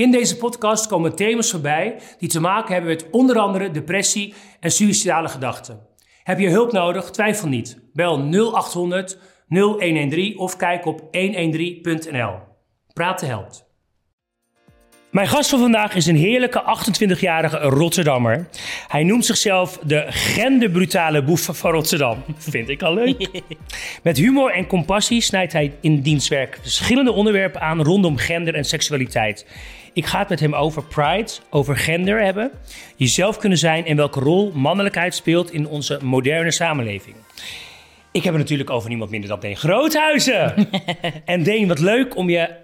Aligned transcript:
In 0.00 0.10
deze 0.10 0.36
podcast 0.36 0.86
komen 0.86 1.16
thema's 1.16 1.50
voorbij 1.50 1.96
die 2.18 2.28
te 2.28 2.40
maken 2.40 2.72
hebben 2.72 2.90
met 2.90 3.10
onder 3.10 3.38
andere 3.38 3.70
depressie 3.70 4.34
en 4.60 4.70
suïcidale 4.70 5.28
gedachten. 5.28 5.80
Heb 6.22 6.38
je 6.38 6.48
hulp 6.48 6.72
nodig? 6.72 7.10
Twijfel 7.10 7.48
niet. 7.48 7.78
Bel 7.92 8.18
0800 8.18 9.18
0113 9.48 10.38
of 10.38 10.56
kijk 10.56 10.86
op 10.86 11.00
113.nl. 11.00 12.34
Praten 12.92 13.28
helpt. 13.28 13.68
Mijn 15.10 15.28
gast 15.28 15.50
van 15.50 15.58
vandaag 15.58 15.94
is 15.94 16.06
een 16.06 16.16
heerlijke 16.16 16.62
28-jarige 16.62 17.58
Rotterdammer. 17.58 18.48
Hij 18.88 19.04
noemt 19.04 19.26
zichzelf 19.26 19.78
de 19.82 20.04
genderbrutale 20.08 21.24
boef 21.24 21.48
van 21.52 21.70
Rotterdam. 21.70 22.24
Vind 22.36 22.68
ik 22.68 22.82
al 22.82 22.94
leuk. 22.94 23.42
Met 24.02 24.16
humor 24.16 24.52
en 24.52 24.66
compassie 24.66 25.20
snijdt 25.20 25.52
hij 25.52 25.72
in 25.80 26.00
dienstwerk 26.00 26.58
verschillende 26.62 27.12
onderwerpen 27.12 27.60
aan 27.60 27.82
rondom 27.82 28.16
gender 28.16 28.54
en 28.54 28.64
seksualiteit. 28.64 29.46
Ik 29.92 30.06
ga 30.06 30.18
het 30.18 30.28
met 30.28 30.40
hem 30.40 30.54
over 30.54 30.84
pride, 30.84 31.30
over 31.50 31.76
gender 31.76 32.22
hebben, 32.24 32.50
jezelf 32.96 33.38
kunnen 33.38 33.58
zijn 33.58 33.86
en 33.86 33.96
welke 33.96 34.20
rol 34.20 34.52
mannelijkheid 34.54 35.14
speelt 35.14 35.52
in 35.52 35.68
onze 35.68 35.98
moderne 36.02 36.50
samenleving. 36.50 37.16
Ik 38.12 38.22
heb 38.22 38.32
het 38.32 38.42
natuurlijk 38.42 38.70
over 38.70 38.88
niemand 38.88 39.10
minder 39.10 39.28
dan 39.28 39.40
Deen 39.40 39.56
Groothuizen. 39.56 40.68
en 41.24 41.42
Deen, 41.42 41.68
wat 41.68 41.78
leuk 41.78 42.16
om 42.16 42.30
je 42.30 42.56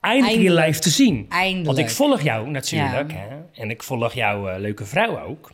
eindelijk 0.00 0.42
in 0.42 0.54
live 0.54 0.80
te 0.80 0.90
zien. 0.90 1.26
Eindelijk. 1.28 1.66
Want 1.66 1.78
ik 1.78 1.90
volg 1.90 2.20
jou 2.20 2.50
natuurlijk. 2.50 3.12
Hè? 3.12 3.62
En 3.62 3.70
ik 3.70 3.82
volg 3.82 4.12
jouw 4.12 4.48
eh, 4.48 4.60
leuke 4.60 4.84
vrouw 4.84 5.20
ook. 5.20 5.52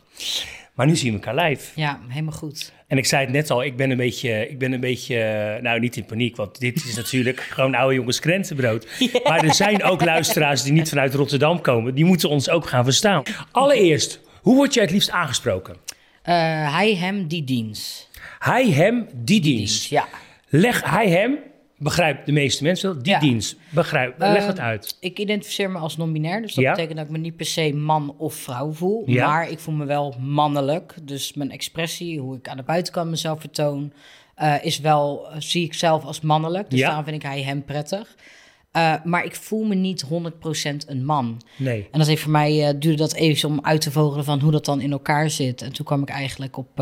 Maar 0.73 0.85
nu 0.85 0.95
zien 0.95 1.13
we 1.13 1.25
elkaar 1.25 1.45
live. 1.45 1.79
Ja, 1.79 1.99
helemaal 2.07 2.33
goed. 2.33 2.73
En 2.91 2.97
ik 2.97 3.05
zei 3.05 3.23
het 3.23 3.33
net 3.33 3.49
al, 3.49 3.63
ik 3.63 3.75
ben 3.75 3.89
een 3.89 3.97
beetje, 3.97 4.49
ik 4.49 4.59
ben 4.59 4.71
een 4.71 4.79
beetje 4.79 5.19
eh, 5.19 5.61
nou 5.61 5.79
niet 5.79 5.97
in 5.97 6.05
paniek, 6.05 6.35
want 6.35 6.59
dit 6.59 6.75
is 6.75 6.95
natuurlijk 6.95 7.39
gewoon 7.55 7.75
oude 7.75 7.95
jongens 7.95 8.19
krentenbrood. 8.19 8.87
Maar 9.23 9.43
er 9.43 9.53
zijn 9.53 9.83
ook 9.83 10.03
luisteraars 10.05 10.63
die 10.63 10.73
niet 10.73 10.89
vanuit 10.89 11.13
Rotterdam 11.13 11.61
komen, 11.61 11.95
die 11.95 12.05
moeten 12.05 12.29
ons 12.29 12.49
ook 12.49 12.67
gaan 12.67 12.83
verstaan. 12.83 13.23
Allereerst, 13.51 14.19
hoe 14.41 14.55
word 14.55 14.73
jij 14.73 14.83
het 14.83 14.91
liefst 14.91 15.09
aangesproken? 15.09 15.75
Eh, 16.21 16.35
hij, 16.75 16.95
hem, 16.95 17.27
die 17.27 17.43
dienst. 17.43 18.09
Hij, 18.39 18.69
hem, 18.69 19.07
die 19.15 19.41
dienst. 19.41 19.89
Ja. 19.89 20.07
Leg 20.49 20.83
hij, 20.89 21.09
hem, 21.09 21.37
begrijpt 21.81 22.25
de 22.25 22.31
meeste 22.31 22.63
mensen 22.63 22.93
wel, 22.93 23.03
die 23.03 23.11
Ja. 23.13 23.19
dienst. 23.19 23.55
Begrijp, 23.69 24.15
leg 24.19 24.35
Eh, 24.37 24.45
het 24.47 24.59
uit. 24.59 24.97
Ik 24.99 25.19
identificeer 25.19 25.69
me 25.71 25.77
als 25.77 25.97
non-binair, 25.97 26.41
dus 26.41 26.53
dat 26.53 26.63
Ja. 26.63 26.71
betekent 26.71 26.97
dat 26.97 27.05
ik 27.05 27.11
me 27.11 27.17
niet 27.17 27.35
per 27.35 27.45
se 27.45 27.73
man 27.73 28.15
of 28.17 28.33
vrouw 28.33 28.71
voel. 28.71 29.03
Ja. 29.05 29.27
Maar 29.27 29.49
ik 29.49 29.59
voel 29.59 29.73
me 29.75 29.85
wel 29.85 30.15
mannelijk. 30.19 30.95
Dus 31.03 31.33
mijn 31.33 31.51
expressie, 31.51 32.19
hoe 32.19 32.37
ik 32.37 32.47
aan 32.47 32.57
de 32.57 32.63
buitenkant 32.63 33.09
mezelf 33.09 33.39
vertoon, 33.39 33.93
eh, 34.35 34.55
is 34.61 34.79
wel, 34.79 35.27
eh, 35.31 35.35
zie 35.39 35.63
ik 35.65 35.73
zelf 35.73 36.03
als 36.05 36.21
mannelijk. 36.21 36.69
Dus 36.69 36.79
Ja. 36.79 36.85
daarom 36.87 37.03
vind 37.03 37.15
ik 37.15 37.29
hij 37.29 37.41
hem 37.43 37.63
prettig. 37.65 38.15
Eh, 38.71 38.93
maar 39.03 39.25
ik 39.25 39.35
voel 39.35 39.63
me 39.63 39.75
niet 39.75 40.01
100% 40.01 40.89
een 40.89 41.05
man. 41.05 41.41
Nee. 41.57 41.87
En 41.91 41.99
dat 41.99 42.07
heeft 42.07 42.21
voor 42.21 42.31
mij, 42.31 42.77
duurde 42.77 42.95
dat 42.97 43.13
even 43.13 43.49
om 43.49 43.59
uit 43.61 43.81
te 43.81 43.91
vogelen 43.91 44.25
van 44.25 44.39
hoe 44.39 44.51
dat 44.51 44.65
dan 44.65 44.81
in 44.81 44.91
elkaar 44.91 45.29
zit. 45.29 45.61
En 45.61 45.73
toen 45.73 45.85
kwam 45.85 46.01
ik 46.01 46.09
eigenlijk 46.09 46.57
op, 46.57 46.79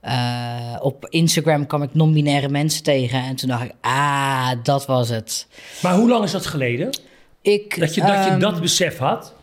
eh, 0.00 0.76
op 0.80 1.06
Instagram 1.08 1.66
kwam 1.66 1.82
ik 1.82 1.94
non-binaire 1.94 2.48
mensen 2.48 2.82
tegen. 2.82 3.22
En 3.22 3.36
toen 3.36 3.48
dacht 3.48 3.64
ik, 3.64 3.72
ah, 3.80 4.50
dat 4.62 4.86
was 4.86 5.08
het. 5.08 5.46
Maar 5.82 5.94
hoe 5.94 6.08
lang 6.08 6.24
is 6.24 6.30
dat 6.30 6.46
geleden? 6.46 6.98
Ik, 7.42 7.80
Dat 7.80 7.94
je 7.94 8.00
dat, 8.00 8.10
je 8.10 8.30
ehm, 8.30 8.38
dat 8.40 8.60
besef 8.60 8.98
had? 8.98 9.36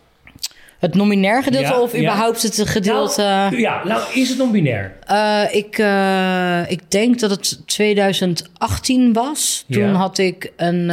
Het 0.79 0.93
nominair 0.95 1.43
gedeelte 1.43 1.67
Ja, 1.67 1.79
of 1.81 1.91
ja. 1.91 1.97
überhaupt 1.99 2.41
het 2.41 2.61
gedeelte? 2.67 3.21
Nou, 3.21 3.59
ja, 3.59 3.83
nou 3.83 4.01
is 4.13 4.29
het 4.29 4.37
non-binair. 4.37 4.95
Eh, 5.05 5.41
ik, 5.51 5.77
eh, 5.77 6.71
ik 6.71 6.91
denk 6.91 7.19
dat 7.19 7.29
het 7.29 7.67
2018 7.67 9.13
was. 9.13 9.65
Toen 9.69 9.83
Ja. 9.83 9.91
had 9.93 10.17
ik 10.17 10.51
een, 10.55 10.89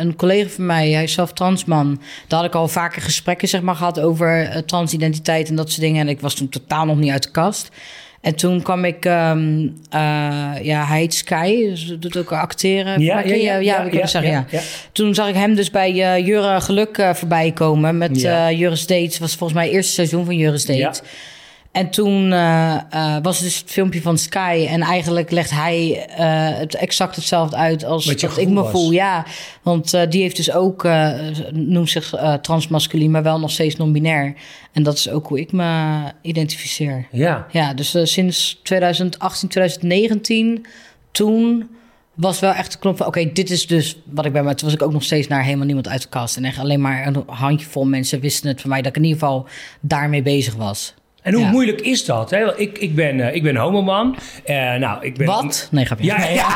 een 0.00 0.16
collega 0.16 0.48
van 0.48 0.66
mij, 0.66 0.90
hij 0.90 1.02
is 1.02 1.12
zelf 1.12 1.32
transman. 1.32 2.00
Daar 2.28 2.38
had 2.40 2.48
ik 2.48 2.54
al 2.54 2.68
vaker 2.68 3.02
gesprekken 3.02 3.48
zeg 3.48 3.60
maar, 3.62 3.74
gehad 3.76 4.00
over 4.00 4.62
transidentiteit 4.66 5.48
en 5.48 5.56
dat 5.56 5.68
soort 5.68 5.80
dingen. 5.80 6.00
En 6.00 6.08
ik 6.08 6.20
was 6.20 6.34
toen 6.34 6.48
totaal 6.48 6.84
nog 6.86 6.96
niet 6.96 7.10
uit 7.12 7.22
de 7.22 7.30
kast. 7.30 7.68
En 8.26 8.34
toen 8.34 8.62
kwam 8.62 8.84
ik, 8.84 9.04
ehm, 9.04 9.66
eh, 9.90 10.00
ja, 10.62 10.84
hij 10.86 10.98
heet 10.98 11.14
Sky, 11.14 11.64
dus 11.68 11.96
doet 11.98 12.16
ook 12.16 12.32
acteren. 12.32 13.00
Ja, 13.00 13.20
je- 13.20 13.36
ja, 13.64 13.82
ik 13.82 13.92
het 13.92 14.10
zeggen, 14.10 14.30
ja. 14.30 14.44
ja. 14.50 14.60
Toen 14.92 15.14
zag 15.14 15.28
ik 15.28 15.34
hem 15.34 15.54
dus 15.54 15.70
bij 15.70 16.02
eh 16.14 16.26
Jurre 16.26 16.60
Geluk 16.60 16.98
eh, 16.98 17.14
voorbij 17.14 17.50
komen 17.52 17.98
met 17.98 18.20
Ja. 18.20 18.50
Jurre 18.52 18.76
Dates. 18.86 19.18
was 19.18 19.34
volgens 19.34 19.52
mij 19.58 19.66
het 19.66 19.74
eerste 19.74 19.92
seizoen 19.92 20.24
van 20.24 20.36
Jurre 20.36 20.58
Dates. 20.58 20.76
Ja. 20.76 20.92
En 21.76 21.90
toen 21.90 22.32
eh, 22.32 22.74
eh, 22.90 23.22
was 23.22 23.36
het 23.36 23.44
dus 23.44 23.58
het 23.58 23.70
filmpje 23.70 24.00
van 24.00 24.18
Sky. 24.18 24.66
En 24.68 24.80
eigenlijk 24.80 25.30
legt 25.30 25.50
hij 25.50 26.06
eh, 26.06 26.58
het 26.58 26.74
exact 26.74 27.16
hetzelfde 27.16 27.56
uit 27.56 27.84
als 27.84 28.06
Wat 28.06 28.38
ik 28.38 28.48
me 28.48 28.62
was. 28.62 28.70
voel. 28.70 28.90
Ja, 28.90 29.26
want 29.62 30.10
die 30.10 30.22
heeft 30.22 30.36
dus 30.36 30.52
ook, 30.52 30.88
noemt 31.52 31.90
zich 31.90 32.14
transmasculien, 32.40 33.10
maar 33.10 33.22
wel 33.22 33.38
nog 33.38 33.50
steeds 33.50 33.76
non-binair. 33.76 34.34
En 34.72 34.82
dat 34.82 34.96
is 34.96 35.08
ook 35.08 35.26
hoe 35.26 35.40
ik 35.40 35.52
me 35.52 36.00
identificeer. 36.22 37.06
Ja. 37.10 37.46
Ja, 37.50 37.74
dus 37.74 37.96
sinds 38.02 38.60
2018, 38.62 39.48
2019, 39.48 40.66
toen 41.10 41.68
was 42.14 42.40
wel 42.40 42.52
echt 42.52 42.72
de 42.72 42.78
knop 42.78 42.96
van... 42.96 43.06
oké, 43.06 43.32
dit 43.32 43.50
is 43.50 43.66
dus 43.66 43.96
wat 44.04 44.24
ik 44.24 44.32
ben. 44.32 44.44
Maar 44.44 44.56
toen 44.56 44.66
was 44.66 44.76
ik 44.76 44.82
ook 44.82 44.92
nog 44.92 45.04
steeds 45.04 45.28
naar 45.28 45.44
helemaal 45.44 45.66
niemand 45.66 45.88
uit 45.88 46.02
de 46.02 46.08
kast. 46.08 46.36
En 46.36 46.44
echt 46.44 46.58
alleen 46.58 46.80
maar 46.80 47.06
een 47.06 47.22
handjevol 47.26 47.84
mensen 47.84 48.20
wisten 48.20 48.48
het 48.48 48.60
van 48.60 48.70
mij... 48.70 48.82
dat 48.82 48.90
ik 48.90 48.96
in 48.96 49.04
ieder 49.04 49.18
geval 49.18 49.48
daarmee 49.80 50.22
bezig 50.22 50.54
was. 50.54 50.94
En 51.26 51.32
hoe 51.34 51.42
Ja. 51.42 51.50
moeilijk 51.50 51.80
is 51.80 52.04
dat? 52.04 52.30
Hè? 52.30 52.56
Ik, 52.58 52.78
ik, 52.78 52.94
ben, 52.94 53.34
ik 53.34 53.42
ben 53.42 53.56
homoman. 53.56 54.16
Eh 54.44 54.74
nou, 54.74 55.04
ik 55.04 55.16
ben, 55.16 55.26
Wat? 55.26 55.68
Nee, 55.70 55.84
grapje. 55.84 56.04
Ja, 56.06 56.26
ja. 56.28 56.48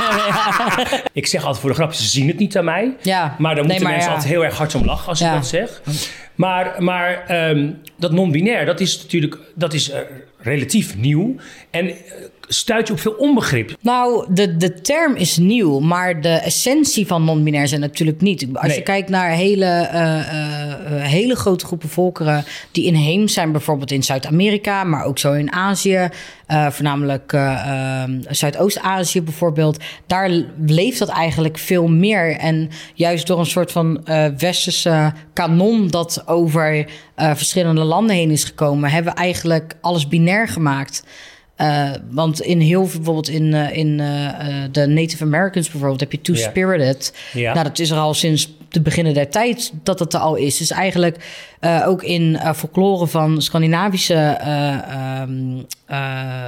ik 1.12 1.26
zeg 1.26 1.40
altijd 1.42 1.60
voor 1.60 1.70
de 1.70 1.76
grap, 1.76 1.92
ze 1.92 2.02
zien 2.08 2.28
het 2.28 2.38
niet 2.38 2.56
aan 2.56 2.64
mij. 2.64 2.96
Ja. 3.02 3.36
Maar 3.38 3.54
dan 3.54 3.54
Nee, 3.54 3.62
moeten 3.64 3.82
maar 3.82 3.92
mensen 3.92 4.10
altijd 4.12 4.28
heel 4.30 4.44
erg 4.44 4.56
hard 4.56 4.74
om 4.74 4.84
lachen 4.84 5.08
als 5.08 5.20
ik 5.20 5.30
dat 5.30 5.46
zeg. 5.46 5.82
Maar, 6.34 6.74
maar 6.82 7.24
ehm, 7.26 7.70
dat 7.96 8.12
non-binair, 8.12 8.66
dat 8.66 8.80
is 8.80 9.02
natuurlijk 9.02 9.38
dat 9.54 9.72
is, 9.74 9.90
eh, 9.90 10.00
relatief 10.38 10.96
nieuw. 10.96 11.34
En 11.70 11.92
stuit 12.52 12.86
je 12.86 12.92
op 12.92 13.00
veel 13.00 13.12
onbegrip. 13.12 13.76
Nou, 13.80 14.26
de, 14.32 14.56
de 14.56 14.80
term 14.80 15.14
is 15.16 15.36
nieuw, 15.36 15.78
maar 15.78 16.20
de 16.20 16.28
essentie 16.28 17.06
van 17.06 17.24
non-binair 17.24 17.68
zijn 17.68 17.80
natuurlijk 17.80 18.20
niet. 18.20 18.46
Als 18.52 18.66
Nee. 18.66 18.76
je 18.76 18.82
kijkt 18.82 19.08
naar 19.08 19.30
hele, 19.30 19.64
eh, 19.64 20.18
eh, 20.18 20.70
eh, 20.72 21.02
hele 21.02 21.36
grote 21.36 21.66
groepen 21.66 21.88
volkeren 21.88 22.44
die 22.72 22.84
inheems 22.84 23.32
zijn, 23.32 23.52
bijvoorbeeld 23.52 23.90
in 23.90 24.02
Zuid-Amerika, 24.02 24.84
maar 24.84 25.04
ook 25.04 25.18
zo 25.18 25.32
in 25.32 25.52
Azië, 25.52 26.08
eh, 26.46 26.70
voornamelijk 26.70 27.32
eh, 27.32 28.02
eh, 28.02 28.10
Zuidoost-Azië 28.28 29.22
bijvoorbeeld, 29.22 29.78
daar 30.06 30.30
leeft 30.66 30.98
dat 30.98 31.08
eigenlijk 31.08 31.58
veel 31.58 31.88
meer. 31.88 32.36
En 32.36 32.68
juist 32.94 33.26
door 33.26 33.38
een 33.38 33.46
soort 33.46 33.72
van 33.72 34.04
westerse 34.36 35.12
kanon 35.32 35.88
dat 35.88 36.22
over 36.26 36.86
verschillende 37.16 37.82
landen 37.84 38.16
heen 38.16 38.30
is 38.30 38.44
gekomen, 38.44 38.90
hebben 38.90 39.12
we 39.12 39.18
eigenlijk 39.18 39.74
alles 39.80 40.08
binair 40.08 40.48
gemaakt. 40.48 41.04
Eh, 41.60 41.90
want 42.10 42.40
in 42.40 42.60
heel 42.60 42.86
veel, 42.86 42.96
bijvoorbeeld 43.00 43.28
in, 43.28 43.54
eh, 43.54 43.76
in 43.76 44.00
eh, 44.00 44.28
de 44.72 44.86
Native 44.86 45.24
Americans 45.24 45.70
bijvoorbeeld, 45.70 46.00
heb 46.00 46.12
je 46.12 46.20
Two-Spirited. 46.20 47.12
Ja. 47.32 47.52
Nou, 47.52 47.64
dat 47.66 47.78
is 47.78 47.90
er 47.90 47.98
al 47.98 48.14
sinds 48.14 48.52
de 48.68 48.80
beginnen 48.80 49.14
der 49.14 49.30
tijd 49.30 49.72
dat 49.82 49.98
het 49.98 50.14
er 50.14 50.20
al 50.20 50.34
is. 50.36 50.56
Dus 50.56 50.70
eigenlijk 50.70 51.16
ook 51.86 52.02
in 52.02 52.38
folklore 52.56 53.06
van 53.06 53.42
Scandinavische 53.42 54.14
eh, 54.14 54.72
ehm, 54.72 55.58
eh, 55.86 56.46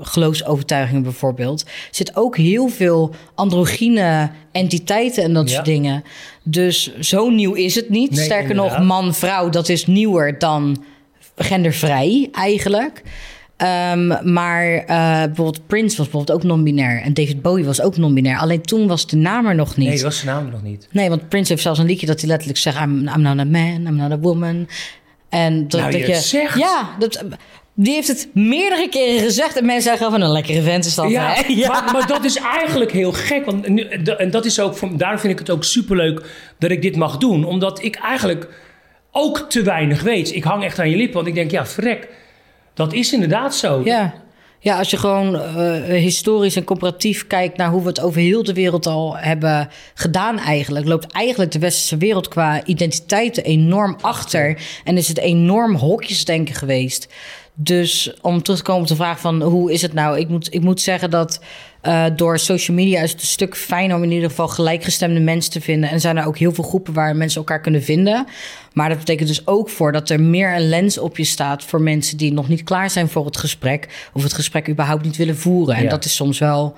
geloofsovertuigingen 0.00 1.02
bijvoorbeeld, 1.02 1.64
zit 1.90 2.16
ook 2.16 2.36
heel 2.36 2.68
veel 2.68 3.14
androgyne 3.34 4.30
entiteiten 4.52 5.22
en 5.22 5.32
dat 5.32 5.48
Ja. 5.48 5.54
soort 5.54 5.66
dingen. 5.66 6.04
Dus 6.42 6.98
zo 6.98 7.30
nieuw 7.30 7.52
is 7.52 7.74
het 7.74 7.88
niet. 7.88 8.10
Nee, 8.10 8.24
Sterker 8.24 8.50
inderdaad. 8.50 8.78
nog, 8.78 8.86
man, 8.86 9.14
vrouw, 9.14 9.48
dat 9.48 9.68
is 9.68 9.86
nieuwer 9.86 10.38
dan 10.38 10.84
gendervrij 11.36 12.28
eigenlijk. 12.32 13.02
Ehm, 13.62 14.32
maar 14.32 14.74
eh, 14.74 14.86
bijvoorbeeld 15.24 15.66
Prince 15.66 15.96
was 15.96 16.08
bijvoorbeeld 16.08 16.38
ook 16.38 16.42
non-binair. 16.42 17.02
En 17.02 17.14
David 17.14 17.42
Bowie 17.42 17.64
was 17.64 17.80
ook 17.80 17.96
non-binair. 17.96 18.38
Alleen 18.38 18.62
toen 18.62 18.86
was 18.86 19.06
de 19.06 19.16
naam 19.16 19.46
er 19.46 19.54
nog 19.54 19.76
niet. 19.76 19.88
Nee, 19.88 20.02
was 20.02 20.18
zijn 20.18 20.34
naam 20.34 20.50
nog 20.50 20.62
niet. 20.62 20.88
Nee, 20.90 21.08
want 21.08 21.28
Prince 21.28 21.50
heeft 21.50 21.62
zelfs 21.62 21.78
een 21.78 21.86
liedje 21.86 22.06
dat 22.06 22.20
hij 22.20 22.28
letterlijk 22.28 22.58
zegt... 22.58 22.80
I'm, 22.80 23.08
I'm 23.08 23.20
not 23.20 23.38
a 23.38 23.44
man, 23.44 23.86
I'm 23.86 23.96
not 23.96 24.10
a 24.10 24.18
woman. 24.18 24.68
En 25.28 25.68
dat, 25.68 25.80
Nou, 25.80 25.92
dat 25.92 26.06
je 26.06 26.14
zegt. 26.14 26.58
Ja, 26.58 26.96
dat, 26.98 27.24
die 27.74 27.94
heeft 27.94 28.08
het 28.08 28.28
meerdere 28.34 28.88
keren 28.88 29.20
gezegd. 29.20 29.56
En 29.56 29.66
mensen 29.66 29.90
zeggen 29.90 30.10
van 30.10 30.20
een 30.20 30.32
lekkere 30.32 30.62
vent 30.62 30.84
is 30.84 30.94
dat. 30.94 31.10
Ja, 31.10 31.32
hè? 31.32 31.54
Maar, 31.66 31.92
maar 31.92 32.06
dat 32.06 32.24
is 32.24 32.36
eigenlijk 32.36 32.92
heel 32.92 33.12
gek. 33.12 33.44
Want 33.44 33.68
nu, 33.68 33.82
en 34.16 34.30
dat 34.30 34.44
is 34.44 34.60
ook, 34.60 34.98
daarom 34.98 35.18
vind 35.18 35.32
ik 35.32 35.38
het 35.38 35.50
ook 35.50 35.64
superleuk 35.64 36.22
dat 36.58 36.70
ik 36.70 36.82
dit 36.82 36.96
mag 36.96 37.16
doen. 37.16 37.44
Omdat 37.44 37.82
ik 37.82 37.96
eigenlijk 37.96 38.48
ook 39.10 39.38
te 39.48 39.62
weinig 39.62 40.02
weet. 40.02 40.34
Ik 40.34 40.44
hang 40.44 40.64
echt 40.64 40.78
aan 40.78 40.90
je 40.90 40.96
lippen, 40.96 41.14
want 41.14 41.26
ik 41.26 41.34
denk, 41.34 41.50
ja, 41.50 41.66
vrek. 41.66 42.08
Dat 42.74 42.92
is 42.92 43.12
inderdaad 43.12 43.54
zo. 43.54 43.80
Ja. 43.84 44.14
Ja, 44.58 44.78
als 44.78 44.90
je 44.90 44.96
gewoon 44.96 45.40
eh, 45.40 45.82
historisch 45.82 46.56
en 46.56 46.64
comparatief 46.64 47.26
kijkt 47.26 47.56
naar 47.56 47.70
hoe 47.70 47.82
we 47.82 47.88
het 47.88 48.00
over 48.00 48.20
heel 48.20 48.42
de 48.42 48.52
wereld 48.52 48.86
al 48.86 49.16
hebben 49.16 49.68
gedaan 49.94 50.38
eigenlijk, 50.38 50.86
loopt 50.86 51.12
eigenlijk 51.12 51.52
de 51.52 51.58
westerse 51.58 51.96
wereld 51.96 52.28
qua 52.28 52.64
identiteiten 52.64 53.44
enorm 53.44 53.96
achter. 54.00 54.62
En 54.84 54.96
is 54.96 55.08
het 55.08 55.18
enorm 55.18 55.74
hokjesdenken 55.74 56.54
geweest. 56.54 57.08
Dus 57.54 58.14
om 58.20 58.42
terug 58.42 58.58
te 58.58 58.64
komen 58.64 58.82
op 58.82 58.88
de 58.88 58.96
vraag 58.96 59.20
van 59.20 59.42
hoe 59.42 59.72
is 59.72 59.82
het 59.82 59.92
nou? 59.92 60.18
Ik 60.18 60.28
moet, 60.28 60.54
ik 60.54 60.60
moet 60.60 60.80
zeggen 60.80 61.10
dat 61.10 61.40
Uh, 61.82 62.04
door 62.16 62.38
social 62.38 62.76
media 62.76 63.02
is 63.02 63.10
het 63.10 63.20
een 63.20 63.26
stuk 63.26 63.56
fijner 63.56 63.96
om 63.96 64.02
in 64.02 64.10
ieder 64.10 64.28
geval 64.28 64.48
gelijkgestemde 64.48 65.20
mensen 65.20 65.52
te 65.52 65.60
vinden. 65.60 65.90
En 65.90 66.00
zijn 66.00 66.16
er 66.16 66.26
ook 66.26 66.38
heel 66.38 66.52
veel 66.52 66.64
groepen 66.64 66.92
waar 66.92 67.16
mensen 67.16 67.38
elkaar 67.38 67.60
kunnen 67.60 67.82
vinden. 67.82 68.26
Maar 68.72 68.88
dat 68.88 68.98
betekent 68.98 69.28
dus 69.28 69.46
ook 69.46 69.68
voor 69.68 69.92
dat 69.92 70.10
er 70.10 70.20
meer 70.20 70.54
een 70.54 70.68
lens 70.68 70.98
op 70.98 71.16
je 71.16 71.24
staat 71.24 71.64
voor 71.64 71.80
mensen 71.80 72.16
die 72.16 72.32
nog 72.32 72.48
niet 72.48 72.62
klaar 72.62 72.90
zijn 72.90 73.08
voor 73.08 73.24
het 73.24 73.36
gesprek. 73.36 74.08
Of 74.12 74.22
het 74.22 74.32
gesprek 74.32 74.68
überhaupt 74.68 75.04
niet 75.04 75.16
willen 75.16 75.36
voeren. 75.36 75.74
En 75.74 75.88
dat 75.88 76.04
is 76.04 76.14
soms 76.14 76.38
wel 76.38 76.76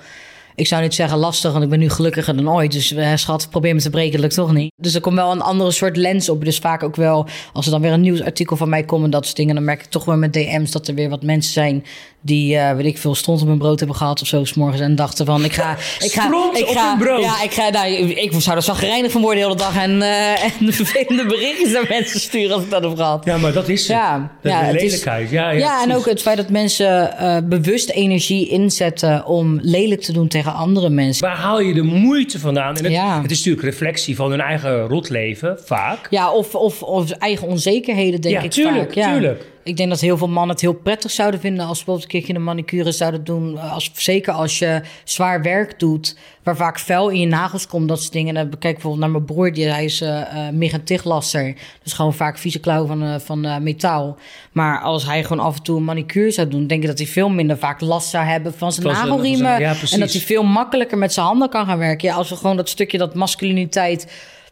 ik 0.55 0.67
zou 0.67 0.81
niet 0.81 0.93
zeggen 0.93 1.17
lastig, 1.17 1.51
want 1.51 1.63
ik 1.63 1.69
ben 1.69 1.79
nu 1.79 1.89
gelukkiger 1.89 2.35
dan 2.35 2.49
ooit. 2.49 2.71
Dus 2.71 2.91
uh, 2.91 3.15
schat, 3.15 3.47
probeer 3.49 3.73
me 3.73 3.81
te 3.81 3.89
breken, 3.89 4.19
lukt 4.19 4.33
toch 4.33 4.53
niet. 4.53 4.71
Dus 4.75 4.95
er 4.95 5.01
komt 5.01 5.15
wel 5.15 5.31
een 5.31 5.41
andere 5.41 5.71
soort 5.71 5.97
lens 5.97 6.29
op. 6.29 6.45
Dus 6.45 6.57
vaak 6.57 6.83
ook 6.83 6.95
wel, 6.95 7.27
als 7.53 7.65
er 7.65 7.71
dan 7.71 7.81
weer 7.81 7.91
een 7.91 8.01
nieuwsartikel 8.01 8.55
van 8.55 8.69
mij 8.69 8.83
komt 8.83 9.03
en 9.03 9.09
dat 9.09 9.25
soort 9.25 9.37
dingen, 9.37 9.55
dan 9.55 9.63
merk 9.63 9.81
ik 9.81 9.89
toch 9.89 10.05
wel 10.05 10.17
met 10.17 10.33
DM's 10.33 10.71
dat 10.71 10.87
er 10.87 10.95
weer 10.95 11.09
wat 11.09 11.23
mensen 11.23 11.53
zijn 11.53 11.85
die, 12.25 12.55
uh, 12.55 12.71
weet 12.71 12.85
ik 12.85 12.97
veel, 12.97 13.15
stond 13.15 13.41
op 13.41 13.47
hun 13.47 13.57
brood 13.57 13.79
hebben 13.79 13.97
gehad 13.97 14.21
of 14.21 14.27
zo, 14.27 14.43
s 14.43 14.53
morgens 14.53 14.81
en 14.81 14.95
dachten 14.95 15.25
van, 15.25 15.43
ik 15.43 15.53
ga, 15.53 15.71
ik 15.71 15.77
ga, 16.11 16.51
ik 16.53 16.67
ga, 16.67 16.95
brood. 16.97 17.21
ja, 17.21 17.43
ik 17.43 17.51
ga, 17.51 17.69
nou, 17.69 17.89
ik 17.93 18.31
zou 18.37 18.55
er 18.55 18.63
zagrijnig 18.63 19.11
van 19.11 19.21
worden 19.21 19.39
de 19.39 19.45
hele 19.45 19.57
dag 19.57 19.77
en, 19.77 19.91
uh, 19.91 20.43
en 20.43 20.73
vervelende 20.73 21.25
berichtjes 21.25 21.71
naar 21.71 21.85
mensen 21.89 22.19
sturen 22.19 22.55
als 22.55 22.63
ik 22.63 22.69
dat 22.69 22.83
heb 22.83 22.95
gehad. 22.95 23.25
Ja, 23.25 23.37
maar 23.37 23.53
dat 23.53 23.69
is 23.69 23.79
het. 23.79 23.97
Ja, 23.97 24.31
dat 24.41 24.51
ja, 24.51 24.67
is 24.67 24.81
lelijkheid. 24.81 25.29
ja, 25.29 25.49
ja, 25.49 25.57
ja 25.57 25.83
en 25.83 25.95
ook 25.95 26.05
het 26.05 26.21
feit 26.21 26.37
dat 26.37 26.49
mensen 26.49 27.15
uh, 27.21 27.37
bewust 27.43 27.89
energie 27.89 28.47
inzetten 28.49 29.25
om 29.25 29.59
lelijk 29.61 30.01
te 30.01 30.13
doen 30.13 30.27
tegen 30.27 30.53
andere 30.53 30.89
mensen. 30.89 31.27
Waar 31.27 31.37
haal 31.37 31.59
je 31.59 31.73
de 31.73 31.83
moeite 31.83 32.39
vandaan? 32.39 32.75
En 32.75 32.83
het, 32.83 32.93
ja. 32.93 33.21
het 33.21 33.31
is 33.31 33.37
natuurlijk 33.37 33.65
reflectie 33.65 34.15
van 34.15 34.29
hun 34.29 34.41
eigen 34.41 34.87
rotleven, 34.87 35.59
vaak. 35.65 36.07
Ja, 36.09 36.31
of, 36.31 36.55
of, 36.55 36.81
of 36.81 37.11
eigen 37.11 37.47
onzekerheden, 37.47 38.21
denk 38.21 38.41
ik 38.41 38.51
tuurlijk, 38.51 38.85
vaak. 38.85 38.93
Ja, 38.93 39.11
tuurlijk. 39.11 39.53
Ik 39.65 39.77
denk 39.77 39.89
dat 39.89 39.99
heel 39.99 40.17
veel 40.17 40.27
mannen 40.27 40.49
het 40.49 40.61
heel 40.61 40.73
prettig 40.73 41.11
zouden 41.11 41.39
vinden 41.39 41.65
als 41.65 41.79
ze 41.79 41.85
bijvoorbeeld 41.85 42.13
een 42.13 42.19
keertje 42.19 42.35
een 42.35 42.43
manicure 42.43 42.91
zouden 42.91 43.23
doen. 43.23 43.57
Eh, 43.57 43.73
als, 43.73 43.91
zeker 43.93 44.33
als 44.33 44.59
je 44.59 44.81
zwaar 45.03 45.41
werk 45.41 45.79
doet, 45.79 46.17
waar 46.43 46.55
vaak 46.55 46.79
vuil 46.79 47.09
in 47.09 47.19
je 47.19 47.27
nagels 47.27 47.67
komt, 47.67 47.87
dat 47.87 47.99
soort 48.01 48.13
dingen. 48.13 48.35
En 48.35 48.49
dan 48.49 48.59
kijk 48.59 48.73
bijvoorbeeld 48.73 49.01
naar 49.01 49.11
mijn 49.11 49.25
broer, 49.25 49.53
die, 49.53 49.65
hij 49.65 49.85
is 49.85 50.01
uh, 50.01 50.09
uh, 50.09 50.49
megantichtlasser. 50.51 51.55
Dus 51.83 51.93
gewoon 51.93 52.13
vaak 52.13 52.37
vieze 52.37 52.59
klauw 52.59 52.85
van, 52.85 53.03
uh, 53.03 53.15
van 53.19 53.45
uh, 53.45 53.57
metaal. 53.57 54.17
Maar 54.51 54.81
als 54.81 55.05
hij 55.05 55.23
gewoon 55.23 55.45
af 55.45 55.55
en 55.55 55.63
toe 55.63 55.77
een 55.77 55.83
manicure 55.83 56.31
zou 56.31 56.47
doen, 56.47 56.67
denk 56.67 56.81
ik 56.81 56.87
dat 56.87 56.97
hij 56.97 57.07
veel 57.07 57.29
minder 57.29 57.57
vaak 57.57 57.81
last 57.81 58.09
zou 58.09 58.25
hebben 58.25 58.53
van 58.53 58.71
zijn 58.71 58.87
nagelriemen. 58.87 59.59
Ja, 59.59 59.75
en 59.91 59.99
dat 59.99 60.11
hij 60.11 60.21
veel 60.21 60.43
makkelijker 60.43 60.97
met 60.97 61.13
zijn 61.13 61.25
handen 61.25 61.49
kan 61.49 61.65
gaan 61.65 61.77
werken. 61.77 62.07
Ja, 62.07 62.15
als 62.15 62.29
we 62.29 62.35
gewoon 62.35 62.57
dat 62.57 62.69
stukje, 62.69 62.97
dat 62.97 63.15
masculiniteit, 63.15 64.11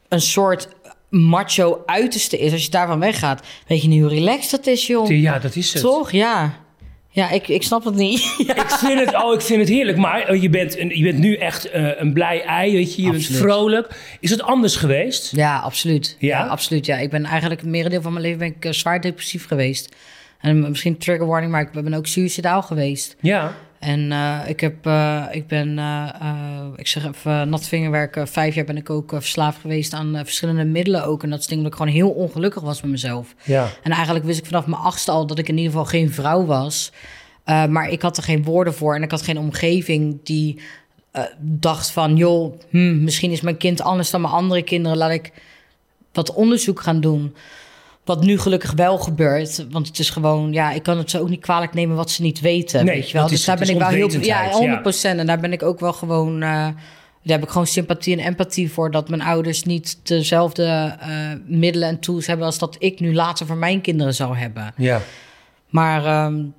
een 0.09 0.21
soort 0.21 0.67
macho 1.13 1.83
uiterste 1.85 2.37
is, 2.37 2.51
als 2.51 2.63
je 2.63 2.69
daarvan 2.69 2.99
weggaat, 2.99 3.45
weet 3.67 3.81
je 3.81 3.87
nu 3.87 4.01
hoe 4.01 4.09
relaxed 4.09 4.51
dat 4.51 4.67
is, 4.67 4.87
joh. 4.87 5.09
Ja, 5.09 5.39
dat 5.39 5.55
is 5.55 5.73
het. 5.73 5.81
Toch? 5.81 6.11
Ja. 6.11 6.61
Ja, 7.09 7.29
ik, 7.29 7.47
ik 7.47 7.63
snap 7.63 7.83
het 7.83 7.95
niet. 7.95 8.19
Ik, 8.55 8.69
vind 8.69 8.99
het, 8.99 9.23
oh, 9.23 9.33
ik 9.33 9.41
vind 9.41 9.59
het 9.59 9.69
heerlijk, 9.69 9.97
maar 9.97 10.29
oh, 10.29 10.41
je 10.41 10.49
bent, 10.49 10.73
je 10.73 11.03
bent 11.03 11.17
nu 11.17 11.35
echt 11.35 11.75
uh, 11.75 11.99
een 11.99 12.13
blij 12.13 12.43
ei, 12.43 12.73
weet 12.73 12.95
je. 12.95 13.01
Je 13.01 13.11
bent 13.11 13.25
vrolijk. 13.25 14.17
Is 14.19 14.29
het 14.29 14.41
anders 14.41 14.75
geweest? 14.75 15.35
Ja, 15.35 15.59
absoluut. 15.59 16.15
Ja? 16.19 16.39
ja? 16.39 16.47
absoluut, 16.47 16.85
ja. 16.85 16.97
Ik 16.97 17.09
ben 17.09 17.25
eigenlijk 17.25 17.61
het 17.61 17.69
merendeel 17.69 18.01
van 18.01 18.11
mijn 18.13 18.25
leven 18.25 18.39
ben 18.39 18.47
ik, 18.47 18.65
uh, 18.65 18.71
zwaar 18.71 19.01
depressief 19.01 19.47
geweest. 19.47 19.95
En 20.39 20.69
misschien 20.69 20.97
trigger 20.97 21.27
warning, 21.27 21.51
maar 21.51 21.61
ik 21.61 21.83
ben 21.83 21.93
ook 21.93 22.07
suicidaal 22.07 22.61
geweest. 22.61 23.15
Ja. 23.19 23.55
En 23.83 24.11
uh, 24.11 24.39
ik, 24.45 24.59
heb, 24.59 24.87
uh, 24.87 25.25
ik 25.31 25.47
ben, 25.47 25.77
uh, 25.77 26.07
ik 26.75 26.87
zeg 26.87 27.07
even, 27.07 27.49
nat 27.49 27.67
vingerwerk. 27.67 28.21
vijf 28.23 28.55
jaar 28.55 28.65
ben 28.65 28.77
ik 28.77 28.89
ook 28.89 29.11
verslaafd 29.15 29.61
geweest 29.61 29.93
aan 29.93 30.15
verschillende 30.15 30.63
middelen 30.63 31.05
ook. 31.05 31.23
En 31.23 31.29
dat 31.29 31.39
is 31.39 31.47
denk 31.47 31.61
dat 31.61 31.71
ik 31.71 31.77
gewoon 31.77 31.93
heel 31.93 32.09
ongelukkig 32.09 32.61
was 32.61 32.81
met 32.81 32.91
mezelf. 32.91 33.35
Ja. 33.43 33.69
En 33.81 33.91
eigenlijk 33.91 34.25
wist 34.25 34.39
ik 34.39 34.45
vanaf 34.45 34.65
mijn 34.65 34.81
achtste 34.81 35.11
al 35.11 35.25
dat 35.25 35.39
ik 35.39 35.47
in 35.47 35.57
ieder 35.57 35.71
geval 35.71 35.85
geen 35.85 36.11
vrouw 36.11 36.45
was. 36.45 36.91
maar 37.45 37.89
ik 37.89 38.01
had 38.01 38.17
er 38.17 38.23
geen 38.23 38.43
woorden 38.43 38.73
voor. 38.73 38.95
En 38.95 39.03
ik 39.03 39.11
had 39.11 39.21
geen 39.21 39.37
omgeving 39.39 40.19
die 40.23 40.59
dacht 41.39 41.91
van... 41.91 42.15
joh, 42.15 42.53
hm, 42.69 43.03
misschien 43.03 43.31
is 43.31 43.41
mijn 43.41 43.57
kind 43.57 43.81
anders 43.81 44.09
dan 44.09 44.21
mijn 44.21 44.33
andere 44.33 44.63
kinderen. 44.63 44.97
Laat 44.97 45.11
ik 45.11 45.31
wat 46.11 46.33
onderzoek 46.33 46.81
gaan 46.81 47.01
doen. 47.01 47.35
Wat 48.05 48.23
nu 48.23 48.39
gelukkig 48.39 48.71
wel 48.71 48.97
gebeurt. 48.97 49.65
Want 49.69 49.87
het 49.87 49.99
is 49.99 50.09
gewoon, 50.09 50.53
ja, 50.53 50.71
ik 50.71 50.83
kan 50.83 50.97
het 50.97 51.09
ze 51.09 51.19
ook 51.19 51.29
niet 51.29 51.41
kwalijk 51.41 51.73
nemen 51.73 51.95
wat 51.95 52.11
ze 52.11 52.21
niet 52.21 52.39
weten. 52.39 52.85
Nee, 52.85 52.95
weet 52.95 53.09
je 53.09 53.17
wel. 53.17 53.27
Dus 53.27 53.45
daar 53.45 53.57
ben 53.57 53.69
ik 53.69 53.77
wel 53.77 53.87
heel. 53.87 54.09
Ja, 54.09 54.49
100 54.49 55.01
ja. 55.01 55.09
En 55.15 55.25
daar 55.25 55.39
ben 55.39 55.53
ik 55.53 55.63
ook 55.63 55.79
wel 55.79 55.93
gewoon. 55.93 56.33
Uh, 56.33 56.67
daar 57.23 57.37
heb 57.37 57.43
ik 57.43 57.49
gewoon 57.49 57.67
sympathie 57.67 58.17
en 58.17 58.25
empathie 58.25 58.71
voor. 58.71 58.91
Dat 58.91 59.09
mijn 59.09 59.21
ouders 59.21 59.63
niet 59.63 59.99
dezelfde 60.03 60.97
uh, 61.01 61.31
middelen 61.45 61.87
en 61.87 61.99
tools 61.99 62.27
hebben. 62.27 62.45
als 62.45 62.59
dat 62.59 62.75
ik 62.79 62.99
nu 62.99 63.13
later 63.13 63.45
voor 63.45 63.57
mijn 63.57 63.81
kinderen 63.81 64.13
zou 64.13 64.37
hebben. 64.37 64.73
Ja. 64.77 65.01
Maar. 65.69 66.25
Um, 66.25 66.53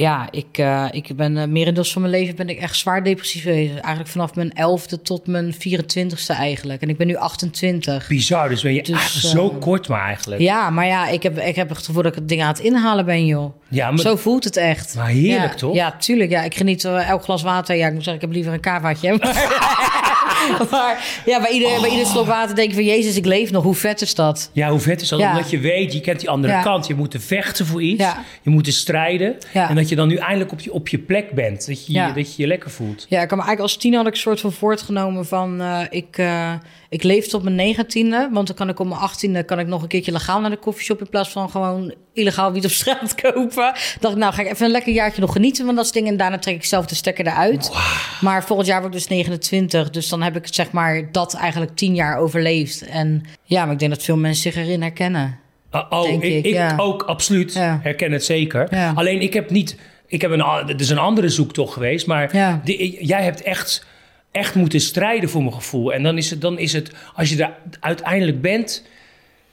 ja, 0.00 0.28
ik, 0.30 0.58
uh, 0.58 0.86
ik 0.90 1.16
ben 1.16 1.36
uh, 1.36 1.44
merendeels 1.44 1.92
van 1.92 2.02
mijn 2.02 2.14
leven 2.14 2.36
ben 2.36 2.48
ik 2.48 2.58
echt 2.58 2.76
zwaar 2.76 3.04
depressief 3.04 3.42
geweest. 3.42 3.72
Eigenlijk 3.72 4.08
vanaf 4.08 4.34
mijn 4.34 4.52
elfde 4.52 5.02
tot 5.02 5.26
mijn 5.26 5.54
24ste 5.54 6.26
eigenlijk. 6.26 6.82
En 6.82 6.88
ik 6.88 6.96
ben 6.96 7.06
nu 7.06 7.16
28. 7.16 8.08
Bizar, 8.08 8.48
dus 8.48 8.62
ben 8.62 8.74
je 8.74 8.82
dus, 8.82 9.20
zo 9.20 9.52
uh, 9.54 9.60
kort 9.60 9.88
maar 9.88 10.04
eigenlijk. 10.04 10.40
Ja, 10.42 10.70
maar 10.70 10.86
ja, 10.86 11.08
ik 11.08 11.22
heb, 11.22 11.38
ik 11.38 11.56
heb 11.56 11.68
het 11.68 11.78
gevoel 11.78 12.02
dat 12.02 12.12
ik 12.12 12.18
het 12.18 12.28
ding 12.28 12.42
aan 12.42 12.48
het 12.48 12.58
inhalen 12.58 13.04
ben, 13.04 13.26
joh. 13.26 13.59
Ja, 13.70 13.90
maar, 13.90 14.00
zo 14.00 14.16
voelt 14.16 14.44
het 14.44 14.56
echt. 14.56 14.94
Maar 14.94 15.06
heerlijk, 15.06 15.52
ja, 15.52 15.58
toch? 15.58 15.74
Ja, 15.74 15.96
tuurlijk. 15.98 16.30
Ja, 16.30 16.42
ik 16.42 16.54
geniet 16.54 16.84
elk 16.84 17.22
glas 17.22 17.42
water. 17.42 17.76
Ja, 17.76 17.86
ik 17.86 17.92
moet 17.92 18.04
zeggen, 18.04 18.22
ik 18.22 18.28
heb 18.28 18.36
liever 18.36 18.52
een 18.52 18.60
kavaatje. 18.60 19.18
maar 20.70 21.22
ja, 21.26 21.40
bij 21.40 21.50
ieder, 21.50 21.68
oh. 21.68 21.80
bij 21.80 21.90
ieder 21.90 22.06
slok 22.06 22.26
water 22.26 22.54
denk 22.54 22.68
ik 22.68 22.74
van... 22.74 22.84
Jezus, 22.84 23.16
ik 23.16 23.24
leef 23.24 23.50
nog. 23.50 23.62
Hoe 23.62 23.74
vet 23.74 24.00
is 24.00 24.14
dat? 24.14 24.50
Ja, 24.52 24.70
hoe 24.70 24.80
vet 24.80 25.00
is 25.00 25.08
dat? 25.08 25.18
Ja. 25.18 25.30
Omdat 25.30 25.50
je 25.50 25.58
weet, 25.58 25.92
je 25.92 26.00
kent 26.00 26.20
die 26.20 26.30
andere 26.30 26.52
ja. 26.52 26.62
kant. 26.62 26.86
Je 26.86 26.94
moet 26.94 27.14
er 27.14 27.20
vechten 27.20 27.66
voor 27.66 27.82
iets. 27.82 28.04
Je 28.42 28.50
moet 28.50 28.66
er 28.66 28.72
strijden. 28.72 29.36
En 29.52 29.74
dat 29.74 29.88
je 29.88 29.96
dan 29.96 30.08
nu 30.08 30.16
eindelijk 30.16 30.52
op 30.52 30.60
je, 30.60 30.72
op 30.72 30.88
je 30.88 30.98
plek 30.98 31.30
bent. 31.30 31.66
Dat 31.66 31.86
je, 31.86 32.12
dat 32.14 32.36
je 32.36 32.42
je 32.42 32.48
lekker 32.48 32.70
voelt. 32.70 33.06
Ja, 33.08 33.22
ik 33.22 33.28
kan 33.28 33.38
me 33.38 33.44
eigenlijk 33.44 33.60
als 33.60 33.76
tien 33.76 33.94
had 33.94 34.06
ik 34.06 34.12
een 34.12 34.18
soort 34.18 34.40
van 34.40 34.52
voortgenomen 34.52 35.26
van... 35.26 35.60
Uh, 35.60 35.80
ik, 35.90 36.18
uh, 36.18 36.52
ik 36.90 37.02
leef 37.02 37.26
tot 37.26 37.42
mijn 37.42 37.54
negentiende. 37.54 38.28
Want 38.32 38.46
dan 38.46 38.56
kan 38.56 38.68
ik 38.68 38.78
op 38.78 38.86
mijn 38.86 39.00
achttiende 39.00 39.42
kan 39.42 39.58
ik 39.58 39.66
nog 39.66 39.82
een 39.82 39.88
keertje 39.88 40.12
legaal 40.12 40.40
naar 40.40 40.50
de 40.50 40.56
koffieshop... 40.56 41.00
in 41.00 41.08
plaats 41.08 41.28
van 41.28 41.50
gewoon 41.50 41.94
illegaal 42.12 42.52
wiet 42.52 42.64
op 42.64 42.70
straat 42.70 43.14
kopen. 43.22 43.72
dacht 44.00 44.14
ik, 44.14 44.20
nou 44.20 44.32
ga 44.32 44.42
ik 44.42 44.50
even 44.50 44.64
een 44.64 44.70
lekker 44.70 44.92
jaartje 44.92 45.20
nog 45.20 45.32
genieten 45.32 45.66
van 45.66 45.74
dat 45.74 45.92
ding. 45.92 46.08
En 46.08 46.16
daarna 46.16 46.38
trek 46.38 46.54
ik 46.54 46.64
zelf 46.64 46.86
de 46.86 46.94
stekker 46.94 47.26
eruit. 47.26 47.68
Wow. 47.68 47.78
Maar 48.20 48.44
volgend 48.44 48.68
jaar 48.68 48.80
word 48.80 48.94
ik 48.94 48.98
dus 48.98 49.08
29. 49.08 49.90
Dus 49.90 50.08
dan 50.08 50.22
heb 50.22 50.36
ik 50.36 50.46
zeg 50.50 50.70
maar 50.70 51.12
dat 51.12 51.34
eigenlijk 51.34 51.76
tien 51.76 51.94
jaar 51.94 52.18
overleefd. 52.18 52.86
En 52.86 53.22
ja, 53.44 53.64
maar 53.64 53.72
ik 53.72 53.78
denk 53.78 53.90
dat 53.90 54.02
veel 54.02 54.16
mensen 54.16 54.52
zich 54.52 54.62
erin 54.62 54.82
herkennen. 54.82 55.38
Uh, 55.72 55.84
oh, 55.90 56.24
ik, 56.24 56.46
ja. 56.46 56.74
ook 56.76 57.02
absoluut 57.02 57.52
ja. 57.52 57.80
herken 57.82 58.12
het 58.12 58.24
zeker. 58.24 58.66
Ja. 58.70 58.92
Alleen 58.94 59.20
ik 59.20 59.32
heb 59.32 59.50
niet... 59.50 59.76
Ik 60.06 60.20
heb 60.20 60.30
een, 60.30 60.44
het 60.66 60.80
is 60.80 60.90
een 60.90 60.98
andere 60.98 61.28
zoektocht 61.28 61.72
geweest, 61.72 62.06
maar 62.06 62.60
die, 62.64 63.06
jij 63.06 63.22
hebt 63.22 63.42
echt, 63.42 63.86
echt 64.30 64.54
moeten 64.54 64.80
strijden 64.80 65.28
voor 65.30 65.42
mijn 65.42 65.54
gevoel. 65.54 65.92
En 65.92 66.02
dan 66.02 66.16
is 66.16 66.30
het, 66.30 66.40
dan 66.40 66.58
is 66.58 66.72
het 66.72 66.90
als 67.14 67.28
je 67.30 67.44
er 67.44 67.54
uiteindelijk 67.80 68.40
bent, 68.40 68.86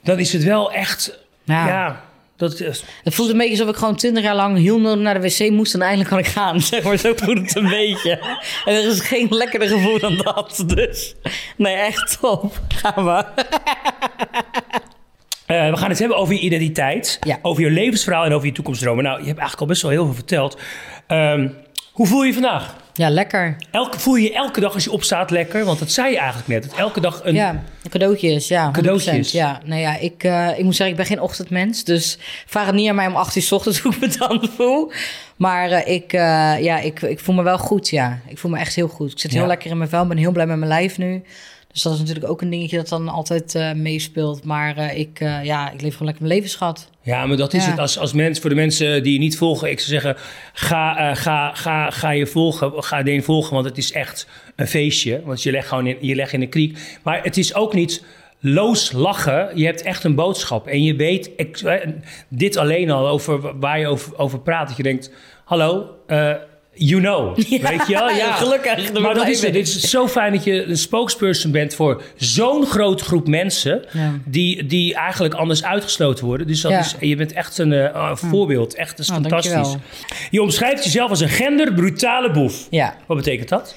dan 0.02 0.18
is 0.18 0.32
het 0.32 0.44
wel 0.44 0.72
echt, 0.72 1.18
ja, 1.44 2.08
dat 2.38 2.60
is... 2.60 2.84
Het 3.04 3.14
voelt 3.14 3.30
een 3.30 3.36
beetje 3.36 3.52
alsof 3.52 3.68
ik 3.68 3.76
gewoon 3.76 3.96
twintig 3.96 4.22
jaar 4.22 4.34
lang 4.34 4.58
heel 4.58 4.80
nodig 4.80 5.02
naar 5.02 5.20
de 5.20 5.28
wc 5.28 5.50
moest 5.50 5.74
en 5.74 5.82
eindelijk 5.82 6.08
kan 6.08 6.18
ik 6.18 6.26
gaan. 6.26 6.60
Zeg 6.70 6.82
maar, 6.82 6.96
zo 6.96 7.12
voelt 7.16 7.38
het 7.38 7.56
een 7.56 7.68
beetje. 7.80 8.10
En 8.64 8.74
er 8.74 8.86
is 8.86 9.00
geen 9.00 9.26
lekkerder 9.30 9.68
gevoel 9.68 9.98
dan 9.98 10.16
dat. 10.16 10.64
Dus 10.66 11.14
nee, 11.56 11.74
echt 11.74 12.18
top. 12.20 12.60
Gaan 12.68 13.04
we. 13.04 13.24
Uh, 15.46 15.70
we 15.72 15.76
gaan 15.76 15.88
het 15.88 15.98
hebben 15.98 16.16
over 16.16 16.34
je 16.34 16.40
identiteit, 16.40 17.18
ja. 17.20 17.38
over 17.42 17.62
je 17.62 17.70
levensverhaal 17.70 18.24
en 18.24 18.32
over 18.32 18.46
je 18.46 18.52
toekomstdromen. 18.52 19.04
Nou, 19.04 19.20
je 19.20 19.26
hebt 19.26 19.38
eigenlijk 19.38 19.60
al 19.60 19.66
best 19.66 19.82
wel 19.82 19.90
heel 19.90 20.04
veel 20.04 20.14
verteld. 20.14 20.58
Um, 21.08 21.56
hoe 21.98 22.06
voel 22.06 22.20
je 22.20 22.26
je 22.26 22.32
vandaag? 22.32 22.76
Ja, 22.92 23.10
lekker. 23.10 23.56
Elke, 23.70 23.98
voel 23.98 24.14
je 24.14 24.22
je 24.22 24.34
elke 24.34 24.60
dag 24.60 24.74
als 24.74 24.84
je 24.84 24.90
opstaat 24.90 25.30
lekker? 25.30 25.64
Want 25.64 25.78
dat 25.78 25.90
zei 25.90 26.10
je 26.10 26.18
eigenlijk 26.18 26.48
net. 26.48 26.62
Dat 26.62 26.78
elke 26.78 27.00
dag 27.00 27.20
een... 27.24 27.34
Ja, 27.34 27.62
cadeautjes. 27.88 28.48
Ja, 28.48 28.70
cadeautjes. 28.70 29.32
Ja, 29.32 29.60
nou 29.64 29.80
ja, 29.80 29.96
ik, 29.96 30.24
uh, 30.24 30.58
ik 30.58 30.64
moet 30.64 30.76
zeggen, 30.76 30.96
ik 30.96 30.96
ben 30.96 31.06
geen 31.06 31.20
ochtendmens. 31.20 31.84
Dus 31.84 32.18
vraag 32.46 32.66
het 32.66 32.74
niet 32.74 32.88
aan 32.88 32.94
mij 32.94 33.06
om 33.06 33.16
8 33.16 33.36
uur 33.36 33.42
s 33.42 33.52
ochtends 33.52 33.80
hoe 33.82 33.92
ik 33.92 34.00
me 34.00 34.16
dan 34.18 34.48
voel. 34.56 34.92
Maar 35.36 35.70
uh, 35.70 35.88
ik, 35.88 36.12
uh, 36.12 36.20
ja, 36.60 36.78
ik, 36.78 37.02
ik 37.02 37.20
voel 37.20 37.34
me 37.34 37.42
wel 37.42 37.58
goed, 37.58 37.88
ja. 37.88 38.20
Ik 38.26 38.38
voel 38.38 38.50
me 38.50 38.58
echt 38.58 38.74
heel 38.74 38.88
goed. 38.88 39.12
Ik 39.12 39.18
zit 39.18 39.30
heel 39.30 39.40
ja. 39.40 39.46
lekker 39.46 39.70
in 39.70 39.78
mijn 39.78 39.90
vel. 39.90 40.06
ben 40.06 40.16
heel 40.16 40.32
blij 40.32 40.46
met 40.46 40.56
mijn 40.56 40.70
lijf 40.70 40.98
nu. 40.98 41.22
Dus 41.72 41.82
dat 41.82 41.92
is 41.92 41.98
natuurlijk 41.98 42.30
ook 42.30 42.42
een 42.42 42.50
dingetje 42.50 42.76
dat 42.76 42.88
dan 42.88 43.08
altijd 43.08 43.54
uh, 43.54 43.72
meespeelt. 43.72 44.44
Maar 44.44 44.78
uh, 44.78 44.98
ik, 44.98 45.20
uh, 45.20 45.44
ja, 45.44 45.70
ik 45.70 45.80
leef 45.80 45.92
gewoon 45.92 46.06
lekker 46.06 46.24
mijn 46.24 46.34
levensschat. 46.34 46.90
Ja, 47.02 47.26
maar 47.26 47.36
dat 47.36 47.54
is 47.54 47.64
ja. 47.64 47.70
het. 47.70 47.78
Als, 47.78 47.98
als 47.98 48.12
mens, 48.12 48.40
voor 48.40 48.50
de 48.50 48.56
mensen 48.56 49.02
die 49.02 49.12
je 49.12 49.18
niet 49.18 49.36
volgen, 49.36 49.70
ik 49.70 49.80
zou 49.80 49.90
zeggen: 49.90 50.16
ga, 50.52 51.14
ga, 51.14 51.54
ga, 51.54 51.90
ga 51.90 52.10
je 52.10 52.26
volgen. 52.26 52.84
Ga 52.84 53.02
Deen 53.02 53.22
volgen, 53.22 53.54
want 53.54 53.66
het 53.66 53.78
is 53.78 53.92
echt 53.92 54.28
een 54.56 54.66
feestje. 54.66 55.22
Want 55.24 55.42
je 55.42 55.50
legt 55.50 55.68
gewoon 55.68 55.86
in, 55.86 55.96
je 56.00 56.14
legt 56.14 56.32
in 56.32 56.40
de 56.40 56.48
kriek. 56.48 56.98
Maar 57.02 57.22
het 57.22 57.36
is 57.36 57.54
ook 57.54 57.74
niet 57.74 58.04
loos 58.40 58.92
lachen. 58.92 59.50
Je 59.54 59.64
hebt 59.64 59.82
echt 59.82 60.04
een 60.04 60.14
boodschap. 60.14 60.66
En 60.66 60.82
je 60.82 60.96
weet, 60.96 61.30
ik, 61.36 61.62
dit 62.28 62.56
alleen 62.56 62.90
al 62.90 63.08
over 63.08 63.58
waar 63.58 63.78
je 63.78 63.86
over, 63.86 64.18
over 64.18 64.40
praat. 64.40 64.68
Dat 64.68 64.76
je 64.76 64.82
denkt: 64.82 65.10
hallo 65.44 65.86
You 66.78 67.00
know, 67.00 67.36
weet 67.68 67.86
je 67.86 67.92
wel? 67.92 68.10
Ja, 68.10 68.32
gelukkig. 68.32 68.92
Maar 69.00 69.14
dat 69.14 69.28
is 69.28 69.42
het. 69.42 69.54
Het 69.54 69.68
is 69.68 69.80
zo 69.80 70.08
fijn 70.08 70.32
dat 70.32 70.44
je 70.44 70.64
een 70.64 70.76
spokesperson 70.78 71.50
bent 71.50 71.74
voor 71.74 72.02
zo'n 72.16 72.66
grote 72.66 73.04
groep 73.04 73.28
mensen... 73.28 73.84
Ja. 73.92 74.12
Die, 74.24 74.66
die 74.66 74.94
eigenlijk 74.94 75.34
anders 75.34 75.64
uitgesloten 75.64 76.24
worden. 76.24 76.46
Dus 76.46 76.60
dat 76.60 76.70
Ja. 76.72 76.78
is, 76.78 76.94
je 77.00 77.16
bent 77.16 77.32
echt 77.32 77.58
een 77.58 77.72
eh, 77.72 78.10
voorbeeld. 78.14 78.74
Echt, 78.74 78.90
dat 78.90 78.98
is 78.98 79.08
Nou, 79.08 79.20
fantastisch. 79.20 79.52
dankjewel. 79.52 79.80
Je 80.30 80.42
omschrijft 80.42 80.84
jezelf 80.84 81.10
als 81.10 81.20
een 81.20 81.28
genderbrutale 81.28 82.30
boef. 82.30 82.66
Ja. 82.70 82.96
Wat 83.06 83.16
betekent 83.16 83.48
dat? 83.48 83.74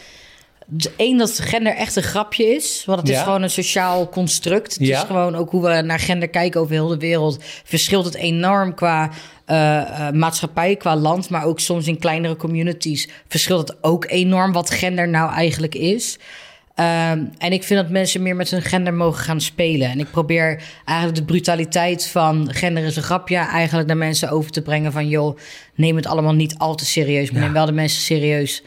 Eén, 0.98 1.18
dat 1.18 1.40
gender 1.40 1.76
echt 1.76 1.96
een 1.96 2.04
grapje 2.04 2.46
is. 2.56 2.84
Want 2.86 3.00
het 3.00 3.10
is 3.10 3.16
Ja. 3.16 3.24
gewoon 3.24 3.42
een 3.42 3.50
sociaal 3.50 4.10
construct. 4.10 4.74
Het 4.74 4.88
Ja. 4.88 4.98
is 5.02 5.04
gewoon 5.08 5.36
ook 5.36 5.50
hoe 5.52 5.62
we 5.64 5.82
naar 5.82 6.00
gender 6.00 6.28
kijken 6.30 6.62
over 6.62 6.74
heel 6.74 6.88
de 6.88 6.98
wereld. 6.98 7.44
Verschilt 7.64 8.06
het 8.06 8.16
enorm 8.16 8.74
qua 8.74 9.10
eh, 9.52 10.08
eh, 10.08 10.14
maatschappij, 10.14 10.76
qua 10.76 10.96
land. 10.96 11.30
Maar 11.30 11.46
ook 11.46 11.60
soms 11.60 11.88
in 11.88 12.00
kleinere 12.00 12.36
communities 12.36 13.10
verschilt 13.28 13.68
het 13.68 13.78
ook 13.84 14.06
enorm 14.10 14.52
wat 14.52 14.70
gender 14.70 15.08
nou 15.10 15.32
eigenlijk 15.34 15.76
is. 15.76 16.20
Ehm, 16.76 17.24
en 17.38 17.52
ik 17.52 17.64
vind 17.64 17.80
dat 17.82 17.90
mensen 17.90 18.22
meer 18.22 18.36
met 18.36 18.50
hun 18.52 18.62
gender 18.62 18.94
mogen 18.94 19.24
gaan 19.24 19.42
spelen. 19.42 19.90
En 19.90 20.00
ik 20.00 20.12
probeer 20.12 20.64
eigenlijk 20.86 21.18
de 21.18 21.26
brutaliteit 21.26 22.08
van 22.08 22.54
gender 22.54 22.84
is 22.84 22.96
een 22.96 23.04
grapje... 23.04 23.36
eigenlijk 23.36 23.88
naar 23.88 23.98
mensen 23.98 24.30
over 24.30 24.52
te 24.52 24.62
brengen 24.62 24.92
van... 24.92 25.08
joh, 25.08 25.38
neem 25.76 25.96
het 25.96 26.06
allemaal 26.06 26.34
niet 26.34 26.56
al 26.58 26.76
te 26.76 26.86
serieus. 26.86 27.32
Maar 27.32 27.40
Ja. 27.40 27.46
neem 27.46 27.54
wel 27.56 27.66
de 27.66 27.72
mensen 27.72 28.02
serieus 28.02 28.64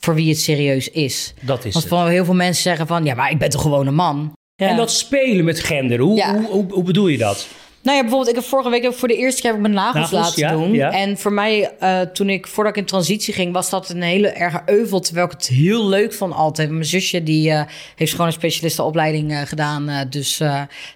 voor 0.00 0.14
wie 0.14 0.28
het 0.28 0.40
serieus 0.40 0.88
is. 0.90 1.34
Dat 1.40 1.64
is 1.64 1.72
Want 1.72 1.84
het. 1.84 1.94
van 1.94 2.08
heel 2.08 2.24
veel 2.24 2.34
mensen 2.34 2.62
zeggen 2.62 2.86
van... 2.86 3.04
ja, 3.04 3.14
maar 3.14 3.30
ik 3.30 3.38
ben 3.38 3.50
toch 3.50 3.62
gewoon 3.62 3.86
een 3.86 3.94
man? 3.94 4.32
Ja. 4.56 4.68
En 4.68 4.76
dat 4.76 4.92
spelen 4.92 5.44
met 5.44 5.60
gender, 5.60 5.98
hoe, 5.98 6.16
Ja. 6.16 6.34
hoe, 6.36 6.46
hoe, 6.46 6.66
hoe 6.72 6.82
bedoel 6.82 7.08
je 7.08 7.18
dat? 7.18 7.46
Nou 7.82 7.96
ja, 7.96 8.02
bijvoorbeeld, 8.02 8.30
ik 8.30 8.42
heb 8.42 8.44
vorige 8.44 8.70
week 8.70 8.94
voor 8.94 9.08
de 9.08 9.16
eerste 9.16 9.40
keer 9.40 9.50
heb 9.50 9.60
ik 9.60 9.66
mijn 9.66 9.84
nagels, 9.84 10.10
Nagels, 10.10 10.36
laten 10.36 10.42
ja, 10.42 10.52
doen. 10.52 10.72
ja. 10.72 10.90
En 10.90 11.18
voor 11.18 11.32
mij, 11.32 11.70
eh, 11.78 12.00
toen 12.00 12.28
ik, 12.28 12.46
voordat 12.46 12.72
ik 12.72 12.78
in 12.78 12.86
transitie 12.88 13.34
ging, 13.34 13.52
was 13.52 13.70
dat 13.70 13.88
een 13.88 14.02
hele 14.02 14.28
erge 14.28 14.62
euvel. 14.66 15.00
Terwijl 15.00 15.26
ik 15.26 15.32
het 15.32 15.46
heel 15.46 15.88
leuk 15.88 16.12
vond 16.12 16.34
altijd. 16.34 16.70
Mijn 16.70 16.84
zusje, 16.84 17.22
die 17.22 17.50
eh, 17.50 17.62
heeft 17.96 18.10
gewoon 18.10 18.26
een 18.26 18.32
specialistenopleiding 18.32 19.32
eh, 19.32 19.40
gedaan. 19.40 20.06
dus 20.10 20.40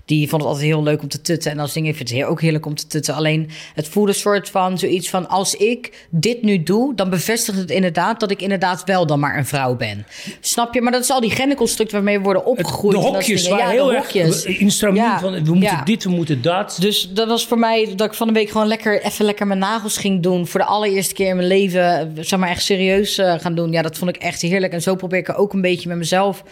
die 0.04 0.28
vond 0.28 0.42
het 0.42 0.50
altijd 0.50 0.68
heel 0.68 0.82
leuk 0.82 1.02
om 1.02 1.08
te 1.08 1.20
tutten. 1.20 1.50
En 1.50 1.58
als 1.58 1.72
ding 1.72 1.86
heeft 1.86 1.98
het 1.98 2.24
ook 2.24 2.40
heerlijk 2.40 2.66
om 2.66 2.74
te 2.74 2.86
tutten. 2.86 3.14
Alleen, 3.14 3.50
het 3.74 3.88
voelde 3.88 4.10
een 4.10 4.16
soort 4.16 4.48
van 4.48 4.78
zoiets 4.78 5.10
van, 5.10 5.28
als 5.28 5.54
ik 5.54 6.06
dit 6.10 6.42
nu 6.42 6.62
doe, 6.62 6.94
dan 6.94 7.10
bevestigt 7.10 7.58
het 7.58 7.70
inderdaad 7.70 8.20
dat 8.20 8.30
ik 8.30 8.42
inderdaad 8.42 8.84
wel 8.84 9.06
dan 9.06 9.20
maar 9.20 9.38
een 9.38 9.46
vrouw 9.46 9.76
ben. 9.76 10.06
Snap 10.40 10.74
je? 10.74 10.80
Maar 10.80 10.92
dat 10.92 11.02
is 11.02 11.10
al 11.10 11.20
die 11.20 11.30
genderconstructen 11.30 11.96
waarmee 11.96 12.18
we 12.18 12.24
worden 12.24 12.44
opgegroeid. 12.46 12.96
de 12.96 13.02
hokjes, 13.02 13.48
waar 13.48 13.58
ja, 13.58 13.68
heel 13.68 13.92
erg 13.94 14.02
hokjes. 14.02 14.44
instrument 14.44 14.98
Ja, 14.98 15.20
van... 15.20 15.44
we 15.44 15.54
moeten 15.54 15.84
dit, 15.84 16.04
we 16.04 16.10
moeten 16.10 16.42
dat. 16.42 16.75
Dus 16.78 17.08
dat 17.10 17.28
was 17.28 17.46
voor 17.46 17.58
mij 17.58 17.92
dat 17.96 18.06
ik 18.06 18.14
van 18.14 18.26
de 18.26 18.32
week 18.32 18.50
gewoon 18.50 18.66
lekker 18.66 19.02
even 19.02 19.24
lekker 19.24 19.46
mijn 19.46 19.58
nagels 19.58 19.96
ging 19.96 20.22
doen. 20.22 20.46
Voor 20.46 20.60
de 20.60 20.66
allereerste 20.66 21.14
keer 21.14 21.28
in 21.28 21.36
mijn 21.36 21.48
leven, 21.48 22.14
zeg 22.20 22.38
maar 22.38 22.48
echt 22.48 22.62
serieus 22.62 23.18
eh, 23.18 23.34
gaan 23.38 23.54
doen. 23.54 23.72
Ja, 23.72 23.82
dat 23.82 23.98
vond 23.98 24.16
ik 24.16 24.22
echt 24.22 24.42
heerlijk. 24.42 24.72
En 24.72 24.82
zo 24.82 24.94
probeer 24.94 25.18
ik 25.18 25.28
er 25.28 25.36
ook 25.36 25.52
een 25.52 25.60
beetje 25.60 25.88
met 25.88 25.98
mezelf 25.98 26.42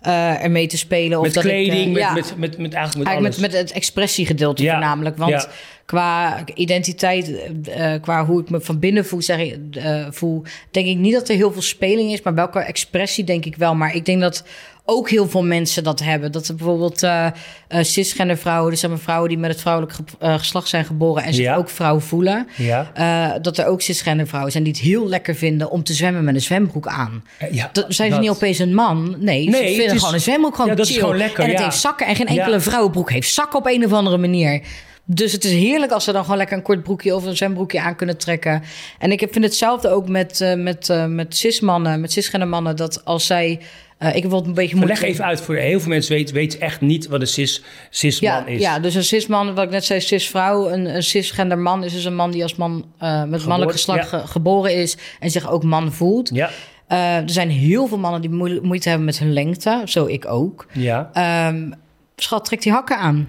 eh 0.00 0.44
ermee 0.44 0.66
te 0.66 0.78
spelen. 0.78 1.18
Of 1.18 1.24
met 1.24 1.34
dat 1.34 1.44
ik, 1.44 1.50
eh, 1.50 1.56
kleding, 1.56 1.92
met, 1.92 2.02
ja, 2.02 2.12
met, 2.12 2.34
met, 2.36 2.58
met 2.58 2.74
eigenlijk 2.74 2.96
met 2.96 3.06
eigenlijk 3.06 3.40
met, 3.40 3.50
met 3.52 3.60
het 3.60 3.72
expressiegedeelte 3.72 4.62
Ja, 4.62 4.70
voornamelijk. 4.70 5.16
Want 5.16 5.30
ja. 5.30 5.48
qua 5.84 6.44
identiteit, 6.54 7.50
qua 8.00 8.24
hoe 8.24 8.40
ik 8.40 8.50
me 8.50 8.60
van 8.60 8.78
binnen 8.78 9.06
voel, 9.06 9.22
zeg 9.22 9.38
ik, 9.38 9.58
voel, 10.10 10.42
denk 10.70 10.86
ik 10.86 10.96
niet 10.96 11.12
dat 11.12 11.28
er 11.28 11.34
heel 11.34 11.52
veel 11.52 11.62
speling 11.62 12.12
is. 12.12 12.22
Maar 12.22 12.34
welke 12.34 12.58
expressie 12.58 13.24
denk 13.24 13.44
ik 13.44 13.56
wel. 13.56 13.74
Maar 13.74 13.94
ik 13.94 14.04
denk 14.04 14.20
dat 14.20 14.44
ook 14.84 15.10
heel 15.10 15.28
veel 15.28 15.44
mensen 15.44 15.84
dat 15.84 16.00
hebben. 16.00 16.32
Dat 16.32 16.48
er 16.48 16.54
bijvoorbeeld 16.54 17.02
eh, 17.02 17.26
cisgender 17.80 18.36
vrouwen, 18.36 18.70
dus 18.70 18.80
zijn 18.80 18.98
vrouwen 18.98 19.28
die 19.28 19.38
met 19.38 19.50
het 19.50 19.60
vrouwelijk 19.60 19.92
ge- 19.92 20.02
eh, 20.18 20.38
geslacht 20.38 20.68
zijn 20.68 20.84
geboren 20.84 21.22
en 21.24 21.34
zich 21.34 21.44
Ja. 21.44 21.56
ook 21.56 21.68
vrouw 21.68 21.98
voelen. 22.00 22.48
Ja. 22.56 23.38
dat 23.38 23.58
er 23.58 23.66
ook 23.66 23.82
cisgender 23.82 24.26
vrouwen 24.26 24.52
zijn 24.52 24.64
die 24.64 24.72
het 24.72 24.82
heel 24.82 25.08
lekker 25.08 25.34
vinden 25.34 25.70
om 25.70 25.82
te 25.82 25.92
zwemmen 25.92 26.24
met 26.24 26.34
een 26.34 26.40
zwembroek 26.40 26.86
aan. 26.86 27.24
Ja, 27.50 27.68
Dat, 27.72 27.84
zijn 27.88 28.12
ze 28.12 28.18
niet 28.18 28.30
opeens 28.30 28.58
een 28.58 28.74
man? 28.74 29.10
Nee, 29.18 29.48
Nee, 29.48 29.68
ze 29.68 29.74
vinden 29.74 29.94
is- 29.94 29.98
gewoon 29.98 30.14
een 30.14 30.20
zwembroek 30.20 30.54
gewoon 30.54 30.70
Ja, 30.70 30.76
dat 30.76 30.86
is 30.86 30.92
chill. 30.92 31.00
gewoon 31.02 31.16
lekker, 31.16 31.44
En 31.44 31.50
het 31.50 31.62
heeft 31.62 31.76
zakken 31.80 32.06
en 32.06 32.16
geen 32.16 32.26
enkele 32.26 32.60
vrouwenbroek 32.60 33.10
heeft 33.10 33.32
zakken 33.32 33.58
op 33.58 33.66
een 33.66 33.84
of 33.84 33.92
andere 33.92 34.18
manier. 34.18 34.62
Dus 35.04 35.32
het 35.32 35.44
is 35.44 35.50
heerlijk 35.52 35.92
als 35.92 36.04
ze 36.04 36.12
dan 36.12 36.22
gewoon 36.22 36.36
lekker 36.36 36.56
een 36.56 36.62
kort 36.62 36.82
broekje 36.82 37.14
of 37.14 37.24
een 37.24 37.36
zwembroekje 37.36 37.80
aan 37.80 37.96
kunnen 37.96 38.18
trekken. 38.18 38.62
En 38.98 39.12
ik 39.12 39.20
heb- 39.20 39.32
vind 39.32 39.44
hetzelfde 39.44 39.88
ook 39.88 40.08
met, 40.08 40.54
met, 40.56 40.92
met 41.08 41.36
cismannen, 41.36 42.00
met 42.00 42.12
cisgender 42.12 42.48
mannen. 42.48 42.76
Dat 42.76 43.04
als 43.04 43.26
zij... 43.26 43.60
eh, 44.02 44.08
ik 44.08 44.12
heb 44.12 44.22
bijvoorbeeld 44.22 44.46
een 44.46 44.54
beetje 44.62 44.76
moeite... 44.76 44.92
leg 45.00 45.02
even 45.10 45.24
uit, 45.24 45.40
voor 45.40 45.54
heel 45.54 45.80
veel 45.80 45.88
mensen 45.88 46.14
weten, 46.14 46.34
weten 46.34 46.60
echt 46.60 46.80
niet 46.80 47.06
wat 47.06 47.20
een 47.20 47.26
cis, 47.26 47.62
cisman 47.90 48.30
Ja, 48.32 48.46
is. 48.46 48.60
ja, 48.60 48.78
dus 48.78 48.94
een 48.94 49.04
cisman, 49.04 49.54
wat 49.54 49.64
ik 49.64 49.70
net 49.70 49.84
zei, 49.84 50.00
cisvrouw. 50.00 50.70
Een, 50.70 50.94
een 50.94 51.02
cisgender 51.02 51.58
man 51.58 51.84
is 51.84 51.92
dus 51.92 52.04
een 52.04 52.14
man 52.14 52.30
die 52.30 52.42
als 52.42 52.54
man 52.56 52.84
eh, 52.98 53.24
met 53.24 53.44
mannelijk 53.46 53.72
geslacht 53.72 54.10
ja. 54.10 54.18
ge- 54.18 54.26
geboren 54.26 54.74
is 54.74 54.96
en 55.20 55.30
zich 55.30 55.50
ook 55.50 55.62
man 55.64 55.92
voelt. 55.92 56.30
Ja, 56.34 56.50
Eh, 56.86 57.16
er 57.16 57.30
zijn 57.30 57.50
heel 57.50 57.86
veel 57.86 57.98
mannen 57.98 58.20
die 58.20 58.30
moe- 58.30 58.60
moeite 58.62 58.88
hebben 58.88 59.06
met 59.06 59.18
hun 59.18 59.32
lengte, 59.32 59.82
zo 59.84 60.06
ik 60.06 60.26
ook. 60.26 60.66
ja, 60.72 61.10
Ehm, 61.12 61.70
schat, 62.16 62.44
trek 62.44 62.62
die 62.62 62.72
hakken 62.72 62.98
aan. 62.98 63.28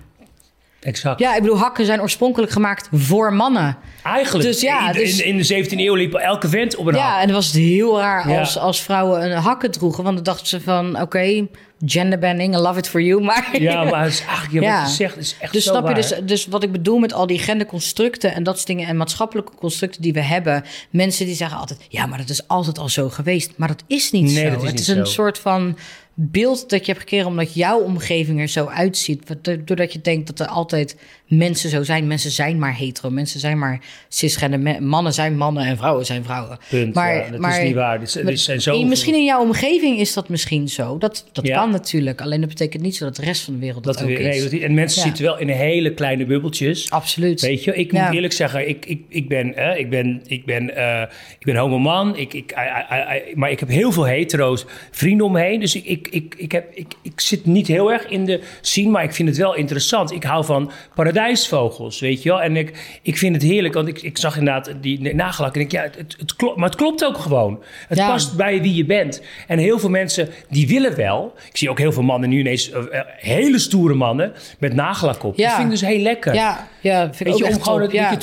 Exact. 0.84 1.20
Ja, 1.20 1.36
ik 1.36 1.42
bedoel, 1.42 1.58
hakken 1.58 1.86
zijn 1.86 2.02
oorspronkelijk 2.02 2.52
gemaakt 2.52 2.88
voor 2.92 3.34
mannen. 3.34 3.78
Eigenlijk, 4.04 4.46
Dus 4.46 4.62
ja, 4.62 4.88
in, 4.88 4.94
dus- 4.94 5.20
in, 5.20 5.26
in 5.26 5.38
de 5.38 5.66
17e 5.66 5.78
eeuw 5.80 5.96
liep 5.96 6.14
elke 6.14 6.50
vent 6.50 6.76
op 6.76 6.86
een 6.86 6.96
Ja, 6.96 7.10
hak. 7.10 7.20
en 7.22 7.26
dan 7.28 7.36
was 7.36 7.46
het 7.46 7.56
heel 7.56 8.00
raar 8.00 8.30
Ja. 8.30 8.40
als, 8.40 8.58
als 8.58 8.82
vrouwen 8.82 9.32
een 9.32 9.38
hakken 9.38 9.72
droegen. 9.72 10.04
Want 10.04 10.16
dan 10.16 10.24
dachten 10.24 10.48
ze 10.48 10.62
van, 10.62 11.02
oké, 11.02 11.48
genderbanning, 11.86 12.56
I 12.56 12.58
love 12.60 12.80
it 12.80 12.90
for 12.90 13.02
you. 13.02 13.22
Maar 13.30 13.62
Ja, 13.62 13.84
maar 13.84 14.04
het 14.04 14.14
is 14.14 14.20
eigenlijk, 14.28 14.52
ja, 14.54 14.62
Ja. 14.62 14.80
wat 14.82 14.90
je 14.90 14.96
zegt 14.96 15.18
is 15.18 15.36
echt 15.40 15.54
Dus 15.54 15.64
zo 15.64 15.70
snap 15.72 15.88
je, 15.88 15.94
dus, 15.94 16.14
dus 16.24 16.46
wat 16.46 16.64
ik 16.64 16.72
bedoel 16.72 16.98
met 16.98 17.14
al 17.14 17.28
die 17.28 17.40
genderconstructen 17.40 18.34
en 18.34 18.44
dat 18.44 18.56
soort 18.56 18.68
dingen 18.68 18.88
en 18.88 18.98
maatschappelijke 18.98 19.52
constructen 19.56 20.02
die 20.02 20.14
we 20.14 20.22
hebben. 20.22 20.64
Mensen 20.90 21.26
die 21.26 21.36
zeggen 21.36 21.58
altijd, 21.58 21.80
ja, 21.90 22.06
maar 22.06 22.18
dat 22.18 22.30
is 22.30 22.48
altijd 22.48 22.78
al 22.78 22.90
zo 22.90 23.10
geweest. 23.10 23.52
Maar 23.56 23.68
dat 23.68 23.84
is 23.88 24.12
niet 24.12 24.24
Nee, 24.24 24.34
zo. 24.34 24.44
dat 24.44 24.50
is 24.50 24.62
het 24.64 24.72
niet 24.72 24.80
is 24.80 24.88
een 24.88 25.06
soort 25.08 25.40
van 25.40 25.78
beeld 26.16 26.70
dat 26.70 26.80
je 26.80 26.86
hebt 26.92 27.00
gekregen 27.04 27.28
omdat 27.28 27.54
jouw 27.54 27.80
omgeving 27.80 28.40
er 28.40 28.48
zo 28.48 28.66
uitziet. 28.66 29.36
Doordat 29.66 29.94
je 29.94 30.02
denkt 30.02 30.28
dat 30.28 30.40
er 30.40 30.48
altijd 30.48 30.98
mensen 31.28 31.70
zo 31.70 31.84
zijn. 31.84 32.08
Mensen 32.08 32.32
zijn 32.32 32.60
maar 32.60 32.78
hetero, 32.78 33.10
mensen 33.10 33.40
zijn 33.40 33.58
maar 33.58 33.80
cisgender. 34.10 34.84
Mannen 34.84 35.14
zijn 35.14 35.38
mannen 35.38 35.66
en 35.66 35.78
vrouwen 35.78 36.06
zijn 36.06 36.24
vrouwen. 36.24 36.58
Punt, 36.70 36.94
Maar, 36.94 37.16
ja, 37.16 37.30
dat 37.30 37.40
maar, 37.40 37.58
is 37.60 37.66
niet 37.66 37.76
waar. 37.76 38.00
Dit, 38.00 38.26
dit 38.26 38.40
zijn 38.40 38.62
zo 38.62 38.76
in- 38.80 38.88
misschien 38.88 39.14
in 39.14 39.24
jouw 39.24 39.42
omgeving 39.42 40.00
is 40.00 40.14
dat 40.14 40.30
misschien 40.30 40.68
zo. 40.70 40.98
Dat, 40.98 41.26
dat 41.32 41.48
Ja. 41.48 41.58
kan 41.58 41.72
natuurlijk. 41.72 42.22
Alleen 42.22 42.40
dat 42.40 42.50
betekent 42.50 42.84
niet 42.84 42.96
zo 42.96 43.06
dat 43.06 43.16
de 43.16 43.22
rest 43.22 43.42
van 43.44 43.54
de 43.54 43.60
wereld 43.60 43.84
dat, 43.84 43.94
dat 43.94 44.04
ook 44.04 44.10
weer, 44.10 44.20
is. 44.30 44.52
nee, 44.52 44.64
en 44.64 44.74
mensen 44.74 45.02
Ja. 45.02 45.06
zitten 45.08 45.24
wel 45.26 45.38
in 45.40 45.50
hele 45.50 45.94
kleine 45.94 46.26
bubbeltjes. 46.26 46.90
Absoluut. 46.92 47.42
Weet 47.42 47.64
je, 47.64 47.76
ik 47.76 47.92
moet 47.92 48.12
eerlijk 48.14 48.34
zeggen, 48.34 48.70
ik, 48.70 48.86
ik, 48.86 49.02
ik 49.10 49.28
ben, 49.28 49.56
eh, 49.56 49.80
ik 49.80 49.90
ben, 49.90 50.22
ik 50.28 50.46
ben, 50.46 50.76
eh, 50.76 51.02
ik 51.40 51.46
ben 51.46 51.56
homoman, 51.56 52.18
ik, 52.18 52.34
ik, 52.34 52.52
I- 52.52 52.96
I- 52.96 53.32
I- 53.32 53.36
maar 53.36 53.52
ik 53.52 53.60
heb 53.60 53.70
heel 53.70 53.92
veel 53.92 54.06
hetero's 54.06 54.66
vrienden 54.92 55.26
om 55.26 55.32
me 55.32 55.40
heen. 55.42 55.60
Dus 55.60 55.76
ik, 55.76 55.86
ik, 55.86 56.03
ik, 56.08 56.36
ik, 56.38 56.52
heb, 56.52 56.76
ik, 56.76 56.94
ik 57.02 57.20
zit 57.22 57.46
niet 57.46 57.68
heel 57.68 57.92
erg 57.92 58.08
in 58.08 58.26
de 58.26 58.42
scene, 58.62 58.90
maar 58.90 59.04
ik 59.04 59.14
vind 59.14 59.30
het 59.30 59.38
wel 59.38 59.56
interessant. 59.56 60.12
Ik 60.12 60.24
hou 60.24 60.46
van 60.46 60.72
paradijsvogels, 60.96 62.00
weet 62.00 62.24
je 62.24 62.30
wel. 62.30 62.42
En 62.42 62.58
ik, 62.58 63.00
ik 63.02 63.18
vind 63.18 63.36
het 63.36 63.44
heerlijk, 63.44 63.74
want 63.74 63.88
ik, 63.88 64.02
ik 64.02 64.18
zag 64.18 64.38
inderdaad 64.38 64.72
die 64.82 65.14
nagellak 65.14 65.56
en 65.56 65.62
ik, 65.62 65.72
ja, 65.72 65.82
het, 65.82 65.96
het, 65.96 66.16
het 66.20 66.36
klopt, 66.36 66.56
maar 66.58 66.70
het 66.70 66.78
klopt 66.78 67.06
ook 67.06 67.18
gewoon. 67.18 67.64
Het 67.88 67.98
Ja. 67.98 68.08
past 68.10 68.36
bij 68.36 68.62
wie 68.62 68.76
je 68.76 68.86
bent. 68.86 69.22
En 69.48 69.58
heel 69.58 69.80
veel 69.80 69.90
mensen, 69.90 70.30
die 70.50 70.68
willen 70.68 70.96
wel. 70.96 71.34
Ik 71.50 71.58
zie 71.58 71.70
ook 71.70 71.80
heel 71.80 71.92
veel 71.92 72.04
mannen 72.04 72.30
nu 72.30 72.40
ineens, 72.40 72.72
eh, 72.72 73.00
eh, 73.00 73.06
hele 73.18 73.60
stoere 73.60 73.94
mannen, 73.94 74.34
met 74.60 74.74
nagellak 74.74 75.24
op. 75.24 75.38
Ja. 75.38 75.46
Dat 75.46 75.56
vind 75.56 75.66
ik 75.66 75.80
dus 75.80 75.90
heel 75.90 76.00
lekker. 76.02 76.34
Ja, 76.34 76.68
ja 76.82 77.02
vind 77.02 77.20
ik 77.20 77.26
Weet 77.26 77.38
je, 77.38 77.56
om 77.56 77.62
gewoon 77.62 77.82
het 77.82 77.92
ja. 77.92 78.18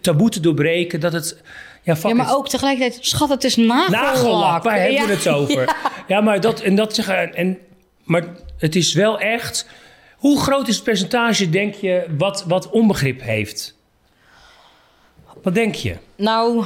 taboe 0.00 0.30
te 0.30 0.40
doorbreken. 0.40 1.00
Dat 1.00 1.12
het. 1.12 1.42
Ja, 1.82 1.96
fuck 1.96 2.10
Ja, 2.10 2.16
maar 2.16 2.34
ook 2.34 2.48
tegelijkertijd, 2.48 3.06
schat, 3.06 3.28
het 3.28 3.44
is 3.44 3.56
nagellak. 3.56 4.02
Nagellak, 4.02 4.62
waar 4.62 4.80
hebben 4.80 5.06
we 5.06 5.12
het 5.12 5.28
over? 5.28 5.64
Ja, 5.66 5.93
maar 6.08 6.40
dat 6.40 6.60
en 6.60 6.74
dat 6.74 6.94
zeggen. 6.94 7.34
En, 7.34 7.58
maar 8.04 8.24
het 8.58 8.76
is 8.76 8.92
wel 8.92 9.20
echt. 9.20 9.68
Hoe 10.16 10.40
groot 10.40 10.68
is 10.68 10.74
het 10.74 10.84
percentage, 10.84 11.50
denk 11.50 11.74
je, 11.74 12.06
wat, 12.18 12.44
wat 12.44 12.70
onbegrip 12.70 13.22
heeft? 13.22 13.76
Wat 15.42 15.54
denk 15.54 15.74
je? 15.74 15.96
Nou, 16.16 16.64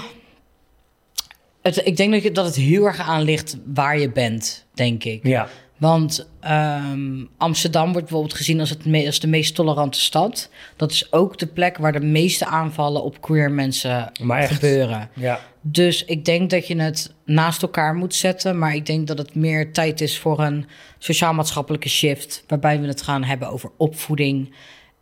het, 1.62 1.86
ik 1.86 1.96
denk 1.96 2.12
dat, 2.12 2.22
je, 2.22 2.32
dat 2.32 2.44
het 2.44 2.54
heel 2.54 2.84
erg 2.84 3.00
aan 3.00 3.22
ligt 3.22 3.56
waar 3.64 3.98
je 3.98 4.10
bent, 4.10 4.66
denk 4.74 5.04
ik. 5.04 5.26
Ja, 5.26 5.48
Want 5.78 6.28
ehm, 6.40 7.24
Amsterdam 7.36 7.84
wordt 7.84 8.00
bijvoorbeeld 8.06 8.34
gezien 8.34 8.60
als, 8.60 8.70
het 8.70 8.84
me- 8.84 9.06
als 9.06 9.20
de 9.20 9.26
meest 9.26 9.54
tolerante 9.54 10.00
stad. 10.00 10.50
Dat 10.76 10.90
is 10.90 11.12
ook 11.12 11.38
de 11.38 11.46
plek 11.46 11.76
waar 11.78 11.92
de 11.92 12.00
meeste 12.00 12.46
aanvallen 12.46 13.02
op 13.02 13.20
queer 13.20 13.50
mensen 13.50 14.10
gebeuren. 14.54 15.10
ja. 15.14 15.40
Dus 15.60 16.04
ik 16.04 16.24
denk 16.24 16.50
dat 16.50 16.66
je 16.66 16.80
het 16.80 17.14
naast 17.24 17.62
elkaar 17.62 17.94
moet 17.94 18.14
zetten. 18.14 18.58
Maar 18.58 18.74
ik 18.74 18.86
denk 18.86 19.06
dat 19.06 19.18
het 19.18 19.34
meer 19.34 19.72
tijd 19.72 20.00
is 20.00 20.18
voor 20.18 20.40
een 20.40 20.66
sociaal-maatschappelijke 20.98 21.88
shift. 21.88 22.44
Waarbij 22.46 22.80
we 22.80 22.86
het 22.86 23.02
gaan 23.02 23.24
hebben 23.24 23.48
over 23.50 23.70
opvoeding. 23.76 24.54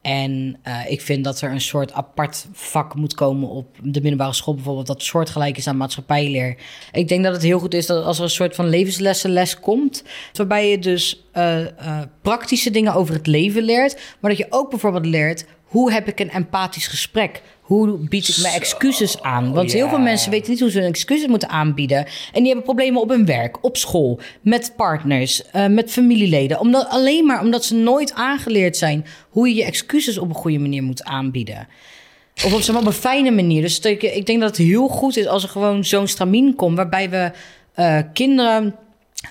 En 0.06 0.56
eh, 0.62 0.80
ik 0.88 1.00
vind 1.00 1.25
dat 1.25 1.40
er 1.40 1.50
een 1.50 1.60
soort 1.60 1.92
apart 1.92 2.46
vak 2.52 2.94
moet 2.94 3.14
komen 3.14 3.48
op 3.48 3.66
de 3.82 4.00
middelbare 4.00 4.32
school 4.32 4.54
bijvoorbeeld. 4.54 4.86
Dat 4.86 5.02
soortgelijk 5.02 5.56
is 5.56 5.66
aan 5.66 5.76
maatschappijleer. 5.76 6.56
Ik 6.92 7.08
denk 7.08 7.25
dat 7.25 7.32
het 7.32 7.42
heel 7.42 7.58
goed 7.58 7.75
is 7.75 7.86
dat 7.86 8.04
als 8.04 8.18
er 8.18 8.25
een 8.25 8.30
soort 8.30 8.54
van 8.54 8.68
levenslessenles 8.68 9.60
komt. 9.60 10.04
Waarbij 10.32 10.70
je 10.70 10.78
dus 10.78 11.26
eh, 11.32 11.60
eh, 11.60 12.02
praktische 12.22 12.70
dingen 12.70 12.94
over 12.94 13.14
het 13.14 13.26
leven 13.26 13.62
leert. 13.62 14.00
Maar 14.20 14.30
dat 14.30 14.40
je 14.40 14.46
ook 14.50 14.70
bijvoorbeeld 14.70 15.06
leert 15.06 15.44
hoe 15.66 15.92
heb 15.92 16.08
ik 16.08 16.20
een 16.20 16.30
empathisch 16.30 16.86
gesprek? 16.86 17.42
Hoe 17.66 17.99
bied 17.99 18.28
ik 18.28 18.37
mijn 18.42 18.54
excuses 18.54 19.23
aan? 19.23 19.52
Want 19.52 19.73
heel 19.73 19.88
veel 19.88 19.99
mensen 19.99 20.30
weten 20.30 20.50
niet 20.50 20.61
hoe 20.61 20.70
ze 20.70 20.78
hun 20.78 20.88
excuses 20.88 21.26
moeten 21.26 21.49
aanbieden. 21.49 21.99
En 22.32 22.38
die 22.38 22.46
hebben 22.46 22.62
problemen 22.62 23.00
op 23.00 23.08
hun 23.08 23.26
werk, 23.26 23.64
op 23.64 23.76
school, 23.76 24.20
met 24.40 24.73
partners, 24.76 25.50
eh, 25.50 25.66
met 25.66 25.90
familieleden. 25.90 26.61
Omdat, 26.61 26.88
alleen 26.88 27.26
maar 27.26 27.40
omdat 27.40 27.64
ze 27.64 27.75
nooit 27.75 28.14
aangeleerd 28.14 28.76
zijn 28.76 29.06
hoe 29.30 29.49
je 29.49 29.54
je 29.54 29.64
excuses 29.64 30.18
op 30.18 30.28
een 30.28 30.35
goede 30.35 30.58
manier 30.58 30.82
moet 30.82 31.04
aanbieden. 31.04 31.68
Of 32.44 32.54
op, 32.54 32.61
zeg 32.61 32.75
maar, 32.75 32.82
op 32.82 32.88
een 32.88 32.94
fijne 32.94 33.30
manier. 33.30 33.62
Dus 33.62 33.80
ik, 33.80 34.02
ik 34.02 34.26
denk 34.26 34.40
dat 34.40 34.56
het 34.56 34.66
heel 34.66 34.88
goed 34.88 35.16
is 35.16 35.26
als 35.26 35.42
er 35.42 35.49
gewoon 35.49 35.85
zo'n 35.85 36.06
stramien 36.06 36.54
komt... 36.54 36.76
waarbij 36.76 37.11
we 37.11 37.30
eh, 37.75 37.99
kinderen 38.12 38.75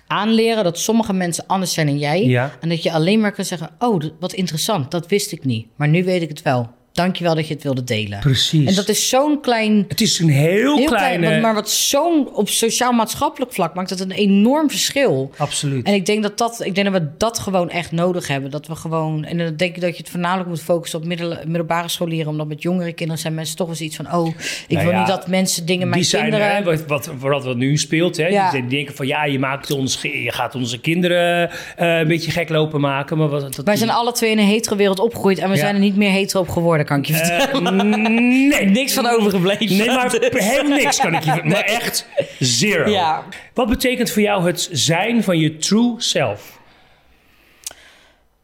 aanleren 0.08 0.64
dat 0.64 0.80
sommige 0.80 1.14
mensen 1.14 1.44
anders 1.48 1.74
zijn 1.74 1.88
dan 1.88 1.98
jij. 1.98 2.26
Ja. 2.26 2.52
En 2.62 2.70
dat 2.70 2.84
je 2.84 2.92
alleen 2.92 3.20
maar 3.20 3.32
kan 3.32 3.46
zeggen... 3.46 3.70
oh, 3.80 4.04
wat 4.20 4.34
interessant, 4.34 4.92
dat 4.92 5.08
wist 5.08 5.32
ik 5.32 5.46
niet. 5.46 5.68
Maar 5.76 5.88
nu 5.88 6.04
weet 6.04 6.22
ik 6.22 6.30
het 6.30 6.42
wel. 6.42 6.70
Dankjewel 6.96 7.36
dat 7.36 7.48
je 7.48 7.54
het 7.54 7.64
wilde 7.64 7.84
delen. 7.84 8.20
Precies. 8.20 8.68
En 8.70 8.76
dat 8.76 8.90
is 8.90 9.10
zo'n 9.10 9.42
klein... 9.42 9.86
Het 9.88 10.02
is 10.02 10.20
een 10.20 10.30
heel, 10.30 10.76
Heel 10.78 10.86
kleine... 10.88 11.26
klein, 11.26 11.42
maar 11.42 11.54
wat 11.54 11.70
zo'n 11.70 12.30
op 12.34 12.50
sociaal-maatschappelijk 12.50 13.54
vlak 13.54 13.74
maakt 13.74 13.90
dat 13.90 14.00
een 14.00 14.12
enorm 14.12 14.70
verschil. 14.70 15.32
Absoluut. 15.38 15.86
En 15.88 15.94
ik 15.94 16.06
denk 16.06 16.24
dat, 16.24 16.38
dat, 16.38 16.62
ik 16.66 16.76
denk 16.76 16.92
dat 16.92 17.02
we 17.02 17.08
dat 17.18 17.40
gewoon 17.40 17.70
echt 17.70 17.92
nodig 17.92 18.28
hebben. 18.28 18.52
Dat 18.52 18.68
we 18.68 18.76
gewoon. 18.76 19.26
En 19.26 19.38
dan 19.38 19.56
denk 19.56 19.76
ik 19.76 19.82
dat 19.82 19.92
je 19.92 19.98
het 19.98 20.10
voornamelijk 20.10 20.50
moet 20.50 20.62
focussen 20.62 21.00
op 21.00 21.06
middel, 21.06 21.38
middelbare 21.46 21.88
scholieren. 21.90 22.28
Omdat 22.32 22.48
met 22.48 22.62
jongere 22.62 22.94
kinderen 22.94 23.22
zijn 23.22 23.34
mensen 23.34 23.56
toch 23.56 23.68
wel 23.68 23.76
iets 23.80 23.96
van. 23.96 24.14
Oh, 24.14 24.28
ik 24.28 24.34
Nou 24.68 24.84
wil 24.86 24.94
ja, 24.94 25.00
niet 25.00 25.08
dat 25.08 25.28
mensen 25.28 25.66
dingen. 25.66 25.88
Mijn 25.88 26.02
die 26.02 26.10
zijn, 26.10 26.22
kinderen. 26.24 26.56
hè, 26.56 26.64
wat, 26.64 26.86
wat, 26.86 27.10
wat, 27.20 27.44
wat 27.44 27.56
nu 27.58 27.78
speelt, 27.78 28.18
hè, 28.18 28.28
Ja. 28.28 28.52
die 28.52 28.68
denken 28.68 28.96
van 28.96 29.08
ja, 29.08 29.26
je, 29.26 29.40
maakt 29.40 29.72
ons, 29.72 30.02
je 30.02 30.32
gaat 30.32 30.56
onze 30.56 30.80
kinderen 30.80 31.50
eh, 31.76 31.98
een 31.98 32.08
beetje 32.08 32.32
gek 32.32 32.50
lopen 32.50 32.82
maken. 32.82 33.18
Maar 33.18 33.28
wat, 33.30 33.56
dat, 33.56 33.66
Wij 33.66 33.76
zijn 33.76 33.90
alle 33.90 34.12
twee 34.12 34.32
in 34.32 34.38
een 34.40 34.46
hetero 34.46 34.76
wereld 34.76 35.00
opgegroeid. 35.00 35.38
En 35.38 35.50
we 35.50 35.56
Ja. 35.56 35.62
zijn 35.62 35.74
er 35.76 35.82
niet 35.82 35.96
meer 35.96 36.10
hetero 36.12 36.40
op 36.42 36.50
geworden, 36.50 36.85
kan 36.86 36.98
ik 36.98 37.06
je 37.06 37.14
vertellen. 37.14 37.80
Eh, 37.80 37.86
nee, 38.58 38.66
Niks 38.66 38.94
van 38.94 39.08
overgebleven. 39.08 39.78
Nee, 39.78 39.88
maar 39.88 40.12
helemaal 40.32 40.78
niks 40.78 40.98
kan 40.98 41.14
ik 41.14 41.24
je 41.24 41.42
Maar 41.44 41.64
echt 41.64 42.08
zero. 42.40 42.90
Ja. 42.90 43.24
Wat 43.54 43.70
betekent 43.70 44.12
voor 44.12 44.22
jou 44.22 44.46
het 44.48 44.70
zijn 44.72 45.24
van 45.24 45.40
je 45.40 45.58
true 45.58 45.94
self? 45.98 46.60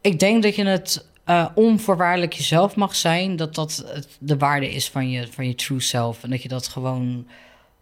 Ik 0.00 0.18
denk 0.18 0.42
dat 0.42 0.56
je 0.56 0.64
het 0.64 1.06
eh, 1.24 1.46
onvoorwaardelijk 1.54 2.32
jezelf 2.32 2.76
mag 2.76 2.96
zijn. 2.96 3.36
Dat 3.36 3.54
dat 3.54 4.02
de 4.18 4.36
waarde 4.36 4.70
is 4.70 4.88
van 4.88 5.10
je, 5.10 5.26
van 5.30 5.46
je 5.46 5.54
true 5.54 5.80
self. 5.80 6.22
En 6.22 6.30
dat 6.30 6.42
je 6.42 6.48
dat 6.48 6.68
gewoon 6.68 7.26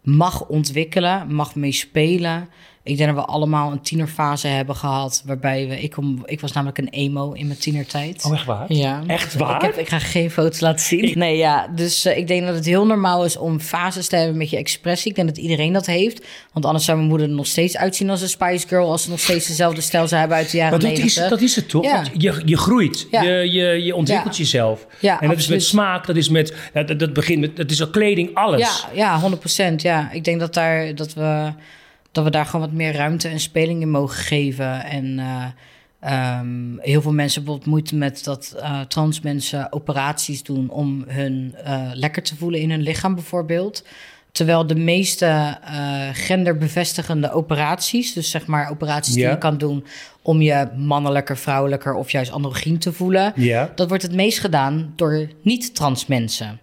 mag 0.01 0.47
ontwikkelen, 0.47 1.33
mag 1.33 1.55
meespelen. 1.55 2.49
Ik 2.83 2.97
denk 2.97 3.15
dat 3.15 3.25
we 3.25 3.31
allemaal 3.31 3.71
een 3.71 3.81
tienerfase 3.81 4.47
hebben 4.47 4.75
gehad. 4.75 5.23
Waarbij 5.25 5.67
we. 5.67 5.81
Ik, 5.81 5.91
kom, 5.91 6.21
ik 6.25 6.39
was 6.39 6.51
namelijk 6.51 6.77
een 6.77 6.89
emo 6.89 7.31
in 7.31 7.47
mijn 7.47 7.59
tienertijd. 7.59 8.25
Oh, 8.25 8.33
echt 8.33 8.45
waar? 8.45 8.73
Ja. 8.73 9.03
Echt 9.07 9.35
waar? 9.35 9.55
Ik, 9.55 9.61
heb, 9.61 9.77
ik 9.77 9.89
ga 9.89 9.99
geen 9.99 10.31
foto's 10.31 10.59
laten 10.59 10.85
zien. 10.85 11.17
Nee, 11.17 11.37
ja. 11.37 11.67
Dus 11.75 12.05
eh, 12.05 12.17
ik 12.17 12.27
denk 12.27 12.45
dat 12.45 12.55
het 12.55 12.65
heel 12.65 12.85
normaal 12.85 13.25
is 13.25 13.37
om 13.37 13.59
fases 13.59 14.07
te 14.07 14.15
hebben 14.15 14.37
met 14.37 14.49
je 14.49 14.57
expressie. 14.57 15.09
Ik 15.09 15.15
denk 15.15 15.27
dat 15.27 15.37
iedereen 15.37 15.73
dat 15.73 15.85
heeft. 15.85 16.25
Want 16.53 16.65
anders 16.65 16.85
zou 16.85 16.97
mijn 16.97 17.09
moeder 17.09 17.27
er 17.27 17.33
nog 17.33 17.47
steeds 17.47 17.77
uitzien 17.77 18.09
als 18.09 18.21
een 18.21 18.29
Spice 18.29 18.67
Girl... 18.67 18.91
als 18.91 19.03
ze 19.03 19.09
nog 19.09 19.19
steeds 19.19 19.47
dezelfde 19.47 19.81
stijl 19.81 20.07
zou 20.07 20.19
hebben 20.19 20.37
uit 20.37 20.51
de 20.51 20.57
jaren 20.57 20.71
Maar 20.79 20.89
dat 20.89 20.97
is, 20.97 21.15
90. 21.15 21.29
dat 21.29 21.41
is 21.41 21.55
het 21.55 21.69
toch? 21.69 21.83
Ja. 21.83 22.03
Je, 22.17 22.41
je 22.45 22.57
groeit, 22.57 23.07
Ja. 23.11 23.21
je, 23.21 23.51
je, 23.51 23.83
je 23.83 23.95
ontwikkelt 23.95 24.37
Ja. 24.37 24.43
jezelf. 24.43 24.85
Ja, 24.99 25.21
en 25.21 25.29
dat 25.29 25.37
is 25.37 25.47
met 25.47 25.63
smaak, 25.63 26.05
dat 26.07 26.15
is 26.15 26.29
met, 26.29 26.53
dat, 26.73 26.99
dat 26.99 27.13
begint 27.13 27.39
met, 27.39 27.55
dat 27.55 27.71
is 27.71 27.81
al 27.81 27.89
kleding, 27.89 28.35
alles. 28.35 28.85
Ja, 28.93 29.19
ja, 29.21 29.31
100% 29.71 29.75
Ja, 29.75 30.11
ik 30.11 30.23
denk 30.23 30.39
dat, 30.39 30.53
daar, 30.53 30.95
dat, 30.95 31.13
we, 31.13 31.53
dat 32.11 32.23
we 32.23 32.29
daar 32.29 32.45
gewoon 32.45 32.65
wat 32.65 32.75
meer 32.75 32.93
ruimte 32.93 33.27
en 33.27 33.39
speling 33.39 33.81
in 33.81 33.89
mogen 33.89 34.17
geven. 34.17 34.83
En 34.83 35.19
eh, 35.19 35.45
ehm, 35.99 36.77
heel 36.77 37.01
veel 37.01 37.13
mensen 37.13 37.45
hebben 37.45 37.69
moeite 37.69 37.95
met 37.95 38.23
dat 38.23 38.55
eh, 38.59 38.79
trans 38.79 39.21
mensen 39.21 39.73
operaties 39.73 40.43
doen 40.43 40.69
om 40.69 41.03
hun 41.07 41.55
eh, 41.63 41.89
lekker 41.93 42.23
te 42.23 42.35
voelen 42.35 42.59
in 42.59 42.69
hun 42.69 42.81
lichaam, 42.81 43.15
bijvoorbeeld. 43.15 43.85
Terwijl 44.31 44.67
de 44.67 44.75
meeste 44.75 45.57
genderbevestigende 46.13 47.31
operaties, 47.31 48.13
dus 48.13 48.29
zeg 48.29 48.45
maar 48.45 48.69
operaties 48.69 49.13
die 49.13 49.27
je 49.27 49.37
kan 49.37 49.57
doen 49.57 49.85
om 50.21 50.41
je 50.41 50.67
mannelijker, 50.75 51.37
vrouwelijker 51.37 51.93
of 51.93 52.11
juist 52.11 52.31
androgyn 52.31 52.77
te 52.77 52.93
voelen, 52.93 53.33
dat 53.75 53.87
wordt 53.87 54.03
het 54.03 54.13
meest 54.13 54.39
gedaan 54.39 54.93
door 54.95 55.27
niet-trans 55.41 56.05
mensen. 56.05 56.59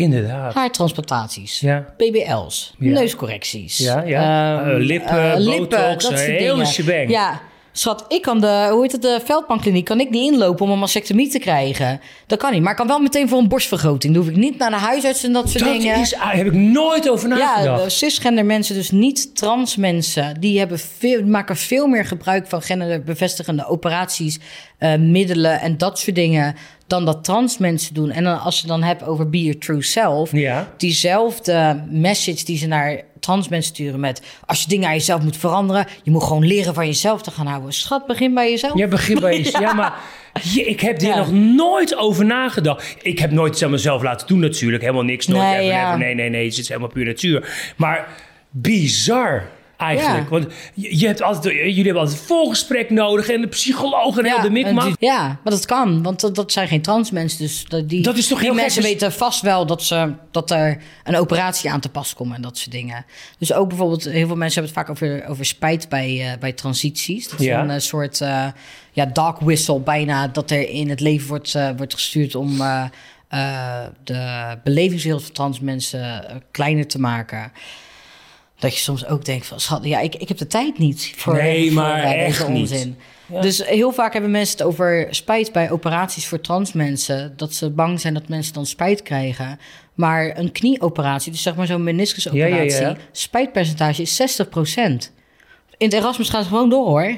Inderdaad. 0.00 0.54
Haartransplantaties. 0.54 1.60
Ja. 1.60 1.84
BBL's, 1.96 2.74
Ja. 2.78 2.92
neuscorrecties. 2.92 3.78
Ja, 3.78 4.02
ja. 4.02 4.58
ehm, 4.60 4.68
Eh, 4.70 4.76
lippen, 4.78 5.32
eh, 5.32 5.44
botox, 5.46 6.04
dat 6.08 6.20
hele 6.20 6.66
shebang. 6.66 7.10
Ja, 7.10 7.40
schat, 7.72 8.04
ik 8.08 8.22
kan 8.22 8.40
de, 8.40 8.68
hoe 8.70 8.82
heet 8.82 8.92
het, 8.92 9.02
de 9.02 9.20
Veldpankliniek, 9.24 9.84
kan 9.84 10.00
ik 10.00 10.10
niet 10.10 10.32
inlopen 10.32 10.64
om 10.64 10.70
een 10.72 10.78
mastectomie 10.78 11.28
te 11.28 11.38
krijgen. 11.38 12.00
Dat 12.26 12.38
kan 12.38 12.52
niet, 12.52 12.62
maar 12.62 12.70
ik 12.70 12.76
kan 12.76 12.86
wel 12.86 12.98
meteen 12.98 13.28
voor 13.28 13.38
een 13.38 13.48
borstvergroting. 13.48 14.14
Dan 14.14 14.22
hoef 14.22 14.32
ik 14.32 14.38
niet 14.38 14.58
naar 14.58 14.70
de 14.70 14.76
huisarts 14.76 15.24
en 15.24 15.32
dat 15.32 15.48
soort 15.50 15.64
Dat 15.64 15.72
dingen. 15.72 16.00
is, 16.00 16.14
ah, 16.14 16.32
heb 16.32 16.46
ik 16.46 16.52
nooit 16.52 17.08
over 17.08 17.28
Ja, 17.28 17.34
nagedacht. 17.36 17.84
de 17.84 17.90
cisgender 17.90 18.44
mensen, 18.44 18.74
dus 18.74 18.90
niet 18.90 19.36
trans 19.36 19.76
mensen, 19.76 20.40
die 20.40 20.58
hebben 20.58 20.78
veel, 20.78 21.22
maken 21.26 21.56
veel 21.56 21.86
meer 21.86 22.04
gebruik 22.04 22.46
van 22.46 22.62
genderbevestigende 22.62 23.66
operaties, 23.66 24.38
eh, 24.80 24.94
middelen 24.96 25.60
en 25.60 25.78
dat 25.78 25.98
soort 25.98 26.16
dingen, 26.16 26.54
dan 26.86 27.04
dat 27.04 27.24
trans 27.24 27.58
mensen 27.58 27.94
doen. 27.94 28.10
En 28.10 28.24
dan, 28.24 28.40
als 28.40 28.60
je 28.60 28.66
dan 28.66 28.82
hebt 28.82 29.02
over 29.04 29.30
be 29.30 29.42
your 29.42 29.58
true 29.58 29.82
self, 29.82 30.32
Ja. 30.32 30.68
diezelfde 30.76 31.82
message 31.90 32.44
die 32.44 32.58
ze 32.58 32.66
naar 32.66 33.00
trans 33.20 33.48
mensen 33.48 33.74
sturen 33.74 34.00
met, 34.00 34.22
als 34.46 34.62
je 34.62 34.68
dingen 34.68 34.88
aan 34.88 34.94
jezelf 34.94 35.22
moet 35.22 35.36
veranderen, 35.36 35.86
je 36.02 36.10
moet 36.10 36.22
gewoon 36.22 36.46
leren 36.46 36.74
van 36.74 36.86
jezelf 36.86 37.22
te 37.22 37.30
gaan 37.30 37.46
houden. 37.46 37.72
Schat, 37.72 38.06
begin 38.06 38.34
bij 38.34 38.50
jezelf. 38.50 38.78
Ja, 38.78 38.86
begin 38.86 39.20
bij 39.20 39.38
je. 39.42 39.56
Ja, 39.60 39.72
maar 39.72 39.94
je- 40.42 40.64
ik 40.64 40.80
heb 40.80 41.00
hier 41.00 41.08
Ja. 41.08 41.16
nog 41.16 41.32
nooit 41.32 41.96
over 41.96 42.24
nagedacht. 42.24 42.96
Ik 43.02 43.18
heb 43.18 43.30
nooit 43.30 43.52
iets 43.52 43.62
aan 43.64 43.70
mezelf 43.70 44.02
laten 44.02 44.26
doen 44.26 44.38
natuurlijk. 44.40 44.82
Helemaal 44.82 45.02
niks. 45.02 45.26
Nooit 45.26 45.42
Nee, 45.42 45.54
even, 45.54 45.66
ja. 45.66 45.86
even, 45.86 45.98
nee, 45.98 46.14
nee, 46.14 46.28
nee. 46.30 46.44
Het 46.48 46.58
is 46.58 46.68
helemaal 46.68 46.88
puur 46.88 47.04
natuur. 47.06 47.72
Maar 47.76 48.08
bizar 48.50 49.48
eigenlijk. 49.80 50.22
Ja. 50.22 50.28
Want 50.28 50.46
je, 50.74 50.98
je 50.98 51.06
hebt 51.06 51.22
altijd, 51.22 51.54
jullie 51.54 51.84
hebben 51.84 52.02
altijd 52.02 52.20
een 52.20 52.26
volgesprek 52.26 52.90
nodig. 52.90 53.28
En 53.28 53.40
de 53.40 53.46
psycholoog 53.46 54.18
en 54.18 54.24
heel 54.24 54.40
de 54.40 54.50
mikmak. 54.50 54.96
ja, 54.98 55.22
maar 55.26 55.52
dat 55.52 55.66
kan, 55.66 56.02
want 56.02 56.20
dat, 56.20 56.34
dat 56.34 56.52
zijn 56.52 56.68
geen 56.68 56.82
trans 56.82 57.10
mensen. 57.10 57.38
Dus 57.38 57.64
dat, 57.64 57.88
die, 57.88 58.02
Dat 58.02 58.16
is 58.16 58.26
toch 58.28 58.38
die 58.38 58.48
gek, 58.48 58.56
mensen 58.56 58.82
dus- 58.82 58.90
weten 58.90 59.12
vast 59.12 59.40
wel 59.42 59.66
dat, 59.66 59.82
ze, 59.82 60.12
dat 60.30 60.50
er 60.50 60.82
een 61.04 61.16
operatie 61.16 61.70
aan 61.70 61.80
te 61.80 61.88
pas 61.88 62.14
komt 62.14 62.34
en 62.34 62.42
dat 62.42 62.58
soort 62.58 62.70
dingen. 62.72 63.04
Dus 63.38 63.52
ook 63.52 63.68
bijvoorbeeld, 63.68 64.04
heel 64.04 64.26
veel 64.26 64.36
mensen 64.36 64.62
hebben 64.62 64.82
het 64.82 64.86
vaak 64.86 64.90
over, 64.90 65.28
over 65.28 65.44
spijt 65.44 65.88
bij, 65.88 66.30
eh, 66.32 66.38
bij 66.38 66.52
transities. 66.52 67.28
Dat 67.28 67.40
is 67.40 67.46
Ja. 67.46 67.60
een 67.62 67.70
eh, 67.70 67.78
soort 67.78 68.20
eh, 68.20 68.46
ja, 68.92 69.06
dog 69.06 69.38
whistle 69.38 69.80
bijna, 69.80 70.28
dat 70.28 70.50
er 70.50 70.68
in 70.68 70.88
het 70.90 71.00
leven 71.00 71.28
wordt, 71.28 71.54
eh, 71.54 71.68
wordt 71.76 71.94
gestuurd 71.94 72.34
om 72.34 72.60
eh, 72.60 72.84
eh, 73.28 73.86
de 74.04 74.58
belevingswereld 74.64 75.22
van 75.24 75.32
trans 75.32 75.60
mensen 75.60 76.28
eh, 76.28 76.36
kleiner 76.50 76.86
te 76.86 77.00
maken. 77.00 77.52
Dat 78.60 78.74
je 78.74 78.80
soms 78.80 79.06
ook 79.06 79.24
denkt 79.24 79.46
van, 79.46 79.60
schat, 79.60 79.84
ja, 79.84 80.00
ik, 80.00 80.14
ik 80.14 80.28
heb 80.28 80.38
de 80.38 80.46
tijd 80.46 80.78
niet 80.78 81.12
voor, 81.16 81.34
Nee, 81.34 81.66
voor, 81.72 81.82
maar 81.82 82.02
echt 82.02 82.38
deze 82.38 82.50
niet. 82.50 82.60
onzin. 82.70 82.96
Dus 83.40 83.64
heel 83.66 83.92
vaak 83.92 84.12
hebben 84.12 84.30
mensen 84.30 84.58
het 84.58 84.66
over 84.66 85.06
spijt 85.10 85.52
bij 85.52 85.70
operaties 85.70 86.26
voor 86.26 86.40
trans 86.40 86.72
mensen. 86.72 87.32
Dat 87.36 87.54
ze 87.54 87.70
bang 87.70 88.00
zijn 88.00 88.14
dat 88.14 88.28
mensen 88.28 88.52
dan 88.54 88.66
spijt 88.66 89.02
krijgen. 89.02 89.58
Maar 89.94 90.38
een 90.38 90.52
knieoperatie, 90.52 91.32
dus 91.32 91.42
zeg 91.42 91.54
maar 91.54 91.66
zo'n 91.66 91.82
meniscusoperatie, 91.84 92.70
Ja, 92.70 92.80
ja, 92.80 92.88
ja. 92.88 92.96
spijtpercentage 93.12 94.02
is 94.02 94.20
60%. 94.20 95.12
In 95.76 95.86
het 95.86 95.92
Erasmus 95.92 96.28
gaan 96.28 96.42
ze 96.42 96.48
gewoon 96.48 96.68
door 96.70 96.86
hoor. 96.86 97.16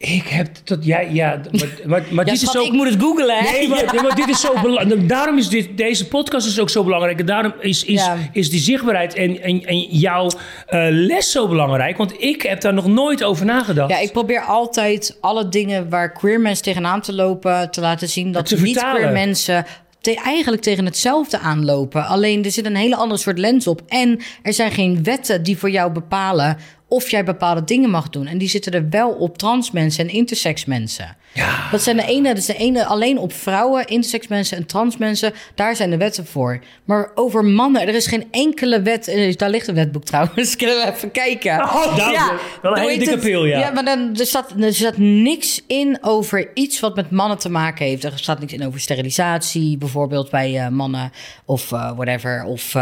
Ik 0.00 0.26
heb 0.26 0.48
dat... 0.64 0.84
Ja, 0.84 1.00
ja 1.00 1.40
maar, 1.50 1.68
maar, 1.86 2.04
maar 2.10 2.24
Ja, 2.26 2.30
dit 2.32 2.40
schat, 2.40 2.54
is 2.54 2.60
ook... 2.60 2.66
ik 2.66 2.72
moet 2.72 2.88
het 2.90 3.00
googlen 3.02 3.36
hè. 3.36 3.50
Nee, 3.50 3.68
maar, 3.68 4.14
dit 4.24 4.28
is 4.28 4.40
zo 4.40 4.52
belangrijk. 4.62 5.08
Daarom 5.08 5.38
is 5.38 5.48
dit, 5.48 5.76
deze 5.76 6.08
podcast 6.08 6.46
is 6.46 6.58
ook 6.60 6.70
zo 6.70 6.84
belangrijk. 6.84 7.18
En 7.20 7.26
daarom 7.26 7.52
is, 7.60 7.84
is, 7.84 8.08
is 8.32 8.50
die 8.50 8.60
zichtbaarheid 8.60 9.14
en, 9.14 9.42
en, 9.42 9.64
en 9.64 9.80
jouw 9.80 10.30
eh, 10.66 10.86
les 10.90 11.30
zo 11.30 11.48
belangrijk. 11.48 11.96
Want 11.96 12.22
ik 12.22 12.42
heb 12.42 12.60
daar 12.60 12.74
nog 12.74 12.86
nooit 12.86 13.22
over 13.24 13.44
nagedacht. 13.46 13.90
Ja, 13.90 13.98
ik 13.98 14.12
probeer 14.12 14.40
altijd 14.44 15.16
alle 15.20 15.48
dingen 15.48 15.88
waar 15.88 16.12
queer 16.12 16.40
mensen 16.40 16.64
tegenaan 16.64 17.00
te 17.00 17.12
lopen... 17.14 17.70
te 17.70 17.80
laten 17.80 18.08
zien 18.08 18.32
dat 18.32 18.46
Te 18.46 18.60
niet 18.60 18.72
vertalen. 18.72 19.00
queer 19.00 19.12
mensen... 19.12 19.64
te- 20.00 20.20
eigenlijk 20.24 20.62
tegen 20.62 20.84
hetzelfde 20.84 21.38
aanlopen. 21.38 22.06
Alleen 22.06 22.44
er 22.44 22.50
zit 22.50 22.66
een 22.66 22.76
hele 22.76 22.96
andere 22.96 23.20
soort 23.20 23.38
lens 23.38 23.66
op. 23.66 23.82
En 23.88 24.20
er 24.42 24.52
zijn 24.52 24.70
geen 24.72 25.02
wetten 25.02 25.42
die 25.42 25.58
voor 25.58 25.70
jou 25.70 25.92
bepalen... 25.92 26.56
of 26.90 27.10
jij 27.10 27.24
bepaalde 27.24 27.64
dingen 27.64 27.90
mag 27.90 28.08
doen. 28.08 28.26
En 28.26 28.38
die 28.38 28.48
zitten 28.48 28.72
er 28.72 28.88
wel 28.90 29.10
op 29.10 29.38
trans 29.38 29.70
mensen 29.70 30.08
en 30.08 30.14
intersex 30.14 30.64
mensen. 30.64 31.16
Ja. 31.32 31.68
Dat 31.70 31.82
zijn 31.82 31.96
de 31.96 32.06
ene, 32.06 32.28
dat 32.28 32.36
is 32.36 32.46
de 32.46 32.56
ene 32.56 32.84
alleen 32.86 33.18
op 33.18 33.32
vrouwen, 33.32 33.86
intersex 33.86 34.28
mensen 34.28 34.56
en 34.56 34.66
trans 34.66 34.96
mensen. 34.96 35.32
Daar 35.54 35.76
zijn 35.76 35.90
de 35.90 35.96
wetten 35.96 36.26
voor. 36.26 36.58
Maar 36.84 37.10
over 37.14 37.44
mannen, 37.44 37.82
er 37.88 37.94
is 37.94 38.06
geen 38.06 38.28
enkele 38.30 38.82
wet. 38.82 39.08
eh, 39.08 39.36
Daar 39.36 39.50
ligt 39.50 39.66
een 39.68 39.74
wetboek 39.74 40.04
trouwens. 40.04 40.56
Kunnen 40.56 40.76
we 40.76 40.92
even 40.92 41.10
kijken. 41.10 41.58
Oh, 41.62 41.96
dat 41.96 42.12
is 42.12 42.20
wel 42.62 42.76
een 42.76 42.82
hele 42.82 42.98
dikke 42.98 43.18
pil, 43.18 43.44
ja. 43.44 43.58
Ja, 43.58 43.70
maar 43.70 43.84
dan, 43.84 44.16
er, 44.18 44.26
staat, 44.26 44.50
er 44.60 44.74
staat 44.74 44.96
niks 44.98 45.62
in 45.66 45.98
over 46.00 46.50
iets 46.54 46.80
wat 46.80 46.96
met 46.96 47.10
mannen 47.10 47.38
te 47.38 47.50
maken 47.50 47.86
heeft. 47.86 48.04
Er 48.04 48.12
staat 48.14 48.40
niks 48.40 48.52
in 48.52 48.66
over 48.66 48.80
sterilisatie, 48.80 49.78
bijvoorbeeld 49.78 50.30
bij 50.30 50.58
eh, 50.58 50.68
mannen 50.68 51.12
of 51.44 51.72
eh, 51.72 51.92
whatever. 51.96 52.44
Of 52.44 52.74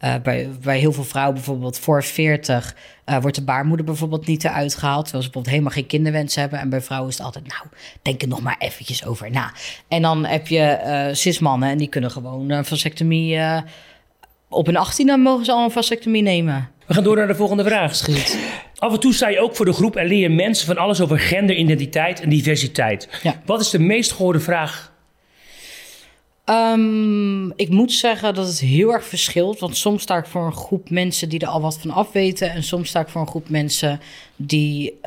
eh, 0.00 0.14
bij, 0.22 0.48
bij 0.62 0.78
heel 0.78 0.92
veel 0.92 1.04
vrouwen 1.04 1.34
bijvoorbeeld 1.34 1.78
voor 1.78 2.04
40 2.04 2.74
eh, 3.04 3.20
wordt 3.20 3.36
de 3.36 3.42
baarmoeder 3.42 3.86
bijvoorbeeld 3.86 4.26
niet 4.26 4.44
eruit 4.44 4.74
gehaald. 4.74 5.02
Terwijl 5.02 5.22
ze 5.22 5.30
bijvoorbeeld 5.30 5.54
helemaal 5.54 5.72
geen 5.72 5.86
kinderwens 5.86 6.34
hebben. 6.34 6.58
En 6.58 6.68
bij 6.68 6.80
vrouwen 6.80 7.10
is 7.10 7.16
het 7.16 7.26
altijd, 7.26 7.46
nou, 7.46 7.62
denk 8.02 8.22
er 8.22 8.28
nog 8.28 8.40
maar 8.40 8.56
eventjes 8.58 9.04
over 9.04 9.30
na. 9.30 9.52
En 9.88 10.02
dan 10.02 10.24
heb 10.24 10.46
je 10.46 10.78
uh, 10.84 11.14
cismannen 11.14 11.68
en 11.68 11.78
die 11.78 11.88
kunnen 11.88 12.10
gewoon 12.10 12.50
een 12.50 12.64
vasectomie... 12.64 13.38
op 14.48 14.68
een 14.68 14.86
18e 14.86 15.20
mogen 15.22 15.44
ze 15.44 15.52
al 15.52 15.64
een 15.64 15.70
vasectomie 15.70 16.22
nemen. 16.22 16.68
We 16.86 16.94
gaan 16.94 17.04
door 17.04 17.16
naar 17.16 17.26
de 17.26 17.34
volgende 17.34 17.64
vraag. 17.64 17.96
Schiet. 17.96 18.38
Af 18.76 18.92
en 18.92 19.00
toe 19.00 19.14
sta 19.14 19.28
je 19.28 19.40
ook 19.40 19.56
voor 19.56 19.64
de 19.64 19.72
groep 19.72 19.96
en 19.96 20.06
leer 20.06 20.18
je 20.18 20.28
mensen 20.28 20.66
van 20.66 20.76
alles 20.76 21.00
over 21.00 21.18
gender, 21.18 21.56
identiteit 21.56 22.20
en 22.20 22.28
diversiteit. 22.28 23.08
Ja. 23.22 23.40
Wat 23.44 23.60
is 23.60 23.70
de 23.70 23.78
meest 23.78 24.12
gehoorde 24.12 24.40
vraag 24.40 24.89
Um, 26.46 27.52
ik 27.56 27.68
moet 27.68 27.92
zeggen 27.92 28.34
dat 28.34 28.46
het 28.46 28.60
heel 28.60 28.92
erg 28.92 29.04
verschilt. 29.04 29.58
Want 29.58 29.76
soms 29.76 30.02
sta 30.02 30.16
ik 30.16 30.26
voor 30.26 30.46
een 30.46 30.52
groep 30.52 30.90
mensen 30.90 31.28
die 31.28 31.38
er 31.38 31.48
al 31.48 31.60
wat 31.60 31.78
van 31.78 31.90
af 31.90 32.12
weten. 32.12 32.50
En 32.50 32.62
soms 32.62 32.88
sta 32.88 33.00
ik 33.00 33.08
voor 33.08 33.20
een 33.20 33.26
groep 33.26 33.48
mensen 33.48 34.00
die, 34.36 34.98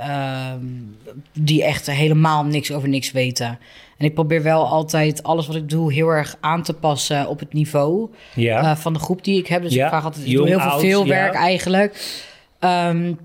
um, 0.53 0.97
die 1.33 1.63
echt 1.63 1.87
helemaal 1.87 2.43
niks 2.43 2.71
over 2.71 2.89
niks 2.89 3.11
weten. 3.11 3.59
En 3.97 4.05
ik 4.05 4.13
probeer 4.13 4.43
wel 4.43 4.67
altijd 4.67 5.23
alles 5.23 5.47
wat 5.47 5.55
ik 5.55 5.69
doe 5.69 5.93
heel 5.93 6.07
erg 6.07 6.37
aan 6.39 6.63
te 6.63 6.73
passen 6.73 7.27
op 7.27 7.39
het 7.39 7.53
niveau 7.53 8.09
ja. 8.35 8.61
uh, 8.61 8.75
van 8.75 8.93
de 8.93 8.99
groep 8.99 9.23
die 9.23 9.39
ik 9.39 9.47
heb. 9.47 9.61
Dus 9.61 9.73
ja. 9.73 9.83
ik 9.83 9.89
vraag 9.89 10.05
altijd, 10.05 10.25
ik 10.25 10.35
doe 10.35 10.47
heel 10.47 10.59
veel 10.59 10.79
veel 10.79 11.07
werk 11.07 11.33
eigenlijk. 11.33 12.21
Um, 12.59 13.19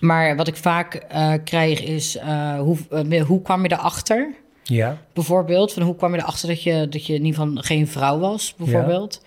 maar 0.00 0.36
wat 0.36 0.48
ik 0.48 0.56
vaak 0.56 1.06
uh, 1.12 1.32
krijg 1.44 1.82
is, 1.82 2.16
uh, 2.16 2.58
hoe, 2.58 2.78
hoe 3.26 3.42
kwam 3.42 3.62
je 3.62 3.72
erachter? 3.72 4.34
Ja. 4.68 4.98
Bijvoorbeeld, 5.12 5.72
van 5.72 5.82
hoe 5.82 5.96
kwam 5.96 6.14
je 6.14 6.20
erachter 6.20 6.48
dat 6.48 6.62
je, 6.62 6.88
dat 6.88 7.06
je 7.06 7.14
in 7.14 7.24
ieder 7.24 7.40
geval 7.40 7.62
geen 7.62 7.88
vrouw 7.88 8.18
was, 8.18 8.54
bijvoorbeeld. 8.56 9.22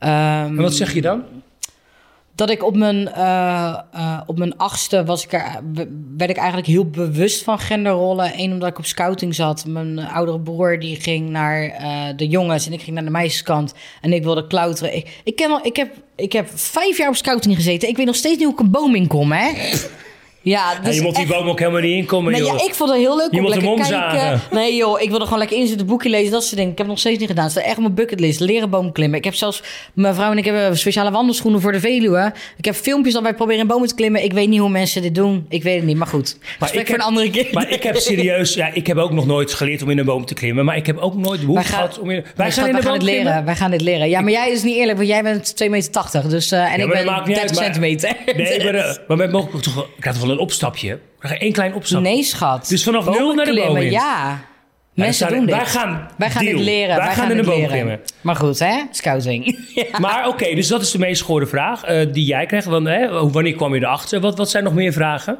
Ja. 0.00 0.44
Um, 0.44 0.56
en 0.56 0.62
wat 0.62 0.74
zeg 0.74 0.94
je 0.94 1.00
dan? 1.00 1.22
Dat 2.34 2.50
ik 2.50 2.64
op 2.64 2.76
mijn, 2.76 2.96
uh, 3.16 3.78
uh, 3.94 4.20
op 4.26 4.38
mijn 4.38 4.56
achtste 4.56 5.04
was 5.04 5.24
ik 5.24 5.32
er, 5.32 5.60
werd 6.16 6.30
ik 6.30 6.36
eigenlijk 6.36 6.66
heel 6.66 6.90
bewust 6.90 7.42
van 7.42 7.58
genderrollen. 7.58 8.32
Eén, 8.36 8.52
omdat 8.52 8.68
ik 8.68 8.78
op 8.78 8.84
scouting 8.84 9.34
zat. 9.34 9.66
Mijn 9.66 9.98
oudere 9.98 10.40
broer 10.40 10.78
die 10.78 11.00
ging 11.00 11.30
naar 11.30 11.64
uh, 11.64 12.06
de 12.16 12.26
jongens 12.26 12.66
en 12.66 12.72
ik 12.72 12.82
ging 12.82 12.94
naar 12.94 13.04
de 13.04 13.10
meisjeskant. 13.10 13.74
En 14.00 14.12
ik 14.12 14.22
wilde 14.22 14.46
klauteren. 14.46 14.96
Ik, 14.96 15.20
ik, 15.24 15.36
ken 15.36 15.50
al, 15.50 15.60
ik, 15.62 15.76
heb, 15.76 15.94
ik 16.16 16.32
heb 16.32 16.48
vijf 16.54 16.98
jaar 16.98 17.08
op 17.08 17.16
scouting 17.16 17.54
gezeten. 17.54 17.88
Ik 17.88 17.96
weet 17.96 18.06
nog 18.06 18.16
steeds 18.16 18.36
niet 18.36 18.44
hoe 18.44 18.54
ik 18.54 18.60
een 18.60 18.70
boom 18.70 18.94
in 18.94 19.06
kom, 19.06 19.32
hè? 19.32 19.52
Ja, 20.44 20.74
dus 20.74 20.88
ja, 20.88 21.00
je 21.00 21.02
moet 21.02 21.16
die 21.16 21.26
boom 21.26 21.48
ook 21.48 21.58
helemaal 21.58 21.80
niet 21.80 21.96
inkomen, 21.96 22.32
nee, 22.32 22.40
joh. 22.40 22.58
Ja, 22.58 22.64
ik 22.64 22.74
vond 22.74 22.90
het 22.90 22.98
heel 22.98 23.16
leuk 23.16 23.28
je 23.30 23.36
om 23.36 23.42
moet 23.42 23.50
lekker 23.54 23.68
hem 23.68 24.10
kijken. 24.10 24.40
Nee 24.50 24.74
joh, 24.76 25.00
ik 25.00 25.08
wilde 25.10 25.24
gewoon 25.24 25.38
lekker 25.38 25.56
inzitten, 25.56 25.86
boekje 25.86 26.08
lezen, 26.08 26.32
dat 26.32 26.42
soort 26.44 26.56
dingen. 26.56 26.70
Ik 26.70 26.78
heb 26.78 26.86
het 26.86 26.94
nog 26.96 26.98
steeds 26.98 27.18
niet 27.18 27.28
gedaan. 27.28 27.44
Het 27.44 27.52
staat 27.52 27.64
echt 27.64 27.78
mijn 27.78 27.94
bucketlist. 27.94 28.40
Leren 28.40 28.70
boom 28.70 28.92
klimmen. 28.92 29.18
Ik 29.18 29.24
heb 29.24 29.34
zelfs, 29.34 29.62
mijn 29.94 30.14
vrouw 30.14 30.30
en 30.30 30.38
ik 30.38 30.44
hebben 30.44 30.78
speciale 30.78 31.10
wandelschoenen 31.10 31.60
voor 31.60 31.72
de 31.72 31.80
Veluwe. 31.80 32.32
Ik 32.56 32.64
heb 32.64 32.74
filmpjes 32.74 33.14
dat 33.14 33.22
wij 33.22 33.34
proberen 33.34 33.60
in 33.60 33.66
bomen 33.66 33.88
te 33.88 33.94
klimmen. 33.94 34.24
Ik 34.24 34.32
weet 34.32 34.48
niet 34.48 34.60
hoe 34.60 34.68
mensen 34.68 35.02
dit 35.02 35.14
doen. 35.14 35.46
Ik 35.48 35.62
weet 35.62 35.76
het 35.76 35.84
niet, 35.84 35.96
maar 35.96 36.06
goed. 36.06 36.36
Maar 36.58 36.68
ik 36.68 36.74
heb, 36.78 36.86
voor 36.86 36.94
een 36.94 37.00
andere 37.02 37.30
keer. 37.30 37.46
Maar 37.52 37.70
ik 37.70 37.82
heb 37.82 37.96
serieus, 37.96 38.54
ja, 38.54 38.70
ik 38.72 38.86
heb 38.86 38.96
ook 38.96 39.12
nog 39.12 39.26
nooit 39.26 39.52
geleerd 39.52 39.82
om 39.82 39.90
in 39.90 39.98
een 39.98 40.04
boom 40.04 40.24
te 40.24 40.34
klimmen. 40.34 40.64
Maar 40.64 40.76
ik 40.76 40.86
heb 40.86 40.98
ook 40.98 41.14
nooit 41.14 41.40
de 41.40 41.46
behoefte 41.46 41.72
gehad 41.72 41.98
om 41.98 42.10
in... 42.10 42.22
Wij, 42.22 42.32
wij 42.34 42.50
gaan, 42.50 42.68
in 42.68 42.74
de 42.74 42.82
boom 42.82 42.92
het 42.92 43.02
klimmen. 43.02 43.24
leren. 43.24 43.44
Wij 43.44 43.56
gaan 43.56 43.70
dit 43.70 43.80
leren. 43.80 44.08
Ja, 44.08 44.20
maar 44.20 44.32
jij 44.32 44.50
is 44.50 44.62
niet 44.62 44.76
eerlijk, 44.76 44.96
want 44.96 45.08
jij 45.08 45.22
bent 45.22 45.54
2,80 45.62 45.70
meter. 45.70 46.28
Dus, 46.28 46.52
uh, 46.52 46.72
en 46.72 46.78
Ja, 46.78 46.84
ik 46.84 46.90
ben 46.92 47.04
maakt 47.04 47.26
niet 47.26 47.36
30 47.36 47.40
uit, 47.40 47.54
maar- 47.54 47.64
centimeter. 47.64 48.16
Nee, 48.36 48.64
maar, 48.64 48.74
uh, 48.74 48.94
maar 49.08 49.16
wij 49.16 49.28
mogen 49.28 49.60
toch 49.62 49.74
wel... 49.74 49.86
Ik 49.96 50.04
had 50.04 50.18
wel 50.18 50.30
een 50.34 50.40
opstapje? 50.40 50.98
Één 51.38 51.52
klein 51.52 51.74
opstapje. 51.74 52.08
Nee, 52.10 52.22
schat. 52.22 52.68
Dus 52.68 52.84
vanaf 52.84 53.04
Bomen 53.04 53.20
nul 53.20 53.34
naar 53.34 53.44
de 53.44 53.54
boom. 53.54 53.78
Ja. 53.78 54.40
Mensen 54.94 55.14
staan- 55.26 55.36
doen 55.38 55.46
dit. 55.46 55.54
wij 55.56 55.66
gaan 55.66 56.10
Wij 56.18 56.30
gaan 56.30 56.44
deal. 56.44 56.58
leren. 56.58 56.96
Wij 56.96 57.14
gaan 57.14 57.30
in 57.30 57.36
de 57.36 57.42
boom 57.42 57.66
klimmen. 57.66 58.00
Maar 58.20 58.36
goed, 58.36 58.58
hè? 58.58 58.80
Scouting. 58.90 59.58
Ja. 59.74 59.98
Maar 59.98 60.28
oké, 60.28 60.54
dus 60.54 60.68
dat 60.68 60.82
is 60.82 60.90
de 60.90 60.98
meest 60.98 61.22
gehoorde 61.22 61.46
vraag 61.46 61.88
uh, 61.90 62.12
die 62.12 62.24
jij 62.24 62.46
krijgt. 62.46 62.66
Want, 62.66 62.86
hè, 62.86 63.30
wanneer 63.30 63.54
kwam 63.54 63.74
je 63.74 63.80
erachter? 63.80 64.20
Wat, 64.20 64.36
wat 64.38 64.50
zijn 64.50 64.64
nog 64.64 64.74
meer 64.74 64.92
vragen? 64.92 65.38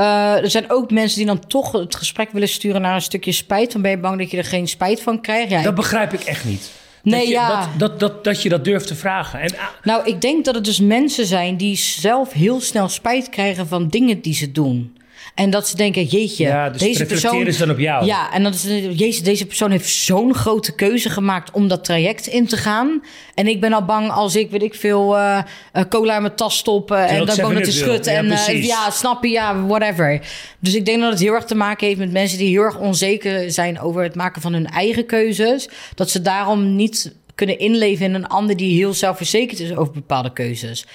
Uh, 0.00 0.36
er 0.42 0.50
zijn 0.50 0.70
ook 0.70 0.90
mensen 0.90 1.18
die 1.18 1.26
dan 1.26 1.46
toch 1.46 1.72
het 1.72 1.94
gesprek 1.94 2.30
willen 2.32 2.48
sturen 2.48 2.80
naar 2.80 2.94
een 2.94 3.02
stukje 3.02 3.32
spijt. 3.32 3.72
Dan 3.72 3.82
ben 3.82 3.90
je 3.90 3.98
bang 3.98 4.18
dat 4.18 4.30
je 4.30 4.36
er 4.36 4.44
geen 4.44 4.68
spijt 4.68 5.02
van 5.02 5.20
krijgt. 5.20 5.50
Ja, 5.50 5.56
Dat 5.58 5.66
ik- 5.70 5.74
begrijp 5.74 6.12
ik 6.12 6.20
echt 6.20 6.44
niet. 6.44 6.70
Nee, 7.08 7.20
dat, 7.20 7.28
je, 7.28 7.34
ja. 7.34 7.60
dat, 7.60 7.78
dat, 7.78 8.00
dat, 8.00 8.24
dat 8.24 8.42
je 8.42 8.48
dat 8.48 8.64
durft 8.64 8.86
te 8.86 8.94
vragen. 8.94 9.40
En, 9.40 9.50
ah, 9.56 9.66
Nou, 9.82 10.06
ik 10.06 10.20
denk 10.20 10.44
dat 10.44 10.54
het 10.54 10.64
dus 10.64 10.80
mensen 10.80 11.26
zijn 11.26 11.56
die 11.56 11.76
zelf 11.76 12.32
heel 12.32 12.60
snel 12.60 12.88
spijt 12.88 13.28
krijgen 13.28 13.68
van 13.68 13.88
dingen 13.88 14.20
die 14.20 14.34
ze 14.34 14.52
doen. 14.52 14.96
En 15.38 15.50
dat 15.50 15.68
ze 15.68 15.76
denken, 15.76 16.04
jeetje, 16.04 16.44
Ja, 16.44 16.70
dus 16.70 16.80
deze 16.80 17.06
persoon... 17.06 17.52
ze 17.52 17.58
dan 17.58 17.70
op 17.70 17.78
jou. 17.78 18.04
Ja, 18.04 18.32
en 18.32 18.42
dat 18.42 18.54
is, 18.54 18.62
jezus, 18.92 19.22
deze 19.22 19.46
persoon 19.46 19.70
heeft 19.70 19.88
zo'n 19.88 20.34
grote 20.34 20.74
keuze 20.74 21.10
gemaakt 21.10 21.50
om 21.50 21.68
dat 21.68 21.84
traject 21.84 22.26
in 22.26 22.46
te 22.46 22.56
gaan. 22.56 23.02
En 23.34 23.46
ik 23.46 23.60
ben 23.60 23.72
al 23.72 23.84
bang 23.84 24.10
als 24.10 24.36
ik, 24.36 24.50
weet 24.50 24.62
ik 24.62 24.74
veel, 24.74 25.16
eh, 25.16 25.38
eh, 25.72 25.84
cola 25.88 26.16
in 26.16 26.22
mijn 26.22 26.34
tas 26.34 26.56
stoppen 26.56 27.06
en 27.06 27.26
dan 27.26 27.34
gewoon 27.34 27.54
het 27.54 27.64
te 27.64 27.70
7-Up 27.70 27.84
wil. 27.84 27.94
schudden. 27.94 28.12
Ja, 28.12 28.18
en 28.18 28.54
eh, 28.54 28.64
ja, 28.64 28.90
snap 28.90 29.24
je, 29.24 29.30
ja, 29.30 29.66
whatever. 29.66 30.20
Dus 30.58 30.74
ik 30.74 30.84
denk 30.84 31.00
dat 31.00 31.10
het 31.10 31.20
heel 31.20 31.34
erg 31.34 31.44
te 31.44 31.54
maken 31.54 31.86
heeft 31.86 31.98
met 31.98 32.12
mensen 32.12 32.38
die 32.38 32.48
heel 32.48 32.62
erg 32.62 32.78
onzeker 32.78 33.50
zijn 33.50 33.80
over 33.80 34.02
het 34.02 34.14
maken 34.14 34.42
van 34.42 34.52
hun 34.52 34.66
eigen 34.66 35.06
keuzes. 35.06 35.68
Dat 35.94 36.10
ze 36.10 36.22
daarom 36.22 36.76
niet 36.76 37.14
kunnen 37.38 37.58
inleven 37.58 38.06
in 38.06 38.14
een 38.14 38.26
ander 38.26 38.56
die 38.56 38.76
heel 38.76 38.94
zelfverzekerd 38.94 39.60
is 39.60 39.76
over 39.76 39.92
bepaalde 39.92 40.32
keuzes. 40.32 40.86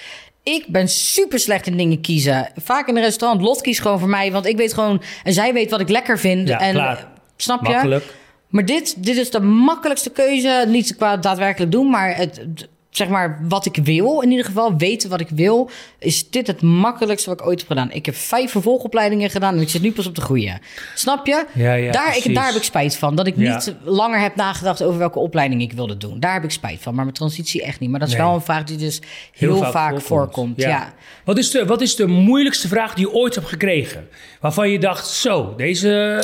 Ik 0.43 0.65
ben 0.67 0.87
super 0.89 1.39
slecht 1.39 1.67
in 1.67 1.77
dingen 1.77 2.01
kiezen. 2.01 2.51
Vaak 2.63 2.87
in 2.87 2.95
een 2.95 3.03
restaurant. 3.03 3.41
Lot 3.41 3.61
kiest 3.61 3.81
gewoon 3.81 3.99
voor 3.99 4.09
mij. 4.09 4.31
Want 4.31 4.45
ik 4.45 4.57
weet 4.57 4.73
gewoon... 4.73 5.01
En 5.23 5.33
zij 5.33 5.53
weet 5.53 5.69
wat 5.71 5.79
ik 5.79 5.89
lekker 5.89 6.19
vind. 6.19 6.47
Ja, 6.47 6.59
en, 6.59 6.73
klaar. 6.73 7.07
Snap 7.37 7.65
je? 7.65 7.71
makkelijk. 7.71 8.13
Maar 8.47 8.65
dit, 8.65 9.03
dit 9.03 9.17
is 9.17 9.31
de 9.31 9.39
makkelijkste 9.41 10.09
keuze. 10.09 10.65
Niet 10.67 10.95
qua 10.95 11.17
daadwerkelijk 11.17 11.71
doen, 11.71 11.89
maar 11.89 12.15
het, 12.15 12.37
het- 12.37 12.67
zeg 12.97 13.07
maar 13.07 13.39
wat 13.47 13.65
ik 13.65 13.75
wil. 13.83 14.21
In 14.21 14.29
ieder 14.29 14.45
geval 14.45 14.77
weten 14.77 15.09
wat 15.09 15.19
ik 15.19 15.29
wil. 15.29 15.69
Is 15.99 16.29
dit 16.29 16.47
het 16.47 16.61
makkelijkste 16.61 17.29
wat 17.29 17.39
ik 17.39 17.45
ooit 17.45 17.59
heb 17.59 17.67
gedaan. 17.67 17.91
Ik 17.91 18.05
heb 18.05 18.15
vijf 18.15 18.51
vervolgopleidingen 18.51 19.29
gedaan 19.29 19.55
en 19.55 19.61
ik 19.61 19.69
zit 19.69 19.81
nu 19.81 19.91
pas 19.91 20.07
op 20.07 20.15
de 20.15 20.21
goede. 20.21 20.59
Snap 20.95 21.25
je? 21.25 21.45
Ja, 21.53 21.73
ja, 21.73 21.91
daar, 21.91 22.17
ik, 22.17 22.35
daar 22.35 22.45
heb 22.45 22.55
ik 22.55 22.63
spijt 22.63 22.97
van. 22.97 23.15
Dat 23.15 23.27
ik 23.27 23.37
Ja. 23.37 23.53
niet 23.55 23.75
langer 23.83 24.19
heb 24.19 24.35
nagedacht 24.35 24.83
over 24.83 24.99
welke 24.99 25.19
opleiding 25.19 25.61
ik 25.61 25.73
wilde 25.73 25.97
doen. 25.97 26.19
Daar 26.19 26.33
heb 26.33 26.43
ik 26.43 26.51
spijt 26.51 26.81
van. 26.81 26.93
Maar 26.95 27.03
mijn 27.03 27.15
transitie 27.15 27.63
echt 27.63 27.79
niet. 27.79 27.89
Maar 27.89 27.99
dat 27.99 28.09
is 28.09 28.15
Nee. 28.15 28.23
wel 28.23 28.33
een 28.35 28.41
vraag 28.41 28.63
die 28.63 28.77
dus 28.77 29.01
heel, 29.31 29.63
vaak, 29.63 30.01
voorkomt. 30.01 30.61
Ja. 30.61 30.93
Wat, 31.25 31.37
is 31.37 31.51
de, 31.51 31.65
wat 31.65 31.81
is 31.81 31.95
de 31.95 32.07
moeilijkste 32.07 32.67
vraag 32.67 32.93
die 32.93 33.05
je 33.07 33.13
ooit 33.13 33.35
hebt 33.35 33.47
gekregen? 33.47 34.07
Waarvan 34.39 34.69
je 34.69 34.79
dacht, 34.79 35.07
zo, 35.07 35.53
deze... 35.57 36.23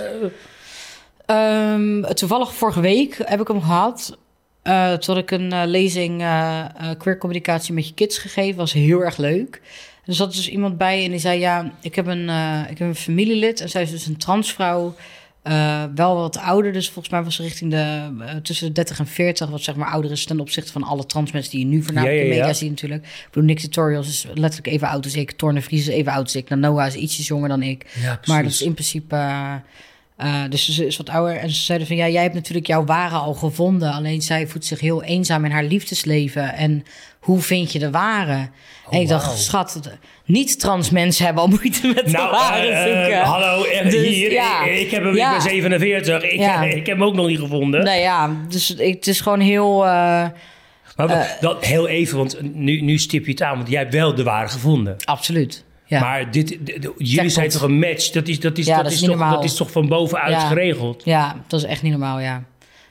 Ehm, 1.25 2.01
toevallig 2.13 2.53
vorige 2.53 2.81
week 2.81 3.17
heb 3.23 3.41
ik 3.41 3.47
hem 3.47 3.61
gehad. 3.61 4.17
Eh 4.61 4.93
toen 4.93 5.15
had 5.15 5.23
ik 5.23 5.31
een 5.31 5.51
eh, 5.51 5.61
lezing 5.65 6.21
eh, 6.21 6.65
queer 6.97 7.17
communicatie 7.17 7.73
met 7.73 7.87
je 7.87 7.93
kids 7.93 8.17
gegeven. 8.17 8.57
Was 8.57 8.73
heel 8.73 9.03
erg 9.03 9.17
leuk. 9.17 9.61
Er 10.05 10.13
zat 10.13 10.33
dus 10.33 10.49
iemand 10.49 10.77
bij 10.77 11.03
en 11.03 11.11
die 11.11 11.19
zei: 11.19 11.39
Ja, 11.39 11.71
ik 11.81 11.95
heb 11.95 12.05
een, 12.05 12.29
ik 12.69 12.77
heb 12.77 12.87
een 12.87 12.95
familielid. 12.95 13.61
En 13.61 13.69
zij 13.69 13.81
is 13.81 13.91
dus 13.91 14.05
een 14.05 14.17
transvrouw. 14.17 14.95
wel 15.95 16.15
wat 16.15 16.37
ouder, 16.37 16.73
dus 16.73 16.85
volgens 16.89 17.13
mij 17.13 17.23
was 17.23 17.35
ze 17.35 17.41
richting 17.41 17.71
de 17.71 18.09
tussen 18.43 18.67
de 18.67 18.73
30 18.73 18.99
en 18.99 19.07
40, 19.07 19.49
wat 19.49 19.61
zeg 19.61 19.75
maar 19.75 19.91
ouder 19.91 20.11
is 20.11 20.25
ten 20.25 20.39
opzichte 20.39 20.71
van 20.71 20.83
alle 20.83 21.05
trans 21.05 21.31
mensen 21.31 21.51
die 21.51 21.59
je 21.59 21.65
nu 21.65 21.83
voornamelijk 21.83 22.17
Ja, 22.19 22.25
ja, 22.25 22.31
in 22.31 22.37
media 22.37 22.53
ziet 22.53 22.69
natuurlijk. 22.69 23.03
Ik 23.03 23.27
bedoel, 23.31 23.43
Nick 23.43 23.59
Tutorials 23.59 24.07
is 24.07 24.25
letterlijk 24.33 24.67
even 24.67 24.87
oud 24.87 25.03
als 25.03 25.15
ik. 25.15 25.31
Torne 25.31 25.61
Vries 25.61 25.87
is 25.87 25.93
even 25.93 26.11
oud 26.11 26.23
als 26.23 26.35
ik. 26.35 26.49
Noah 26.49 26.87
is 26.87 26.95
ietsjes 26.95 27.27
jonger 27.27 27.49
dan 27.49 27.63
ik. 27.63 27.85
Maar 28.25 28.43
dat 28.43 28.51
is 28.51 28.61
in 28.61 28.73
principe. 28.73 29.15
Eh, 30.19 30.43
dus 30.49 30.69
ze 30.69 30.85
is 30.85 30.97
wat 30.97 31.09
ouder. 31.09 31.35
En 31.37 31.49
ze 31.49 31.61
zeiden 31.61 31.87
van 31.87 31.95
ja, 31.95 32.07
jij 32.07 32.21
hebt 32.21 32.33
natuurlijk 32.33 32.67
jouw 32.67 32.85
ware 32.85 33.15
al 33.15 33.33
gevonden. 33.33 33.91
Alleen 33.93 34.21
zij 34.21 34.47
voelt 34.47 34.65
zich 34.65 34.79
heel 34.79 35.03
eenzaam 35.03 35.45
in 35.45 35.51
haar 35.51 35.63
liefdesleven. 35.63 36.53
En 36.53 36.83
hoe 37.19 37.39
vind 37.41 37.71
je 37.71 37.79
de 37.79 37.89
ware? 37.91 38.49
en 38.89 38.99
ik 39.01 39.07
dacht, 39.07 39.39
schat, 39.39 39.79
niet-trans 40.25 40.89
mensen 40.89 41.25
hebben 41.25 41.43
al 41.43 41.49
moeite 41.49 41.87
met 41.87 42.05
de 42.05 42.11
Nou, 42.11 42.31
ware 42.31 42.67
eh, 42.67 42.83
zoeken. 42.83 43.11
eh, 43.21 43.29
hallo, 43.29 43.63
eh, 43.63 43.83
Dus, 43.83 43.93
hier, 44.07 44.31
ja. 44.31 44.65
ik, 44.65 44.91
heb 44.91 45.03
hem, 45.03 45.15
Ja. 45.15 45.27
ik 45.27 45.31
ben 45.41 45.49
47, 45.49 46.23
ik, 46.23 46.39
Ja. 46.39 46.63
ik 46.63 46.85
heb 46.85 46.97
hem 46.97 47.03
ook 47.03 47.13
nog 47.15 47.27
niet 47.27 47.39
gevonden. 47.39 47.83
Nou 47.83 47.99
ja, 47.99 48.35
dus 48.49 48.75
ik- 48.75 48.95
het 48.95 49.07
is 49.07 49.21
gewoon 49.21 49.39
heel. 49.39 49.77
Maar 50.95 51.37
dat, 51.41 51.65
heel 51.65 51.87
even, 51.87 52.17
want 52.17 52.39
nu, 52.53 52.81
nu 52.81 52.97
stip 52.97 53.25
je 53.25 53.31
het 53.31 53.41
aan, 53.41 53.57
want 53.57 53.69
jij 53.69 53.79
hebt 53.79 53.93
wel 53.93 54.15
de 54.15 54.23
ware 54.23 54.47
gevonden. 54.47 54.95
absoluut. 55.05 55.63
Ja. 55.89 55.99
Maar 55.99 56.31
dit, 56.31 56.57
jullie 56.97 57.29
zijn 57.29 57.49
toch 57.49 57.61
een 57.61 57.79
match? 57.79 58.09
Dat 58.09 58.27
is, 58.27 58.39
dat 58.39 58.57
is, 58.57 58.65
Ja, 58.65 58.75
dat 58.75 58.83
dat 58.83 58.93
is 58.93 58.99
toch, 58.99 59.29
dat 59.29 59.43
is 59.43 59.55
toch 59.55 59.71
van 59.71 59.87
bovenuit 59.87 60.31
Ja. 60.31 60.47
geregeld? 60.47 61.01
ja, 61.05 61.35
dat 61.47 61.59
is 61.59 61.65
echt 61.65 61.81
niet 61.81 61.91
normaal, 61.91 62.19
ja. 62.19 62.43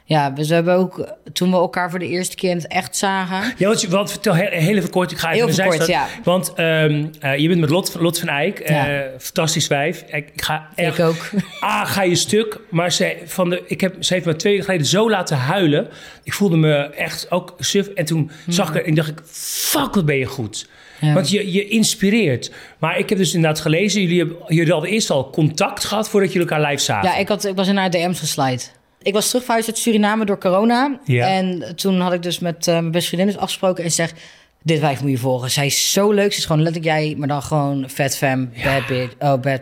Ja, 0.05 0.31
dus 0.31 0.49
we 0.49 0.55
hebben 0.55 0.75
ook, 0.75 1.09
toen 1.33 1.51
we 1.51 1.57
elkaar 1.57 1.91
voor 1.91 1.99
de 1.99 2.09
eerste 2.09 2.37
keer 2.37 2.51
in 2.51 2.57
het 2.57 2.67
echt 2.67 2.97
zagen. 2.97 3.55
Ja, 3.57 3.67
want, 3.69 3.83
want 3.87 4.11
vertel 4.11 4.35
heel, 4.35 4.49
heel 4.51 4.77
even 4.77 4.91
kort. 4.91 5.11
Ik 5.11 5.19
ga 5.19 5.33
even 5.33 5.39
Heel 5.47 5.49
even 5.49 5.65
kort, 5.65 5.77
zijstraat. 5.77 6.09
Want 6.25 6.53
ehm, 6.55 7.07
eh, 7.21 7.37
je 7.39 7.49
bent 7.49 7.61
met 7.61 7.71
Lot, 7.71 7.97
Lot 8.01 8.19
van 8.19 8.29
Eyck. 8.29 8.59
eh, 8.59 8.77
Ja. 8.77 9.03
fantastisch 9.19 9.67
wijf. 9.67 10.03
Ik, 10.07 10.31
ik 10.35 10.43
ga 10.43 10.69
echt... 10.75 10.99
Ik 10.99 11.05
ook. 11.05 11.31
A, 11.65 11.85
ga 11.85 12.03
je 12.03 12.15
stuk. 12.15 12.61
Maar 12.71 12.93
ze, 12.93 13.17
van 13.27 13.51
de, 13.51 13.63
ik 13.67 13.81
heb, 13.81 13.97
ze 14.05 14.15
heeft 14.15 14.27
me 14.27 14.37
twee 14.37 14.53
weken 14.53 14.67
geleden 14.69 14.87
zo 14.87 15.11
laten 15.11 15.37
huilen. 15.37 15.89
Ik 16.23 16.33
voelde 16.33 16.57
me 16.57 16.75
echt 16.77 17.31
ook 17.31 17.55
suf. 17.59 17.89
En 17.89 18.05
toen 18.05 18.31
zag 18.47 18.69
ik 18.69 18.75
haar 18.75 18.85
en 18.85 18.95
dacht 18.95 19.09
ik... 19.09 19.21
Fuck, 19.33 19.95
wat 19.95 20.07
ben 20.07 20.17
je 20.17 20.25
goed. 20.27 20.69
Ja. 21.01 21.13
Want 21.13 21.31
je, 21.31 21.53
je 21.53 21.69
inspireert. 21.69 22.53
Maar 22.79 22.99
ik 22.99 23.09
heb 23.09 23.19
dus 23.19 23.35
inderdaad 23.35 23.61
gelezen... 23.61 24.01
Jullie, 24.01 24.19
hebben, 24.19 24.37
jullie 24.47 24.73
hadden 24.73 24.91
eerst 24.91 25.11
al 25.11 25.31
contact 25.31 25.85
gehad... 25.85 26.09
voordat 26.09 26.33
jullie 26.33 26.49
elkaar 26.49 26.71
live 26.71 26.83
zagen. 26.83 27.09
Ja, 27.11 27.17
ik, 27.17 27.29
had, 27.29 27.45
ik 27.45 27.57
was 27.57 27.69
in 27.69 27.77
haar 27.77 27.91
DM's 27.91 28.19
geslijd. 28.19 28.77
Ik 29.03 29.13
was 29.13 29.31
terug 29.31 29.49
uit 29.49 29.79
Suriname 29.79 30.25
door 30.25 30.39
corona. 30.39 31.01
Ja. 31.05 31.27
En 31.27 31.77
toen 31.77 32.01
had 32.01 32.13
ik 32.13 32.23
dus 32.23 32.39
met 32.39 32.67
eh, 32.67 32.75
mijn 32.75 32.91
beste 32.91 33.09
vriendin 33.09 33.33
dus 33.33 33.41
afgesproken 33.43 33.85
en 33.85 33.91
ze 33.91 33.97
zegt... 33.97 34.21
Dit 34.63 34.81
wijf 34.81 35.01
moet 35.01 35.11
je 35.11 35.19
volgen. 35.19 35.51
Zij 35.51 35.67
is 35.67 35.93
zo 35.93 36.11
leuk. 36.13 36.33
Ze 36.33 36.39
is 36.39 36.45
gewoon 36.45 36.63
letterlijk 36.63 36.95
jij, 36.95 37.15
maar 37.19 37.29
dan 37.29 37.43
gewoon 37.43 37.85
vet 37.91 38.17
fam, 38.17 38.51
bad 38.65 38.87
bitch, 38.87 39.15
oh 39.19 39.41
bad, 39.41 39.61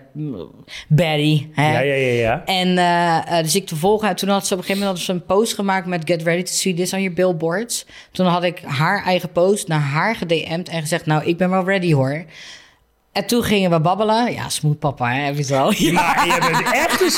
baddie. 0.89 1.51
Hè? 1.53 1.73
Ja, 1.73 1.81
ja, 1.81 1.95
ja, 1.95 2.13
ja. 2.13 2.45
En 2.45 2.79
eh, 2.79 3.39
eh, 3.39 3.45
dus 3.45 3.55
ik 3.55 3.67
te 3.67 3.77
volgen. 3.77 4.09
En 4.09 4.17
toen 4.17 4.29
had 4.29 4.47
ze 4.47 4.53
op 4.53 4.59
een 4.59 4.65
gegeven 4.65 4.87
moment 4.87 5.05
ze 5.05 5.13
een 5.13 5.25
post 5.25 5.55
gemaakt 5.55 5.87
met 5.87 6.03
Get 6.05 6.23
ready 6.23 6.43
to 6.43 6.53
see 6.53 6.75
this 6.75 6.93
on 6.93 7.01
your 7.01 7.15
billboards. 7.15 7.87
Toen 8.13 8.27
had 8.27 8.43
ik 8.43 8.61
haar 8.65 9.05
eigen 9.05 9.33
post 9.33 9.69
naar 9.69 9.81
haar 9.81 10.17
gedM'd 10.17 10.69
en 10.69 10.81
gezegd, 10.81 11.07
nou, 11.07 11.25
ik 11.25 11.37
ben 11.37 11.51
wel 11.51 11.65
ready 11.65 11.93
hoor. 11.93 12.25
En 13.17 13.27
toen 13.27 13.43
gingen 13.43 13.71
we 13.71 13.81
babbelen. 13.81 14.33
Ja, 14.33 14.49
smoetpapa, 14.49 15.11
hè, 15.13 15.21
heb 15.21 15.35
je 15.35 15.41
het 15.41 15.49
wel. 15.49 15.73
Ja. 15.73 15.93
Maar 15.93 16.27
je 16.27 16.51
bent 16.51 16.75
echt 16.75 17.01
een. 17.01 17.11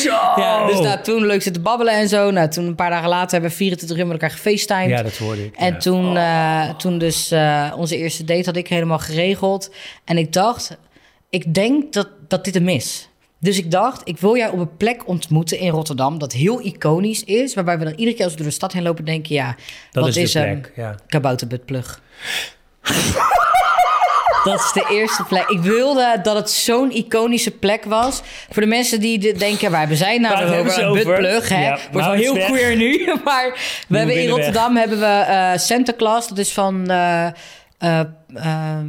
Zo. 0.00 0.10
Ja, 0.36 0.66
dus 0.66 0.80
nou, 0.80 1.02
toen 1.02 1.26
leuk 1.26 1.42
zitten 1.42 1.62
babbelen 1.62 1.94
en 1.94 2.08
zo. 2.08 2.30
Nou, 2.30 2.48
toen 2.48 2.66
een 2.66 2.74
paar 2.74 2.90
dagen 2.90 3.08
later 3.08 3.30
hebben 3.30 3.50
we 3.50 3.56
24 3.56 3.96
uur 3.98 4.04
met 4.06 4.12
elkaar 4.12 4.30
gefacetimed. 4.30 4.88
Ja, 4.88 5.02
dat 5.02 5.16
hoorde 5.16 5.44
ik. 5.44 5.56
En 5.56 5.72
ja. 5.72 5.78
toen, 5.78 6.16
eh, 6.16 6.74
toen 6.74 6.98
dus 6.98 7.30
eh, 7.30 7.72
onze 7.76 7.96
eerste 7.96 8.24
date 8.24 8.44
had 8.44 8.56
ik 8.56 8.68
helemaal 8.68 8.98
geregeld. 8.98 9.70
En 10.04 10.18
ik 10.18 10.32
dacht, 10.32 10.76
ik 11.30 11.54
denk 11.54 11.92
dat, 11.92 12.08
dat 12.28 12.44
dit 12.44 12.54
hem 12.54 12.68
is. 12.68 13.08
Dus 13.40 13.58
ik 13.58 13.70
dacht, 13.70 14.00
ik 14.04 14.18
wil 14.18 14.36
jou 14.36 14.52
op 14.52 14.58
een 14.58 14.76
plek 14.76 15.08
ontmoeten 15.08 15.58
in 15.58 15.70
Rotterdam... 15.70 16.18
dat 16.18 16.32
heel 16.32 16.60
iconisch 16.60 17.24
is. 17.24 17.54
Waarbij 17.54 17.78
we 17.78 17.84
dan 17.84 17.94
iedere 17.94 18.14
keer 18.16 18.24
als 18.24 18.32
we 18.32 18.38
door 18.38 18.48
de 18.48 18.54
stad 18.54 18.72
heen 18.72 18.82
lopen 18.82 19.04
denken... 19.04 19.34
ja, 19.34 19.56
Dat 19.90 20.04
wat 20.04 20.16
is 20.16 20.32
de 20.32 20.38
hem? 20.38 20.60
plek, 20.60 20.72
ja. 20.76 20.94
Kabouterbutplug. 21.06 22.00
Dat 24.46 24.60
is 24.60 24.72
de 24.72 24.86
eerste 24.90 25.24
plek. 25.24 25.48
Ik 25.48 25.60
wilde 25.60 26.18
dat 26.22 26.36
het 26.36 26.50
zo'n 26.50 26.90
iconische 26.92 27.50
plek 27.50 27.84
was. 27.84 28.22
Voor 28.50 28.62
de 28.62 28.68
mensen 28.68 29.00
die 29.00 29.18
de- 29.18 29.32
denken, 29.32 29.70
waar 29.70 29.78
hebben 29.80 29.96
zij 29.96 30.18
nou 30.18 30.44
over? 30.58 30.70
ze 30.72 30.80
Een 30.80 30.88
over? 30.88 31.04
buttplug, 31.04 31.48
hè? 31.48 31.64
Ja, 31.64 31.70
Wordt 31.70 31.92
wel 31.92 32.02
nou, 32.02 32.18
heel 32.18 32.34
weg. 32.34 32.46
queer 32.46 32.76
nu. 32.76 33.12
Maar 33.24 33.58
we 33.88 33.98
hebben 33.98 34.22
in. 34.22 34.28
Rotterdam 34.28 34.76
hebben 34.76 34.98
we 34.98 35.06
eh 35.06 35.56
Santa 35.56 35.92
Claus. 35.96 36.28
Dat 36.28 36.38
is 36.38 36.52
van 36.52 36.90
eh, 36.90 37.26
eh, 37.78 38.00
ehm, 38.34 38.86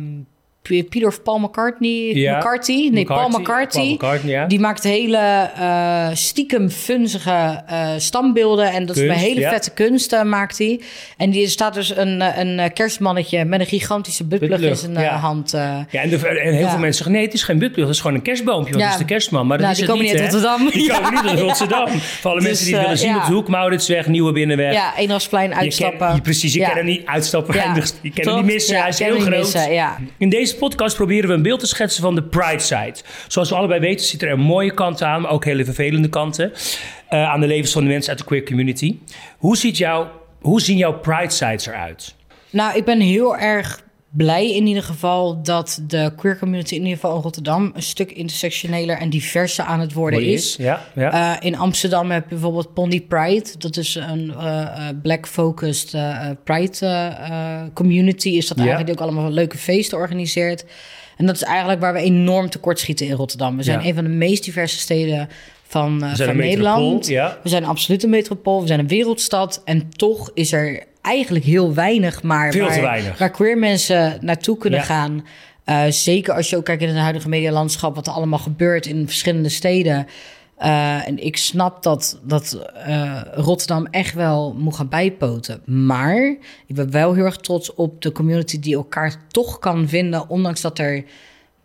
P- 0.67 0.89
Peter 0.89 1.07
of 1.07 1.23
Paul 1.23 1.39
McCartney. 1.39 2.13
Ja. 2.13 2.37
McCarthy? 2.37 2.89
Nee, 2.91 3.05
Paul 3.05 3.27
McCarthy. 3.29 3.39
McCarthy. 3.41 3.77
Paul 3.77 3.93
McCartney, 3.93 4.31
ja. 4.33 4.45
Die 4.45 4.59
maakt 4.59 4.83
hele 4.83 5.49
eh, 5.57 6.07
stiekem 6.13 6.69
funzige 6.69 7.63
eh, 7.67 7.89
stambeelden. 7.97 8.71
En 8.71 8.85
dat 8.85 8.95
is 8.97 9.05
Kunst, 9.05 9.19
hele 9.19 9.39
ja. 9.39 9.49
vette 9.51 9.71
kunst 9.71 10.13
eh, 10.13 10.23
maakt 10.23 10.57
hij. 10.57 10.79
En 11.17 11.29
die 11.29 11.47
staat 11.47 11.73
dus 11.73 11.95
een, 11.97 12.39
een 12.39 12.73
kerstmannetje 12.73 13.45
met 13.45 13.59
een 13.59 13.65
gigantische 13.65 14.23
buttplug 14.23 14.61
in 14.61 14.75
zijn 14.75 14.95
hand. 14.97 15.51
Ja, 15.51 15.85
en, 15.91 16.09
de- 16.09 16.27
en 16.27 16.53
heel 16.53 16.67
veel 16.69 16.77
mensen 16.79 16.93
zeggen, 16.93 17.11
nee, 17.11 17.23
het 17.25 17.33
is 17.33 17.43
geen 17.43 17.59
buttplug, 17.59 17.85
het 17.85 17.95
is 17.95 18.01
gewoon 18.01 18.15
een 18.15 18.21
kerstboompje, 18.23 18.71
want 18.73 18.83
het 18.83 18.93
is 18.93 18.99
de 18.99 19.05
kerstman. 19.05 19.47
Maar 19.47 19.57
dat 19.57 19.65
Nou, 19.67 19.71
is 19.71 19.77
die 19.77 19.87
komen 19.87 20.03
niet, 20.05 20.13
uit? 20.21 20.33
Rotterdam. 20.33 20.69
Die 20.71 20.91
komen 20.91 21.13
niet 21.13 21.31
uit. 21.31 21.39
Rotterdam. 21.39 21.87
Voor 21.99 22.31
alle 22.31 22.39
Dus, 22.39 22.47
mensen 22.49 22.65
die 22.65 22.73
het 22.75 22.83
willen 22.83 22.97
zien 22.97 23.15
op 23.15 23.25
de 23.25 23.33
hoek, 23.33 23.47
Mauritsweg, 23.47 24.07
Nieuwe 24.07 24.31
Binnenweg. 24.31 24.73
Ja, 24.73 24.97
Eendrachtsplein 24.97 25.49
Je 25.49 25.55
uitstappen. 25.55 26.07
Ken, 26.07 26.15
je, 26.15 26.21
precies, 26.21 26.53
je 26.53 26.59
kan 26.61 26.77
er 26.77 26.83
niet 26.83 27.05
uitstappen. 27.05 27.55
Eindigen. 27.59 27.89
Je 28.01 28.09
kan 28.11 28.33
er 28.37 28.43
niet 28.43 28.53
missen, 28.53 28.79
hij 28.79 28.89
is 28.89 28.99
heel 28.99 29.19
groot. 29.19 29.67
In 30.17 30.29
deze 30.29 30.56
podcast 30.57 30.95
proberen 30.95 31.29
we 31.29 31.35
een 31.35 31.41
beeld 31.41 31.59
te 31.59 31.67
schetsen 31.67 32.01
van 32.01 32.15
de 32.15 32.23
Pride 32.23 32.59
Side. 32.59 32.95
Zoals 33.27 33.49
we 33.49 33.55
allebei 33.55 33.79
weten 33.79 34.05
zitten 34.05 34.27
er 34.27 34.39
mooie 34.39 34.73
kanten 34.73 35.07
aan, 35.07 35.21
maar 35.21 35.31
ook 35.31 35.45
hele 35.45 35.65
vervelende 35.65 36.09
kanten. 36.09 36.51
eh, 37.09 37.29
aan 37.29 37.39
de 37.39 37.47
levens 37.47 37.71
van 37.71 37.83
de 37.83 37.89
mensen 37.89 38.09
uit 38.09 38.19
de 38.19 38.25
queer 38.25 38.43
community. 38.43 38.97
Hoe, 39.37 39.57
ziet 39.57 39.77
jouw, 39.77 40.11
hoe 40.41 40.61
zien 40.61 40.77
jouw 40.77 40.93
Pride 40.99 41.29
Sides 41.33 41.65
eruit? 41.65 42.15
Nou, 42.49 42.77
ik 42.77 42.85
ben 42.85 42.99
heel 42.99 43.37
erg 43.37 43.81
blij 44.09 44.55
in 44.55 44.67
ieder 44.67 44.83
geval 44.83 45.41
dat 45.43 45.81
de 45.87 46.11
queer 46.15 46.39
community 46.39 46.73
in 46.73 46.81
ieder 46.81 46.95
geval 46.95 47.15
in 47.15 47.21
Rotterdam 47.21 47.71
een 47.75 47.83
stuk 47.83 48.11
intersectioneler 48.11 48.97
en 48.97 49.09
diverser 49.09 49.65
aan 49.65 49.79
het 49.79 49.93
worden 49.93 50.25
is. 50.25 50.55
Ja, 50.55 50.85
ja. 50.95 51.37
Eh, 51.39 51.45
in 51.47 51.57
Amsterdam 51.57 52.11
heb 52.11 52.23
je 52.23 52.29
bijvoorbeeld 52.29 52.73
Pondy 52.73 53.01
Pride. 53.01 53.49
Dat 53.57 53.77
is 53.77 53.95
een 53.95 54.33
eh, 54.37 54.61
eh, 54.61 54.95
black-focused 55.01 55.95
Pride 56.43 57.69
community. 57.73 58.29
Is 58.29 58.47
dat 58.47 58.57
Ja. 58.57 58.63
eigenlijk 58.63 58.85
die 58.97 59.05
ook 59.05 59.11
allemaal 59.11 59.31
leuke 59.31 59.57
feesten 59.57 59.97
organiseert. 59.97 60.65
En 61.17 61.25
dat 61.25 61.35
is 61.35 61.43
eigenlijk 61.43 61.81
waar 61.81 61.93
we 61.93 61.99
enorm 61.99 62.49
tekortschieten 62.49 63.05
in 63.05 63.13
Rotterdam. 63.13 63.57
We 63.57 63.63
zijn 63.63 63.85
een 63.85 63.93
van 63.93 64.03
de 64.03 64.09
meest 64.09 64.43
diverse 64.43 64.79
steden 64.79 65.29
van, 65.67 66.03
eh, 66.03 66.13
van 66.15 66.37
Nederland. 66.37 67.07
ja. 67.07 67.37
We 67.43 67.49
zijn 67.49 67.65
absoluut 67.65 68.03
een 68.03 68.09
metropool. 68.09 68.61
We 68.61 68.67
zijn 68.67 68.79
een 68.79 68.87
wereldstad. 68.87 69.61
En 69.65 69.89
toch 69.89 70.31
is 70.33 70.51
er 70.51 70.83
eigenlijk 71.01 71.45
heel 71.45 71.73
weinig, 71.73 72.23
maar 72.23 72.51
Veel 72.51 72.65
waar, 72.65 72.73
te 72.73 72.81
weinig. 72.81 73.17
waar 73.17 73.31
queer 73.31 73.57
mensen 73.57 74.17
naartoe 74.21 74.57
kunnen 74.57 74.79
Ja. 74.79 74.85
gaan. 74.85 75.25
Eh, 75.63 75.83
zeker 75.89 76.33
als 76.33 76.49
je 76.49 76.57
ook 76.57 76.65
kijkt 76.65 76.81
in 76.81 76.87
het 76.87 76.97
huidige 76.97 77.29
medialandschap, 77.29 77.95
wat 77.95 78.07
er 78.07 78.13
allemaal 78.13 78.39
gebeurt 78.39 78.85
in 78.85 79.05
verschillende 79.07 79.49
steden. 79.49 80.07
Eh, 80.57 81.07
en 81.07 81.23
ik 81.25 81.37
snap 81.37 81.83
dat, 81.83 82.19
dat 82.23 82.71
Rotterdam 83.33 83.85
echt 83.91 84.13
wel 84.13 84.53
moet 84.57 84.75
gaan 84.75 84.89
bijpoten. 84.89 85.61
Maar 85.65 86.37
ik 86.67 86.75
ben 86.75 86.91
wel 86.91 87.13
heel 87.13 87.25
erg 87.25 87.37
trots 87.37 87.73
op 87.73 88.01
de 88.01 88.11
community 88.11 88.59
die 88.59 88.75
elkaar 88.75 89.15
toch 89.27 89.59
kan 89.59 89.87
vinden, 89.87 90.29
ondanks 90.29 90.61
dat 90.61 90.79
er 90.79 91.03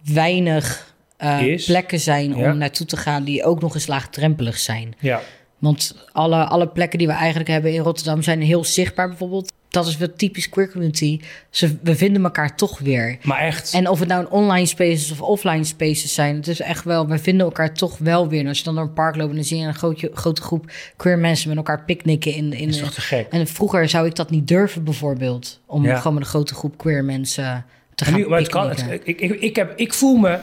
weinig 0.05 0.91
eh, 1.22 1.64
plekken 1.66 2.00
zijn 2.00 2.37
Ja. 2.37 2.50
om 2.52 2.58
naartoe 2.58 2.87
te 2.87 2.96
gaan 2.96 3.24
die 3.24 3.44
ook 3.44 3.61
nog 3.61 3.74
eens 3.74 3.87
laagdrempelig 3.87 4.58
zijn. 4.58 4.94
ja. 4.98 5.20
Want 5.58 5.94
alle, 6.12 6.44
alle 6.44 6.68
plekken 6.68 6.98
die 6.98 7.06
we 7.06 7.12
eigenlijk 7.12 7.50
hebben 7.50 7.72
in 7.72 7.80
Rotterdam 7.80 8.22
zijn 8.22 8.40
heel 8.42 8.64
zichtbaar 8.64 9.08
bijvoorbeeld. 9.08 9.52
Dat 9.68 9.87
is 9.87 9.96
wel 9.96 10.08
typisch 10.16 10.48
queer 10.48 10.70
community. 10.70 11.20
Ze, 11.50 11.76
we 11.82 11.96
vinden 11.96 12.24
elkaar 12.24 12.56
toch 12.56 12.78
weer. 12.78 13.18
Maar 13.22 13.38
echt. 13.38 13.72
En 13.74 13.88
of 13.88 13.98
het 13.98 14.08
nou 14.08 14.20
een 14.24 14.30
online 14.30 14.66
spaces 14.66 15.11
of 15.11 15.20
offline 15.22 15.64
spaces 15.64 16.14
zijn, 16.14 16.37
het 16.37 16.48
is 16.48 16.61
echt 16.61 16.85
wel, 16.85 17.06
we 17.08 17.18
vinden 17.18 17.46
elkaar 17.46 17.74
toch 17.74 17.98
wel 17.98 18.28
weer. 18.28 18.40
En 18.40 18.46
als 18.46 18.58
je 18.58 18.64
dan 18.64 18.74
door 18.74 18.85
een 18.85 18.92
park 18.92 19.16
loopt 19.16 19.28
en 19.30 19.35
dan 19.37 19.44
zie 19.44 19.58
je 19.58 19.66
een 19.66 19.74
grote, 19.74 20.11
grote 20.14 20.42
groep 20.42 20.70
queer 20.96 21.18
mensen 21.18 21.48
met 21.48 21.56
elkaar 21.56 21.85
picknicken 21.85 22.35
in. 22.35 22.52
in 22.52 22.66
Dat 22.66 22.74
is 22.74 22.80
toch 22.82 22.92
te 22.94 23.00
gek? 23.00 23.26
En 23.30 23.46
vroeger 23.46 23.88
zou 23.88 24.06
ik 24.06 24.14
dat 24.14 24.30
niet 24.30 24.48
durven 24.48 24.85
bijvoorbeeld, 24.85 25.61
om 25.66 25.85
Ja. 25.85 25.96
gewoon 25.96 26.14
met 26.14 26.22
een 26.22 26.28
grote 26.28 26.54
groep 26.54 26.78
queer 26.78 27.04
mensen 27.04 27.64
te 27.94 28.04
En 28.04 28.11
gaan 28.11 28.20
nu, 28.20 28.28
maar 28.28 28.38
het 28.38 28.48
kan, 28.48 28.68
het- 28.68 28.85
ik, 29.04 29.20
ik, 29.20 29.40
ik, 29.40 29.56
heb, 29.56 29.72
ik, 29.76 29.92
voel 29.92 30.16
me, 30.16 30.38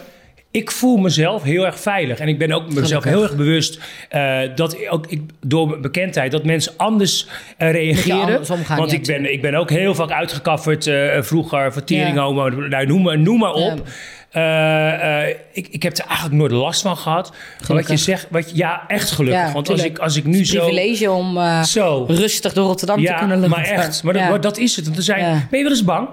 ik 0.51 0.71
voel 0.71 0.97
mezelf 0.97 1.43
heel 1.43 1.65
erg 1.65 1.79
veilig. 1.79 2.19
En 2.19 2.27
ik 2.27 2.37
ben 2.37 2.51
ook 2.51 2.65
mezelf 2.67 2.85
Gelukkig. 2.87 3.11
heel 3.11 3.23
erg 3.23 3.35
bewust 3.35 3.79
eh, 4.09 4.39
dat 4.55 4.87
ook 4.89 5.07
ik, 5.07 5.21
door 5.45 5.67
mijn 5.67 5.81
bekendheid 5.81 6.31
dat 6.31 6.43
mensen 6.43 6.73
anders 6.77 7.27
eh, 7.57 7.71
reageren. 7.71 8.19
anders 8.37 8.67
Want 8.67 8.91
ik, 8.91 9.05
ben, 9.05 9.31
ik 9.33 9.41
ben 9.41 9.55
ook 9.55 9.69
heel 9.69 9.95
vaak 9.95 10.11
uitgekafferd 10.11 10.87
eh, 10.87 11.21
vroeger 11.21 11.73
voor 11.73 11.83
tering, 11.83 12.15
Ja. 12.15 12.21
homo, 12.23 12.49
nou, 12.49 12.85
noem, 12.85 13.01
maar, 13.01 13.19
noem 13.19 13.39
maar 13.39 13.53
op. 13.53 13.87
Ja. 14.31 15.23
Ik, 15.53 15.67
ik 15.67 15.83
heb 15.83 15.97
er 15.97 16.05
eigenlijk 16.05 16.35
nooit 16.37 16.51
last 16.51 16.81
van 16.81 16.97
gehad. 16.97 17.33
Wat 17.67 17.87
je 17.87 17.97
zegt, 17.97 18.27
wat, 18.29 18.49
je- 18.49 18.55
ja, 18.55 18.83
echt 18.87 19.11
gelukkig. 19.11 19.47
Ja, 19.47 19.51
Want 19.53 19.69
als 19.69 19.83
ik, 19.83 19.97
als 19.99 20.15
ik 20.15 20.25
nu 20.25 20.45
zo... 20.45 20.65
privilege 20.65 21.11
om 21.11 21.39
Zo. 21.63 22.05
rustig 22.07 22.53
door 22.53 22.65
Rotterdam 22.65 23.05
te 23.05 23.15
kunnen 23.19 23.35
lopen. 23.39 23.49
maar 23.49 23.65
echt. 23.65 24.03
Maar 24.03 24.13
dat, 24.13 24.21
Ja. 24.21 24.29
maar 24.29 24.41
dat 24.41 24.57
is 24.57 24.75
het. 24.75 24.85
Want 24.85 24.97
er 24.97 25.03
zijn. 25.03 25.47
Ben 25.49 25.57
je 25.59 25.63
wel 25.65 25.73
eens 25.73 25.83
bang? 25.83 26.07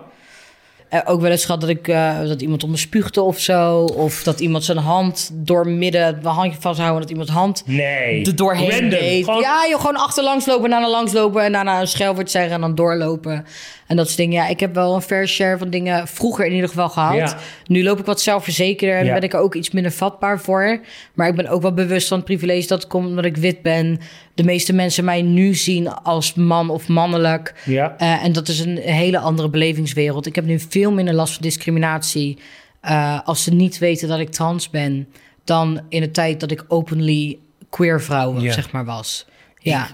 Eh, 0.89 1.01
ook 1.05 1.21
wel 1.21 1.31
eens 1.31 1.45
gehad 1.45 1.61
dat, 1.61 1.71
ik, 1.71 1.89
eh, 1.89 2.21
dat 2.27 2.43
iemand 2.43 2.65
om 2.65 2.71
me 2.71 2.77
spuugde 2.77 3.23
of 3.23 3.39
zo. 3.39 3.81
Of 3.85 4.23
dat 4.23 4.41
iemand 4.41 4.65
zijn 4.65 4.79
hand 4.79 5.31
door 5.35 5.69
midden, 5.69 6.19
mijn 6.23 6.35
handje 6.35 6.61
vasthouden, 6.61 7.01
dat 7.01 7.11
iemand 7.11 7.29
hand 7.29 7.63
Nee. 7.67 8.25
er 8.25 8.37
doorheen 8.37 8.71
Random. 8.71 8.89
deed. 8.91 9.25
Gewoon- 9.25 9.41
Ja, 9.41 9.67
joh, 9.71 9.81
gewoon 9.81 9.97
achterlangs 9.97 10.47
lopen, 10.47 10.71
daarna 10.71 10.91
langs 10.91 11.13
lopen 11.13 11.43
en 11.45 11.53
daarna 11.53 11.81
een 11.81 11.87
schelwoord 11.89 12.31
zeggen 12.31 12.53
en 12.53 12.61
dan 12.61 12.75
doorlopen. 12.75 13.45
En 13.87 13.97
dat 13.97 14.07
soort 14.07 14.19
dingen. 14.19 14.35
Ja, 14.43 14.49
ik 14.49 14.61
heb 14.61 14.75
wel 14.75 14.95
een 14.95 15.03
fair 15.03 15.29
share 15.29 15.59
van 15.59 15.71
dingen 15.71 16.07
vroeger 16.09 16.47
in 16.47 16.53
ieder 16.53 16.69
geval 16.69 16.89
gehad. 16.89 17.15
Ja. 17.17 17.37
Nu 17.67 17.83
loop 17.83 17.99
ik 17.99 18.05
wat 18.07 18.21
zelfverzekerder 18.21 18.99
en 18.99 19.05
Ja. 19.07 19.13
ben 19.13 19.23
ik 19.23 19.33
er 19.33 19.41
ook 19.41 19.55
iets 19.55 19.71
minder 19.71 19.93
vatbaar 19.93 20.41
voor. 20.41 20.81
Maar 21.15 21.29
ik 21.29 21.35
ben 21.37 21.49
ook 21.49 21.63
wel 21.63 21.73
bewust 21.75 22.09
van 22.09 22.17
het 22.17 22.27
privilege 22.27 22.67
dat 22.69 22.87
komt 22.87 23.07
omdat 23.07 23.25
ik 23.25 23.37
wit 23.37 23.63
ben. 23.63 24.01
De 24.35 24.45
meeste 24.45 24.73
mensen 24.73 25.05
mij 25.05 25.23
nu 25.23 25.55
zien 25.55 25.89
als 25.95 26.35
man 26.35 26.71
of 26.71 26.89
mannelijk. 26.89 27.55
Ja. 27.65 27.95
Eh, 27.99 28.25
en 28.25 28.33
dat 28.33 28.49
is 28.49 28.61
een 28.61 28.77
hele 28.77 29.19
andere 29.19 29.49
belevingswereld. 29.49 30.27
Ik 30.27 30.35
heb 30.35 30.45
nu 30.45 30.59
veel 30.77 30.93
minder 30.93 31.15
last 31.15 31.33
van 31.33 31.43
discriminatie 31.43 32.39
eh, 32.81 33.21
als 33.25 33.43
ze 33.43 33.55
niet 33.55 33.79
weten 33.79 34.09
dat 34.09 34.19
ik 34.19 34.31
trans 34.31 34.71
ben, 34.71 35.09
dan 35.45 35.81
in 35.89 36.01
de 36.01 36.11
tijd 36.11 36.41
dat 36.41 36.51
ik 36.51 36.65
openly 36.69 37.39
queer 37.71 38.03
vrouw 38.03 38.41
Ja. 38.41 38.53
zeg 38.53 38.71
maar 38.73 38.85
was. 38.85 39.27
Ja. 39.59 39.89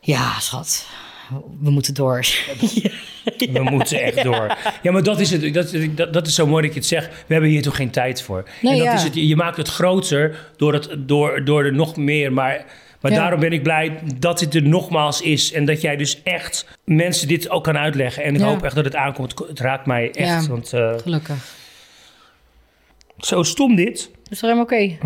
Ja, 0.00 0.38
schat. 0.40 0.86
We 1.60 1.70
moeten 1.70 1.94
door. 1.94 2.26
We 3.38 3.62
moeten 3.70 4.02
echt 4.02 4.22
door. 4.22 4.56
Ja, 4.82 4.92
maar 4.92 5.02
dat 5.02 5.20
is 5.20 5.30
het. 5.30 5.54
Dat, 5.54 5.74
dat, 5.94 6.12
dat 6.12 6.26
is 6.26 6.34
zo 6.34 6.46
mooi 6.46 6.62
dat 6.62 6.72
je 6.74 6.78
het 6.80 6.88
zegt. 6.88 7.06
We 7.26 7.32
hebben 7.32 7.50
hier 7.50 7.62
toch 7.62 7.76
geen 7.76 7.90
tijd 7.90 8.22
voor. 8.22 8.48
Nee, 8.62 8.78
en 8.80 8.84
dat 8.84 8.94
is 8.94 9.02
het. 9.02 9.14
Je 9.14 9.36
maakt 9.36 9.56
het 9.56 9.68
groter 9.68 10.50
door, 10.56 10.72
het, 10.72 10.96
door, 10.98 11.44
door 11.44 11.64
er 11.64 11.74
nog 11.74 11.96
meer. 11.96 12.32
Maar, 12.32 12.64
maar 13.04 13.12
Ja. 13.12 13.18
daarom 13.18 13.40
ben 13.40 13.52
ik 13.52 13.62
blij 13.62 13.98
dat 14.18 14.38
dit 14.38 14.54
er 14.54 14.62
nogmaals 14.62 15.20
is. 15.20 15.52
En 15.52 15.64
dat 15.64 15.80
jij 15.80 15.96
dus 15.96 16.22
echt 16.22 16.66
mensen 16.84 17.28
dit 17.28 17.50
ook 17.50 17.64
kan 17.64 17.76
uitleggen. 17.78 18.22
En 18.24 18.34
ik 18.34 18.40
Ja. 18.40 18.46
hoop 18.46 18.62
echt 18.62 18.74
dat 18.74 18.84
het 18.84 18.94
aankomt. 18.94 19.38
Het 19.48 19.60
raakt 19.60 19.86
mij 19.86 20.10
echt. 20.10 20.44
Ja. 20.44 20.48
Want 20.50 20.72
eh, 20.72 20.94
Gelukkig. 21.02 21.54
zo 23.18 23.42
stom 23.42 23.74
dit. 23.76 24.10
Is 24.30 24.42
er 24.42 24.48
helemaal 24.48 24.64
oké? 24.64 24.96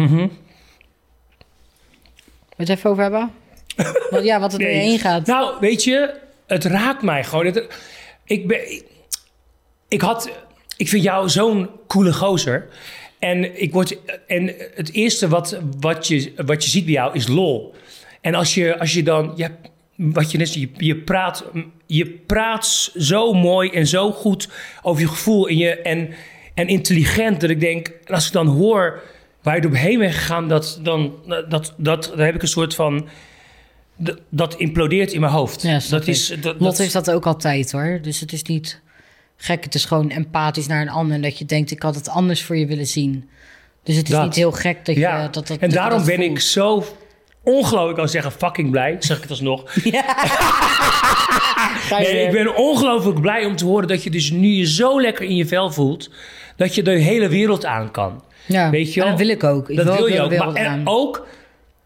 Wil 2.56 2.66
je 2.66 2.72
het 2.72 2.78
even 2.78 2.90
over 2.90 3.02
hebben? 3.02 3.30
Want 4.10 4.24
ja, 4.24 4.40
wat 4.40 4.52
er 4.52 4.58
Nee. 4.58 4.72
doorheen 4.72 4.98
gaat. 4.98 5.26
Nou, 5.26 5.56
weet 5.60 5.84
je, 5.84 6.14
het 6.46 6.64
raakt 6.64 7.02
mij 7.02 7.24
gewoon. 7.24 7.46
Het- 7.46 7.66
ik, 8.24 8.46
ben, 8.46 8.72
ik, 8.72 8.84
ik 9.88 10.00
had, 10.00 10.30
ik 10.76 10.88
vind 10.88 11.02
jou 11.02 11.28
zo'n 11.28 11.68
coole 11.86 12.12
gozer. 12.12 12.68
En, 13.18 13.62
ik 13.62 13.72
word, 13.72 13.96
en 14.26 14.54
het 14.74 14.92
eerste 14.92 15.28
wat, 15.28 15.58
wat, 15.80 16.06
je, 16.06 16.32
wat 16.46 16.64
je 16.64 16.70
ziet 16.70 16.84
bij 16.84 16.94
jou 16.94 17.14
is 17.14 17.28
lol. 17.28 17.74
En 18.28 18.34
als 18.34 18.54
je, 18.54 18.78
als 18.78 18.92
je 18.92 19.02
dan, 19.02 19.32
je 19.36 19.42
hebt 19.42 19.68
wat 19.96 20.30
je 20.30 20.38
net 20.38 20.54
je, 20.54 20.68
je, 20.76 20.96
praat, 20.96 21.44
je 21.86 22.06
praat 22.06 22.90
zo 22.96 23.32
mooi 23.32 23.70
en 23.70 23.86
zo 23.86 24.12
goed 24.12 24.48
over 24.82 25.02
je 25.02 25.08
gevoel 25.08 25.48
en, 25.48 25.56
je, 25.56 25.80
en, 25.82 26.08
en 26.54 26.68
intelligent. 26.68 27.40
Dat 27.40 27.50
ik 27.50 27.60
denk, 27.60 27.88
en 28.04 28.14
als 28.14 28.26
ik 28.26 28.32
dan 28.32 28.46
hoor 28.46 29.02
waar 29.42 29.54
je 29.54 29.60
doorheen 29.60 29.98
bent 29.98 30.14
gegaan, 30.14 30.48
dat, 30.48 30.78
dan, 30.82 31.14
dat, 31.48 31.74
dat, 31.76 32.12
dan 32.16 32.24
heb 32.26 32.34
ik 32.34 32.42
een 32.42 32.48
soort 32.48 32.74
van. 32.74 33.08
Dat, 34.28 34.54
implodeert 34.56 35.12
in 35.12 35.20
mijn 35.20 35.32
hoofd. 35.32 35.62
Ja, 35.62 35.80
dat 35.90 36.06
is, 36.06 36.28
dat, 36.28 36.44
Lot 36.44 36.58
dat- 36.60 36.78
heeft 36.78 36.92
dat 36.92 37.10
ook 37.10 37.26
altijd 37.26 37.72
hoor. 37.72 37.98
Dus 38.02 38.20
het 38.20 38.32
is 38.32 38.42
niet 38.42 38.80
gek. 39.36 39.64
Het 39.64 39.74
is 39.74 39.84
gewoon 39.84 40.10
empathisch 40.10 40.66
naar 40.66 40.80
een 40.80 40.88
ander. 40.88 41.14
En 41.16 41.22
dat 41.22 41.38
je 41.38 41.44
denkt, 41.44 41.70
ik 41.70 41.82
had 41.82 41.94
het 41.94 42.08
anders 42.08 42.42
voor 42.42 42.56
je 42.56 42.66
willen 42.66 42.86
zien. 42.86 43.28
Dus 43.82 43.96
het 43.96 44.08
is 44.08 44.14
Dat. 44.14 44.24
niet 44.24 44.34
heel 44.34 44.52
gek 44.52 44.84
dat 44.86 44.96
ja. 44.96 45.16
je 45.16 45.22
dat, 45.30 45.34
dat 45.34 45.50
en 45.50 45.58
dat 45.58 45.70
daarom 45.78 46.04
ben 46.04 46.16
voelt. 46.16 46.30
ik 46.30 46.40
zo 46.40 46.84
ongelooflijk, 47.48 47.90
ik 47.90 47.96
kan 47.96 48.08
zeggen 48.08 48.32
fucking 48.32 48.70
blij, 48.70 48.96
zeg 48.98 49.16
ik 49.16 49.22
het 49.22 49.30
alsnog. 49.30 49.64
Je 51.88 51.94
Nee, 51.98 52.26
ik 52.26 52.30
ben 52.32 52.56
ongelooflijk 52.56 53.20
blij 53.20 53.44
om 53.44 53.56
te 53.56 53.64
horen 53.64 53.88
dat 53.88 54.02
je 54.02 54.10
dus 54.10 54.30
nu 54.30 54.48
je 54.48 54.66
zo 54.66 55.00
lekker 55.00 55.24
in 55.24 55.36
je 55.36 55.46
vel 55.46 55.70
voelt, 55.70 56.10
dat 56.56 56.74
je 56.74 56.82
de 56.82 56.90
hele 56.90 57.28
wereld 57.28 57.64
aan 57.64 57.90
kan. 57.90 58.22
Ja, 58.46 58.70
Weet 58.70 58.94
je 58.94 59.00
wel? 59.00 59.08
dat 59.08 59.18
wil 59.18 59.28
ik 59.28 59.44
ook. 59.44 59.68
Ik 59.68 59.76
dat 59.76 59.96
wil, 59.96 60.06
je 60.06 60.20
ook. 60.20 60.36
Maar 60.36 60.54
en 60.54 60.80
ook, 60.84 61.26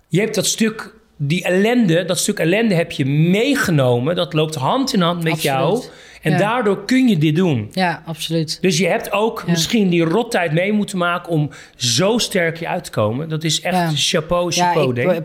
je 0.08 0.20
hebt 0.20 0.34
dat 0.34 0.46
stuk, 0.46 0.94
die 1.26 1.44
ellende, 1.44 2.04
dat 2.04 2.18
stuk 2.18 2.38
ellende 2.38 2.74
heb 2.74 2.92
je 2.92 3.04
meegenomen. 3.06 4.16
Dat 4.16 4.32
loopt 4.32 4.54
hand 4.54 4.94
in 4.94 5.00
hand 5.00 5.22
met 5.22 5.32
Absoluut. 5.32 5.56
jou. 5.56 5.82
En 6.22 6.30
Ja. 6.32 6.38
daardoor 6.38 6.84
kun 6.84 7.08
je 7.08 7.18
dit 7.18 7.36
doen. 7.36 7.68
Ja, 7.72 8.02
absoluut. 8.06 8.58
Dus 8.60 8.78
je 8.78 8.86
hebt 8.86 9.12
ook 9.12 9.42
Ja. 9.46 9.50
misschien 9.52 9.88
die 9.88 10.04
rottijd 10.04 10.52
mee 10.52 10.72
moeten 10.72 10.98
maken 10.98 11.32
om 11.32 11.50
zo 11.76 12.18
sterk 12.18 12.56
je 12.58 12.68
uit 12.68 12.84
te 12.84 12.90
komen. 12.90 13.28
Dat 13.28 13.44
is 13.44 13.60
echt 13.60 13.74
Ja. 13.76 13.90
chapeau, 13.94 14.52
Ja, 14.54 14.64
chapeau, 14.66 14.94
denk 14.94 15.10
ik. 15.12 15.22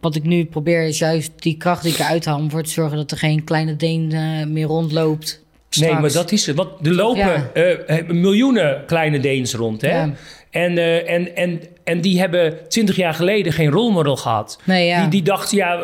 wat, 0.00 0.14
ik 0.14 0.24
nu 0.24 0.44
probeer 0.44 0.82
is 0.86 0.98
juist 0.98 1.30
die 1.36 1.56
kracht 1.56 1.82
die 1.82 1.92
ik 1.92 1.98
eruit 1.98 2.24
haal... 2.24 2.38
om 2.38 2.50
voor 2.50 2.62
te 2.62 2.70
zorgen 2.70 2.96
dat 2.96 3.10
er 3.10 3.16
geen 3.18 3.44
kleine 3.44 3.76
Deen 3.76 4.12
eh, 4.12 4.46
meer 4.46 4.66
rondloopt. 4.66 5.40
Nee, 5.80 5.92
maar 5.94 6.12
dat 6.12 6.32
is 6.32 6.46
het. 6.46 6.56
Want 6.56 6.86
er 6.86 6.94
lopen 6.94 7.18
Ja. 7.18 7.50
eh, 7.54 7.98
eh, 7.98 8.08
miljoenen 8.08 8.82
kleine 8.86 9.20
Deens 9.20 9.54
rond. 9.54 9.80
Hè? 9.80 10.06
En, 10.52 10.78
eh, 10.78 11.10
en, 11.10 11.36
en, 11.36 11.60
en 11.84 12.00
die 12.00 12.18
hebben 12.18 12.68
twintig 12.68 12.96
jaar 12.96 13.14
geleden 13.14 13.52
geen 13.52 13.70
rolmodel 13.70 14.16
gehad. 14.16 14.58
Nee, 14.64 14.86
ja. 14.86 15.00
Die, 15.00 15.08
die 15.08 15.22
dachten, 15.22 15.56
ja, 15.56 15.80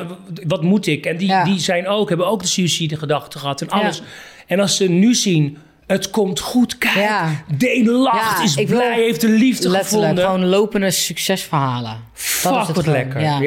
wat 0.47 0.63
moet 0.63 0.87
ik? 0.87 1.07
En 1.07 1.17
die, 1.17 1.29
Ja. 1.29 1.45
die 1.45 1.59
zijn 1.59 1.87
ook, 1.89 2.09
hebben 2.09 2.27
ook 2.27 2.41
de 2.43 2.49
suïcide 2.49 2.97
gedachten 2.97 3.41
gehad 3.41 3.61
en 3.61 3.67
Ja. 3.71 3.83
alles. 3.83 4.03
En 4.47 4.61
als 4.61 4.77
ze 4.77 4.89
nu 4.89 5.15
zien, 5.15 5.59
het 5.87 6.11
komt 6.11 6.41
goed, 6.41 6.79
kijk, 6.79 6.95
Ja. 6.95 7.45
Deen 7.57 7.89
lacht, 7.89 8.39
Ja, 8.39 8.45
is 8.63 8.65
blij, 8.71 8.95
heeft 9.03 9.21
de 9.21 9.29
liefde 9.29 9.71
gevonden. 9.71 10.25
gewoon 10.25 10.47
lopende 10.47 10.91
succesverhalen. 10.91 11.97
Fuck, 12.13 12.53
dat 12.53 12.61
is 12.61 12.67
het 12.67 12.77
wat 12.77 12.87
lekker. 12.87 13.47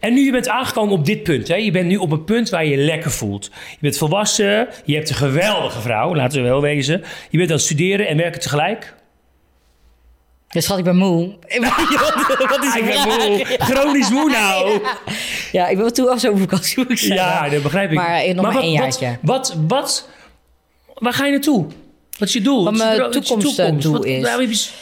En 0.00 0.14
nu 0.14 0.24
je 0.24 0.30
bent 0.32 0.48
aangekomen 0.48 0.94
op 0.94 1.04
dit 1.04 1.22
punt. 1.22 1.48
Hè? 1.48 1.54
Je 1.54 1.70
bent 1.70 1.86
nu 1.86 1.96
op 1.96 2.10
een 2.12 2.24
punt 2.24 2.50
waar 2.50 2.64
je 2.64 2.70
je 2.70 2.76
lekker 2.76 3.10
voelt. 3.10 3.44
Je 3.70 3.76
bent 3.80 3.98
volwassen. 3.98 4.68
Je 4.84 4.94
hebt 4.94 5.08
een 5.10 5.14
geweldige 5.16 5.80
vrouw, 5.80 6.14
laten 6.14 6.42
we 6.42 6.48
wel 6.48 6.60
wezen. 6.60 7.02
Je 7.30 7.38
bent 7.38 7.50
aan 7.50 7.56
het 7.56 7.64
studeren 7.64 8.08
en 8.08 8.16
werken 8.16 8.40
tegelijk. 8.40 8.94
Ja, 10.52 10.60
schat, 10.60 10.78
ik 10.78 10.84
ben 10.84 10.96
moe. 10.96 11.28
Wat 12.50 12.64
is 12.64 12.74
ik 12.74 12.84
ben 12.84 13.02
moe. 13.02 13.56
Chronisch 13.58 14.10
moe 14.10 14.30
nou. 14.40 14.80
Ja, 15.52 15.68
ik 15.68 15.76
wil 15.76 15.90
toe 15.90 16.10
af 16.10 16.20
zo'n 16.20 16.38
vakantie, 16.38 16.78
moet 16.78 16.90
ik 16.90 16.98
zeggen. 16.98 17.16
Ja, 17.16 17.48
dat 17.48 17.62
begrijp 17.62 17.90
ik. 17.90 17.96
Maar 17.96 18.20
eh, 18.20 18.34
nog 18.34 18.44
maar 18.44 18.54
wat, 18.54 18.62
één 18.62 18.72
jaartje. 18.72 19.18
wat, 19.22 19.56
wat, 19.68 20.08
waar 20.94 21.12
ga 21.12 21.24
je 21.24 21.30
naartoe? 21.30 21.66
Wat 22.18 22.28
is 22.28 22.34
je 22.34 22.40
doel? 22.40 22.64
Wat 22.64 22.76
mijn 22.76 23.10
toekomstdoel 23.10 24.02
is. 24.02 24.72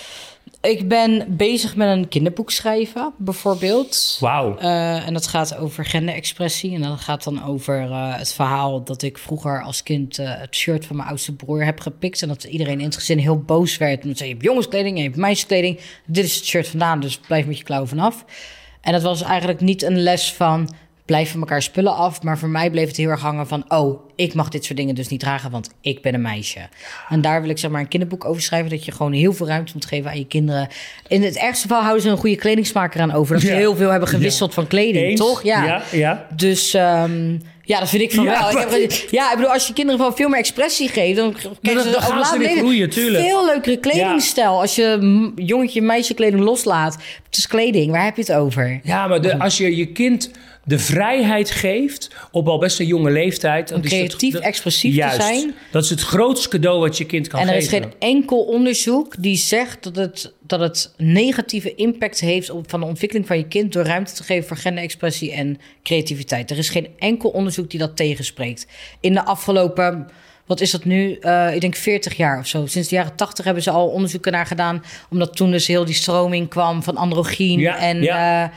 Ik 0.62 0.88
ben 0.88 1.36
bezig 1.36 1.76
met 1.76 1.88
een 1.88 2.08
kinderboek 2.08 2.50
schrijven, 2.50 3.12
bijvoorbeeld. 3.16 4.16
Wauw. 4.20 4.56
Eh, 4.58 5.06
en 5.06 5.12
dat 5.12 5.26
gaat 5.26 5.56
over 5.56 5.84
genderexpressie. 5.84 6.74
En 6.74 6.82
dat 6.82 7.00
gaat 7.00 7.24
dan 7.24 7.44
over 7.44 7.80
eh, 7.80 8.16
het 8.16 8.32
verhaal 8.32 8.84
dat 8.84 9.02
ik 9.02 9.18
vroeger 9.18 9.62
als 9.62 9.82
kind 9.82 10.18
eh, 10.18 10.40
het 10.40 10.54
shirt 10.54 10.86
van 10.86 10.96
mijn 10.96 11.08
oudste 11.08 11.34
broer 11.34 11.64
heb 11.64 11.80
gepikt. 11.80 12.22
En 12.22 12.28
dat 12.28 12.44
iedereen 12.44 12.78
in 12.78 12.84
het 12.84 12.94
gezin 12.94 13.18
heel 13.18 13.38
boos 13.38 13.76
werd. 13.76 14.04
En 14.04 14.16
zei, 14.16 14.28
je 14.28 14.34
hebt 14.34 14.46
jongenskleding 14.46 14.96
en 14.96 15.02
je 15.02 15.08
hebt 15.08 15.20
meisjeskleding. 15.20 15.80
Dit 16.06 16.24
is 16.24 16.36
het 16.36 16.44
shirt 16.44 16.68
vandaan, 16.68 17.00
dus 17.00 17.18
blijf 17.18 17.46
met 17.46 17.58
je 17.58 17.64
klauw 17.64 17.86
vanaf. 17.86 18.24
En 18.80 18.92
dat 18.92 19.02
was 19.02 19.22
eigenlijk 19.22 19.60
niet 19.60 19.82
een 19.82 20.02
les 20.02 20.32
van 20.32 20.68
blijf 21.10 21.30
van 21.30 21.40
elkaar 21.40 21.62
spullen 21.62 21.94
af. 21.94 22.22
Maar 22.22 22.38
voor 22.38 22.48
mij 22.48 22.70
bleef 22.70 22.86
het 22.86 22.96
heel 22.96 23.08
erg 23.08 23.20
hangen 23.20 23.46
van... 23.46 23.64
oh, 23.68 24.00
ik 24.16 24.34
mag 24.34 24.48
dit 24.48 24.64
soort 24.64 24.78
dingen 24.78 24.94
dus 24.94 25.08
niet 25.08 25.20
dragen, 25.20 25.50
want 25.50 25.70
ik 25.80 26.02
ben 26.02 26.14
een 26.14 26.22
meisje. 26.22 26.58
En 27.08 27.20
daar 27.20 27.40
wil 27.40 27.50
ik 27.50 27.58
zeg 27.58 27.70
maar 27.70 27.80
een 27.80 27.88
kinderboek 27.88 28.24
over 28.24 28.42
schrijven... 28.42 28.70
dat 28.70 28.84
je 28.84 28.92
gewoon 28.92 29.12
heel 29.12 29.32
veel 29.32 29.46
ruimte 29.46 29.72
moet 29.74 29.84
geven 29.86 30.10
aan 30.10 30.18
je 30.18 30.26
kinderen. 30.26 30.68
In 31.08 31.22
het 31.22 31.36
ergste 31.36 31.66
geval 31.68 31.82
houden 31.82 32.02
ze 32.02 32.08
een 32.08 32.16
goede 32.16 32.36
kledingsmaker 32.36 33.00
aan 33.00 33.12
over. 33.12 33.34
Dat 33.34 33.42
ze 33.44 33.50
Ja. 33.50 33.56
heel 33.56 33.76
veel 33.76 33.90
hebben 33.90 34.08
gewisseld 34.08 34.54
van 34.54 34.66
kleding, 34.66 35.04
Eens? 35.04 35.20
toch? 35.20 35.42
Ja, 35.42 35.82
ja. 35.92 36.26
Dus 36.36 36.74
ehm, 36.74 37.36
ja, 37.62 37.78
dat 37.78 37.88
vind 37.88 38.02
ik 38.02 38.12
van 38.12 38.24
Ja, 38.24 38.38
wel. 38.52 38.62
Ik 38.62 38.70
heb, 38.70 38.92
ja, 39.10 39.30
ik 39.30 39.36
bedoel, 39.36 39.52
als 39.52 39.66
je 39.66 39.72
kinderen 39.72 40.00
gewoon 40.00 40.16
veel 40.16 40.28
meer 40.28 40.38
expressie 40.38 40.88
geeft... 40.88 41.16
dan 41.16 41.32
krijgen 41.62 41.82
ze 41.82 41.90
ze 41.90 42.14
later 42.14 42.48
groeien, 42.48 42.90
tuurlijk. 42.90 43.24
Veel 43.24 43.44
leukere 43.46 43.76
kledingstijl. 43.76 44.60
Als 44.60 44.74
je 44.74 45.32
jongetje, 45.36 45.82
meisje 45.82 46.14
kleding 46.14 46.42
loslaat. 46.42 46.96
Het 47.26 47.36
is 47.36 47.46
kleding, 47.46 47.90
waar 47.90 48.04
heb 48.04 48.16
je 48.16 48.22
het 48.22 48.32
over? 48.32 48.80
Ja, 48.82 49.06
maar 49.06 49.20
de, 49.20 49.38
als 49.38 49.56
je 49.56 49.76
je 49.76 49.86
kind 49.86 50.30
de 50.70 50.78
vrijheid 50.78 51.50
geeft 51.50 52.10
op 52.32 52.48
al 52.48 52.58
best 52.58 52.80
een 52.80 52.86
jonge 52.86 53.10
leeftijd... 53.10 53.72
Om 53.72 53.80
het- 53.80 53.86
creatief, 53.88 54.32
dat- 54.32 54.42
expressief 54.42 54.94
te 55.10 55.14
zijn. 55.22 55.54
Dat 55.70 55.84
is 55.84 55.90
het 55.90 56.00
grootste 56.00 56.48
cadeau 56.48 56.80
wat 56.80 56.98
je 56.98 57.04
kind 57.04 57.28
kan 57.28 57.40
En 57.40 57.48
er 57.48 57.56
is 57.56 57.68
geven. 57.68 57.82
geen 57.82 57.94
enkel 57.98 58.38
onderzoek 58.44 59.14
die 59.22 59.36
zegt 59.36 59.82
dat 59.82 59.96
het, 59.96 60.32
dat 60.46 60.60
het 60.60 60.94
negatieve 60.96 61.74
impact 61.74 62.20
heeft 62.20 62.50
op 62.50 62.70
van 62.70 62.80
de 62.80 62.86
ontwikkeling 62.86 63.26
van 63.26 63.36
je 63.36 63.46
kind 63.48 63.72
door 63.72 63.84
ruimte 63.84 64.12
te 64.12 64.22
geven 64.22 64.48
voor 64.48 64.56
genderexpressie 64.56 65.32
en 65.32 65.58
creativiteit. 65.82 66.50
Er 66.50 66.58
is 66.58 66.68
geen 66.68 66.88
enkel 66.98 67.30
onderzoek 67.30 67.70
die 67.70 67.78
dat 67.80 67.96
tegenspreekt. 67.96 68.66
In 69.00 69.12
de 69.12 69.24
afgelopen, 69.24 70.08
wat 70.50 70.60
is 70.60 70.70
dat 70.70 70.84
nu? 70.84 71.14
Eh, 71.20 71.54
ik 71.54 71.60
denk 71.60 71.76
40 71.76 72.16
jaar 72.16 72.38
of 72.38 72.46
zo. 72.46 72.66
Sinds 72.66 72.88
de 72.88 72.94
jaren 72.94 73.14
80 73.16 73.44
hebben 73.44 73.62
ze 73.62 73.70
al 73.70 73.86
onderzoeken 73.88 74.32
naar 74.32 74.46
gedaan, 74.46 74.84
omdat 75.10 75.36
toen 75.36 75.50
dus 75.50 75.66
heel 75.66 75.84
die 75.84 75.94
stroming 75.94 76.48
kwam 76.48 76.82
van 76.82 76.96
androgyn 76.96 77.58
Ja, 77.58 77.78
en 77.78 78.02
ja. 78.02 78.50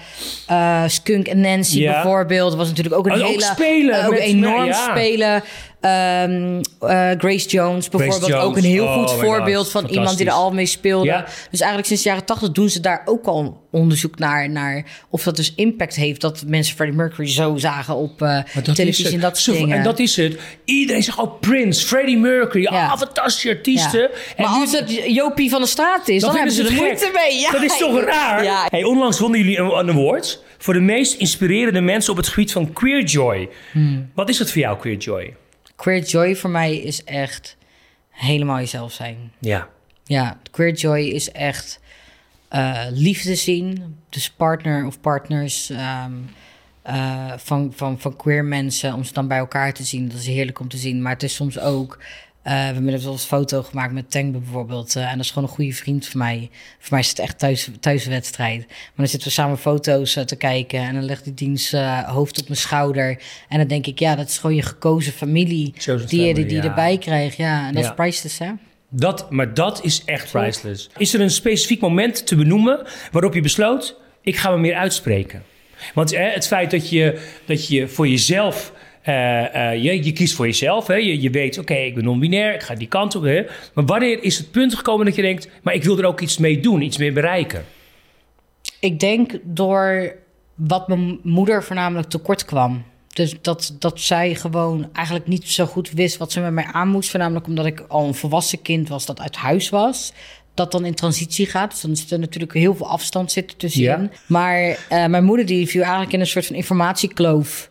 eh, 0.47 0.83
eh, 0.83 0.89
Skunk 0.89 1.27
en 1.27 1.39
Nancy 1.41 1.79
Ja. 1.79 1.91
bijvoorbeeld. 1.91 2.55
Was 2.55 2.67
natuurlijk 2.67 2.95
ook 2.95 3.05
een 3.05 3.11
Oh, 3.13 3.19
ook 3.21 3.27
hele 3.27 3.41
spelen 3.41 3.99
eh, 3.99 4.05
ook 4.05 4.11
met- 4.11 4.19
enorm 4.19 4.73
spelen. 4.73 5.43
Ehm, 5.83 6.61
eh, 6.79 7.09
Grace 7.17 7.47
Jones 7.47 7.89
bijvoorbeeld 7.89 8.25
Jones. 8.31 8.43
ook 8.45 8.57
een 8.57 8.63
heel 8.63 8.85
Oh 8.85 8.93
goed 8.93 9.11
voorbeeld 9.11 9.71
van 9.71 9.85
iemand 9.85 10.17
die 10.17 10.25
er 10.25 10.31
al 10.31 10.51
mee 10.51 10.65
speelde. 10.65 11.05
Ja. 11.05 11.25
Dus 11.51 11.59
eigenlijk 11.59 11.87
sinds 11.87 12.03
de 12.03 12.09
jaren 12.09 12.25
tachtig 12.25 12.51
doen 12.51 12.69
ze 12.69 12.79
daar 12.79 13.01
ook 13.05 13.25
al 13.25 13.61
onderzoek 13.71 14.19
naar, 14.19 14.49
naar 14.49 14.85
of 15.09 15.23
dat 15.23 15.35
dus 15.35 15.53
impact 15.55 15.95
heeft 15.95 16.21
dat 16.21 16.43
mensen 16.47 16.75
Freddie 16.75 16.97
Mercury 16.97 17.29
zo 17.29 17.57
zagen 17.57 17.95
op 17.95 18.21
eh, 18.21 18.39
televisie 18.73 19.05
is 19.05 19.13
en 19.13 19.19
dat 19.19 19.37
soort 19.37 19.57
dingen. 19.57 19.77
En 19.77 19.83
dat 19.83 19.99
is 19.99 20.15
het. 20.15 20.37
Iedereen 20.65 21.03
zegt, 21.03 21.17
oh, 21.19 21.39
Prince, 21.39 21.85
Freddie 21.85 22.17
Mercury, 22.17 22.63
Ja. 22.63 22.69
ah, 22.87 22.97
fantastische 22.97 23.49
artiesten. 23.49 24.01
Ja. 24.01 24.07
En 24.35 24.43
Maar 24.43 24.53
nu- 24.53 24.61
als 24.61 24.71
het 24.71 24.91
Jopie 25.07 25.49
van 25.49 25.61
de 25.61 25.67
straat 25.67 26.07
is, 26.07 26.21
dan, 26.21 26.29
Dan 26.29 26.37
hebben 26.37 26.55
ze 26.55 26.63
er 26.67 26.73
moeite 26.73 27.11
mee. 27.13 27.39
Ja. 27.39 27.51
Dat 27.51 27.63
is 27.63 27.77
toch 27.77 28.03
raar? 28.13 28.67
Hey, 28.69 28.83
onlangs 28.83 29.19
wonnen 29.19 29.39
jullie 29.39 29.57
een, 29.57 29.77
een 29.77 29.89
award 29.89 30.43
voor 30.57 30.73
de 30.73 30.79
meest 30.79 31.13
inspirerende 31.13 31.81
mensen 31.81 32.11
op 32.11 32.17
het 32.17 32.27
gebied 32.27 32.51
van 32.51 32.73
queer 32.73 33.03
joy. 33.03 33.49
Hmm. 33.71 34.09
Wat 34.15 34.29
is 34.29 34.39
het 34.39 34.51
voor 34.51 34.61
jou, 34.61 34.77
queer 34.77 34.97
joy? 34.97 35.33
Queer 35.83 36.03
joy 36.03 36.35
voor 36.35 36.49
mij 36.49 36.75
is 36.75 37.03
echt 37.03 37.57
helemaal 38.09 38.57
jezelf 38.57 38.91
zijn. 38.91 39.31
Ja. 39.39 39.69
Ja, 40.03 40.39
queer 40.51 40.73
joy 40.73 40.99
is 40.99 41.31
echt 41.31 41.79
eh, 42.47 42.85
liefde 42.89 43.35
zien. 43.35 43.97
Dus 44.09 44.31
partner 44.31 44.85
of 44.85 44.99
partners 44.99 45.69
ehm, 45.69 46.11
eh, 46.81 47.33
van, 47.37 47.73
van, 47.75 47.99
van 47.99 48.15
queer 48.15 48.45
mensen. 48.45 48.93
Om 48.93 49.03
ze 49.03 49.13
dan 49.13 49.27
bij 49.27 49.37
elkaar 49.37 49.73
te 49.73 49.83
zien. 49.83 50.07
Dat 50.07 50.19
is 50.19 50.27
heerlijk 50.27 50.59
om 50.59 50.67
te 50.67 50.77
zien. 50.77 51.01
Maar 51.01 51.13
het 51.13 51.23
is 51.23 51.35
soms 51.35 51.59
ook... 51.59 51.99
eh, 52.43 52.53
we 52.53 52.59
hebben 52.59 52.89
eens 52.93 53.05
een 53.05 53.17
foto 53.17 53.63
gemaakt 53.63 53.93
met 53.93 54.11
Tengbe 54.11 54.37
bijvoorbeeld. 54.37 54.95
eh, 54.95 55.03
en 55.11 55.15
dat 55.17 55.25
is 55.25 55.31
gewoon 55.31 55.47
een 55.49 55.55
goede 55.55 55.73
vriend 55.73 56.07
van 56.07 56.19
mij. 56.19 56.49
Voor 56.79 56.87
mij 56.91 56.99
is 56.99 57.09
het 57.09 57.19
echt 57.19 57.39
thuis, 57.39 57.69
thuiswedstrijd. 57.79 58.65
Maar 58.67 58.91
dan 58.95 59.07
zitten 59.07 59.27
we 59.27 59.33
samen 59.33 59.57
foto's 59.57 60.15
eh, 60.15 60.23
te 60.23 60.35
kijken. 60.35 60.79
En 60.79 60.93
dan 60.93 61.03
legt 61.03 61.23
die 61.23 61.33
dienst 61.33 61.71
hoofd 62.05 62.39
op 62.41 62.47
mijn 62.47 62.59
schouder. 62.59 63.21
En 63.49 63.57
dan 63.57 63.67
denk 63.67 63.87
ik, 63.87 63.99
ja, 63.99 64.15
dat 64.15 64.27
is 64.29 64.37
gewoon 64.37 64.55
je 64.55 64.61
gekozen 64.61 65.13
familie. 65.13 65.73
Chosen 65.77 66.07
Die, 66.07 66.19
je- 66.21 66.27
family, 66.27 66.47
die 66.47 66.57
ja. 66.57 66.63
erbij 66.63 66.97
krijgt. 66.97 67.37
Ja, 67.37 67.67
en 67.67 67.73
dat 67.73 67.83
Ja. 67.83 67.89
is 67.89 67.95
priceless, 67.95 68.39
hè? 68.39 68.51
Dat, 68.89 69.31
maar 69.31 69.53
dat 69.53 69.83
is 69.83 70.01
echt 70.05 70.31
priceless. 70.31 70.89
Is 70.97 71.13
er 71.13 71.21
een 71.21 71.31
specifiek 71.31 71.81
moment 71.81 72.27
te 72.27 72.35
benoemen 72.35 72.85
waarop 73.11 73.33
je 73.33 73.41
besloot, 73.41 73.95
ik 74.21 74.37
ga 74.37 74.49
me 74.51 74.57
meer 74.57 74.75
uitspreken? 74.75 75.43
Want 75.93 76.11
hè, 76.11 76.23
het 76.29 76.47
feit 76.47 76.71
dat 76.71 76.89
je, 76.89 77.27
dat 77.45 77.67
je 77.67 77.87
voor 77.87 78.07
jezelf, 78.07 78.73
je, 79.03 79.99
je 80.03 80.11
kiest 80.11 80.35
voor 80.35 80.45
jezelf, 80.45 80.87
hè, 80.87 80.95
je, 80.95 81.21
je 81.21 81.29
weet, 81.29 81.57
oké, 81.57 81.73
ik 81.73 81.95
ben 81.95 82.03
non-binair, 82.03 82.53
ik 82.53 82.63
ga 82.63 82.75
die 82.75 82.87
kant 82.87 83.15
op. 83.15 83.23
Hè, 83.23 83.45
maar 83.73 83.85
wanneer 83.85 84.23
is 84.23 84.37
het 84.37 84.51
punt 84.51 84.75
gekomen 84.75 85.05
dat 85.05 85.15
je 85.15 85.21
denkt, 85.21 85.49
maar 85.61 85.73
ik 85.73 85.83
wil 85.83 85.97
er 85.97 86.05
ook 86.05 86.21
iets 86.21 86.37
mee 86.37 86.59
doen, 86.59 86.81
iets 86.81 86.97
mee 86.97 87.11
bereiken? 87.11 87.65
Ik 88.79 88.99
denk 88.99 89.39
door 89.43 90.15
wat 90.55 90.87
mijn 90.87 91.19
moeder 91.23 91.63
voornamelijk 91.63 92.09
tekort 92.09 92.45
kwam. 92.45 92.83
Dus 93.13 93.35
dat, 93.41 93.75
dat 93.79 93.99
zij 93.99 94.35
gewoon 94.35 94.89
eigenlijk 94.93 95.27
niet 95.27 95.47
zo 95.47 95.65
goed 95.65 95.91
wist 95.91 96.17
wat 96.17 96.31
ze 96.31 96.39
met 96.39 96.51
mij 96.51 96.65
aan 96.71 96.87
moest. 96.87 97.09
Voornamelijk 97.09 97.47
omdat 97.47 97.65
ik 97.65 97.85
al 97.87 98.07
een 98.07 98.13
volwassen 98.13 98.61
kind 98.61 98.89
was 98.89 99.05
dat 99.05 99.19
uit 99.19 99.35
huis 99.35 99.69
was. 99.69 100.13
Dat 100.53 100.71
dan 100.71 100.85
in 100.85 100.93
transitie 100.93 101.45
gaat. 101.45 101.71
Dus 101.71 101.81
dan 101.81 101.95
zit 101.95 102.11
er 102.11 102.19
natuurlijk 102.19 102.53
heel 102.53 102.75
veel 102.75 102.89
afstand 102.89 103.31
zitten 103.31 103.57
tussenin. 103.57 104.01
Ja. 104.01 104.09
Maar 104.27 104.85
eh, 104.89 105.05
mijn 105.05 105.23
moeder 105.23 105.45
die 105.45 105.67
viel 105.67 105.81
eigenlijk 105.81 106.13
in 106.13 106.19
een 106.19 106.27
soort 106.27 106.45
van 106.45 106.55
informatiekloof. 106.55 107.69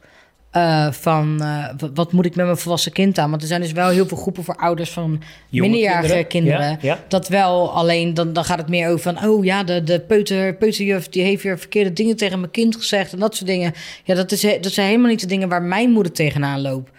Eh, 0.53 0.93
van 0.93 1.43
eh, 1.43 1.89
wat 1.95 2.13
moet 2.13 2.25
ik 2.25 2.35
met 2.35 2.45
mijn 2.45 2.59
volwassen 2.59 2.93
kind 2.93 3.19
aan? 3.19 3.31
Want 3.31 3.43
er 3.43 3.49
zijn 3.49 3.61
dus 3.61 3.73
wel 3.73 3.89
heel 3.89 4.07
veel 4.07 4.17
groepen 4.17 4.45
voor 4.45 4.57
ouders 4.57 4.91
van 4.91 5.23
Jonge 5.49 5.69
minderjarige 5.69 6.25
kinderen, 6.25 6.27
kinderen. 6.29 6.79
ja, 6.81 6.95
ja. 6.95 7.05
Dat 7.09 7.29
wel, 7.29 7.73
alleen 7.73 8.15
dan, 8.15 8.33
dan 8.33 8.45
gaat 8.45 8.59
het 8.59 8.69
meer 8.69 8.89
over 8.89 9.15
van... 9.15 9.29
oh 9.29 9.45
ja, 9.45 9.65
de, 9.65 9.83
de 9.83 10.01
peuter, 10.01 10.55
peuterjuf 10.55 11.09
die 11.09 11.23
heeft 11.23 11.43
weer 11.43 11.59
verkeerde 11.59 11.93
dingen 11.93 12.17
tegen 12.17 12.41
mijn 12.41 12.51
kind 12.51 12.77
gezegd... 12.77 13.13
en 13.13 13.19
dat 13.19 13.37
soort 13.37 13.51
dingen. 13.51 13.73
Ja, 14.05 14.15
dat, 14.15 14.33
is, 14.33 14.41
dat 14.41 14.73
zijn 14.73 14.87
helemaal 14.87 15.11
niet 15.11 15.21
de 15.21 15.27
dingen 15.27 15.49
waar 15.49 15.63
mijn 15.63 15.91
moeder 15.91 16.13
tegenaan 16.13 16.61
loopt. 16.61 16.91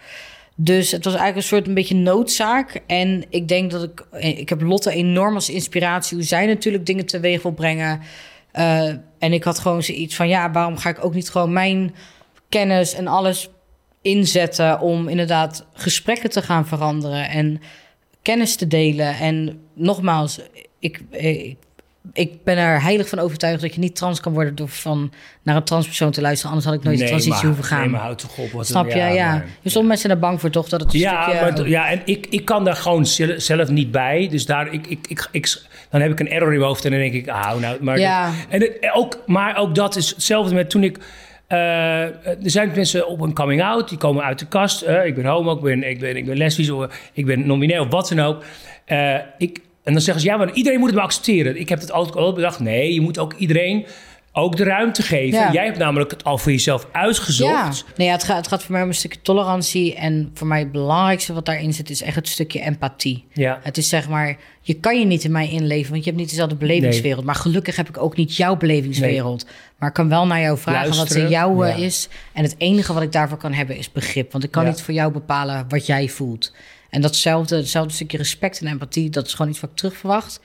Dus 0.54 0.90
het 0.90 1.04
was 1.04 1.14
eigenlijk 1.14 1.42
een 1.42 1.56
soort 1.56 1.66
een 1.66 1.74
beetje 1.74 1.94
noodzaak. 1.94 2.80
En 2.86 3.24
ik 3.28 3.48
denk 3.48 3.70
dat 3.70 3.82
ik... 3.82 4.04
Ik 4.18 4.48
heb 4.48 4.60
Lotte 4.60 4.90
enorm 4.90 5.34
als 5.34 5.50
inspiratie... 5.50 6.16
hoe 6.16 6.26
zij 6.26 6.46
natuurlijk 6.46 6.86
dingen 6.86 7.06
teweeg 7.06 7.42
wil 7.42 7.52
brengen. 7.52 8.00
Eh, 8.52 8.88
en 9.18 9.32
ik 9.32 9.44
had 9.44 9.58
gewoon 9.58 9.82
zoiets 9.82 10.16
van... 10.16 10.28
ja, 10.28 10.50
waarom 10.50 10.76
ga 10.76 10.88
ik 10.88 11.04
ook 11.04 11.14
niet 11.14 11.30
gewoon 11.30 11.52
mijn 11.52 11.94
kennis 12.58 12.94
en 12.94 13.06
alles 13.06 13.48
inzetten... 14.02 14.80
om 14.80 15.08
inderdaad 15.08 15.66
gesprekken 15.74 16.30
te 16.30 16.42
gaan 16.42 16.66
veranderen... 16.66 17.28
en 17.28 17.60
kennis 18.22 18.56
te 18.56 18.66
delen. 18.66 19.14
En 19.18 19.60
nogmaals, 19.74 20.40
ik, 20.78 21.00
ik, 21.10 21.56
ik 22.12 22.44
ben 22.44 22.56
er 22.58 22.82
heilig 22.82 23.08
van 23.08 23.18
overtuigd... 23.18 23.60
dat 23.60 23.74
je 23.74 23.80
niet 23.80 23.96
trans 23.96 24.20
kan 24.20 24.32
worden 24.32 24.54
door 24.54 24.68
van 24.68 25.12
naar 25.42 25.56
een 25.56 25.64
transpersoon 25.64 26.10
te 26.10 26.20
luisteren. 26.20 26.50
Anders 26.50 26.66
had 26.70 26.78
ik 26.78 26.84
nooit 26.84 26.98
de 26.98 27.04
transitie 27.04 27.32
maar, 27.34 27.44
hoeven 27.44 27.64
gaan. 27.64 27.80
Nee, 27.80 27.88
maar 27.88 28.00
houd 28.00 28.18
toch 28.18 28.38
op. 28.38 28.50
Wat 28.50 28.66
Snap 28.66 28.90
je? 28.90 28.96
Ja. 28.96 29.06
ja. 29.06 29.30
maar- 29.30 29.40
Dus 29.62 29.72
sommige 29.72 29.80
mensen 29.82 29.98
zijn 29.98 30.12
er 30.12 30.18
bang 30.28 30.40
voor, 30.40 30.50
toch? 30.50 30.68
Dat 30.68 30.80
het 30.80 30.92
een 30.94 30.98
Ja, 31.00 31.22
stukje... 31.22 31.40
maar, 31.60 31.68
ja, 31.68 31.88
en 31.90 32.02
ik, 32.04 32.26
ik 32.30 32.44
kan 32.44 32.64
daar 32.64 32.76
gewoon 32.76 33.06
zel- 33.06 33.40
zelf 33.40 33.68
niet 33.68 33.90
bij. 33.90 34.28
Dus 34.30 34.46
daar, 34.46 34.72
ik, 34.72 34.86
ik, 34.86 35.06
ik, 35.08 35.28
ik, 35.32 35.62
dan 35.90 36.00
heb 36.00 36.10
ik 36.10 36.20
een 36.20 36.28
error 36.30 36.52
in 36.52 36.58
mijn 36.58 36.68
hoofd 36.68 36.84
en 36.84 36.90
dan 36.90 37.00
denk 37.00 37.12
ik, 37.14 37.28
ah, 37.28 37.56
nou, 37.60 37.76
maar, 37.84 37.98
Ja. 37.98 38.30
en 38.48 38.68
ook, 38.92 39.18
maar 39.26 39.56
ook 39.56 39.74
dat 39.74 39.96
is 39.96 40.08
hetzelfde 40.10 40.54
met 40.54 40.70
toen 40.70 40.84
ik. 40.84 40.98
Eh, 41.46 42.02
er 42.26 42.50
zijn 42.50 42.72
mensen 42.74 43.08
op 43.08 43.20
een 43.20 43.34
coming 43.34 43.62
out, 43.62 43.88
die 43.88 43.98
komen 43.98 44.24
uit 44.24 44.38
de 44.38 44.46
kast. 44.46 44.82
eh, 44.82 45.06
ik 45.06 45.14
ben 45.14 45.24
homo, 45.24 45.54
ik 45.54 45.60
ben, 45.60 45.88
ik 45.88 46.00
ben, 46.00 46.16
ik 46.16 46.26
ben 46.26 46.36
lesbisch, 46.36 46.70
of 46.70 47.10
ik 47.12 47.26
ben 47.26 47.46
of 47.80 47.88
wat 47.88 48.08
dan 48.08 48.20
ook. 48.20 48.44
Eh, 48.84 49.14
ik, 49.38 49.60
en 49.82 49.92
dan 49.92 50.02
zeggen 50.02 50.22
ze, 50.22 50.28
ja, 50.28 50.36
maar 50.36 50.52
iedereen 50.52 50.78
moet 50.78 50.88
het 50.88 50.96
maar 50.96 51.06
accepteren. 51.06 51.60
Ik 51.60 51.68
heb 51.68 51.80
het 51.80 51.92
altijd 51.92 52.16
al 52.16 52.32
bedacht. 52.32 52.60
Nee, 52.60 52.94
je 52.94 53.00
moet 53.00 53.18
ook 53.18 53.32
iedereen 53.32 53.86
ook 54.36 54.56
de 54.56 54.64
ruimte 54.64 55.02
geven. 55.02 55.38
Ja. 55.38 55.52
Jij 55.52 55.64
hebt 55.64 55.78
namelijk 55.78 56.10
het 56.10 56.24
al 56.24 56.38
voor 56.38 56.52
jezelf 56.52 56.86
uitgezocht. 56.92 57.52
Ja, 57.52 57.92
nee, 57.96 58.06
ja, 58.06 58.12
het, 58.12 58.24
gaat, 58.24 58.36
het 58.36 58.48
gaat 58.48 58.62
voor 58.62 58.72
mij 58.72 58.82
om 58.82 58.88
een 58.88 58.94
stukje 58.94 59.20
tolerantie. 59.22 59.94
En 59.94 60.30
voor 60.34 60.46
mij 60.46 60.58
het 60.58 60.72
belangrijkste 60.72 61.32
wat 61.32 61.46
daarin 61.46 61.72
zit, 61.72 61.90
is 61.90 62.02
echt 62.02 62.14
het 62.16 62.28
stukje 62.28 62.60
empathie. 62.60 63.24
Ja. 63.32 63.58
Het 63.62 63.76
is 63.76 63.88
zeg 63.88 64.08
maar, 64.08 64.36
je 64.60 64.74
kan 64.74 64.98
je 64.98 65.04
niet 65.04 65.24
in 65.24 65.32
mij 65.32 65.50
inleven, 65.50 65.90
want 65.90 66.04
je 66.04 66.10
hebt 66.10 66.22
niet 66.22 66.30
dezelfde 66.30 66.56
belevingswereld. 66.56 67.24
Maar 67.24 67.34
gelukkig 67.34 67.76
heb 67.76 67.88
ik 67.88 67.98
ook 67.98 68.16
niet 68.16 68.36
jouw 68.36 68.56
belevingswereld. 68.56 69.46
Maar 69.78 69.88
ik 69.88 69.94
kan 69.94 70.08
wel 70.08 70.26
naar 70.26 70.40
jou 70.40 70.58
vragen 70.58 70.88
wat 70.88 70.96
Luisteren, 70.96 71.22
in 71.24 71.30
jou 71.30 71.66
eh, 71.66 71.78
ja. 71.78 71.84
is. 71.84 72.08
En 72.32 72.42
het 72.42 72.54
enige 72.58 72.92
wat 72.92 73.02
ik 73.02 73.12
daarvoor 73.12 73.38
kan 73.38 73.52
hebben 73.52 73.76
is 73.76 73.92
begrip. 73.92 74.32
Want 74.32 74.44
ik 74.44 74.50
kan 74.50 74.64
Ja. 74.64 74.70
niet 74.70 74.82
voor 74.82 74.94
jou 74.94 75.12
bepalen 75.12 75.64
wat 75.68 75.86
jij 75.86 76.08
voelt. 76.08 76.52
En 76.90 77.00
datzelfde, 77.00 77.56
hetzelfde 77.56 77.92
stukje 77.92 78.16
respect 78.16 78.60
en 78.60 78.66
empathie, 78.66 79.10
dat 79.10 79.26
is 79.26 79.34
gewoon 79.34 79.50
iets 79.50 79.60
wat 79.60 79.70
ik 79.70 79.76
terug 79.76 79.96
verwacht. 79.96 80.40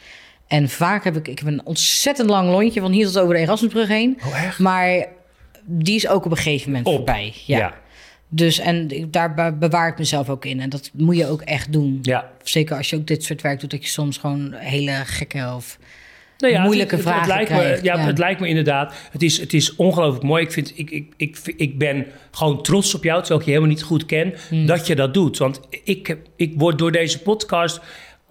En 0.50 0.70
vaak 0.70 1.04
heb 1.04 1.16
ik, 1.16 1.28
ik 1.28 1.40
heb 1.40 1.48
een 1.48 1.66
ontzettend 1.66 2.30
lang 2.30 2.50
lontje 2.50 2.82
van 2.82 2.92
hier 2.92 3.06
tot 3.06 3.18
over 3.18 3.34
de 3.34 3.40
Erasmusbrug 3.40 3.88
heen. 3.88 4.20
Oh, 4.26 4.44
echt? 4.44 4.60
Maar 4.60 5.06
die 5.66 5.96
is 5.96 6.08
ook 6.08 6.26
op 6.26 6.32
een 6.32 6.38
gegeven 6.38 6.68
moment 6.68 6.88
Op. 6.88 6.96
voorbij. 6.96 7.34
Ja. 7.46 7.58
Ja. 7.58 7.74
Dus 8.30 8.60
en 8.60 8.90
daar 9.12 9.34
be- 9.34 9.56
bewaar 9.60 9.88
ik 9.88 9.98
mezelf 9.98 10.30
ook 10.30 10.46
in. 10.46 10.60
En 10.60 10.70
dat 10.70 10.90
moet 10.94 11.18
je 11.18 11.28
ook 11.28 11.42
echt 11.42 11.72
doen. 11.72 12.00
Ja. 12.02 12.32
Zeker 12.44 12.78
als 12.78 12.90
je 12.90 12.96
ook 12.96 13.08
dit 13.08 13.24
soort 13.24 13.42
werk 13.42 13.60
doet, 13.60 13.72
dat 13.72 13.84
je 13.84 13.90
soms 13.90 14.18
gewoon 14.18 14.54
hele 14.54 14.92
gekke 15.06 15.54
of 15.56 15.78
Nou 16.38 16.54
ja, 16.54 16.64
moeilijke 16.64 16.96
het, 16.96 17.04
het, 17.06 17.14
vragen 17.14 17.34
het 17.34 17.48
lijkt 17.50 17.62
krijgt, 17.62 17.82
Me, 17.82 17.88
ja. 17.88 17.98
Het 18.06 18.18
lijkt 18.18 18.40
me 18.40 18.48
inderdaad. 18.48 18.94
Het 19.12 19.24
is, 19.24 19.40
het 19.40 19.54
is 19.54 19.76
ongelooflijk 19.76 20.24
mooi. 20.26 20.44
Ik, 20.44 20.52
vind, 20.52 20.72
ik, 20.76 20.90
ik, 20.90 21.14
ik, 21.18 21.40
ik 21.58 21.78
ben 21.78 22.06
gewoon 22.32 22.64
trots 22.64 22.96
op 22.96 23.04
jou, 23.04 23.20
terwijl 23.20 23.40
ik 23.40 23.46
je 23.46 23.52
helemaal 23.52 23.74
niet 23.76 23.84
goed 23.84 24.06
ken, 24.06 24.34
Hmm. 24.50 24.66
dat 24.66 24.88
je 24.88 24.96
dat 24.96 25.14
doet. 25.14 25.38
Want 25.38 25.60
ik, 25.84 26.18
ik 26.36 26.54
word 26.58 26.78
door 26.78 26.92
deze 26.92 27.20
podcast 27.22 27.80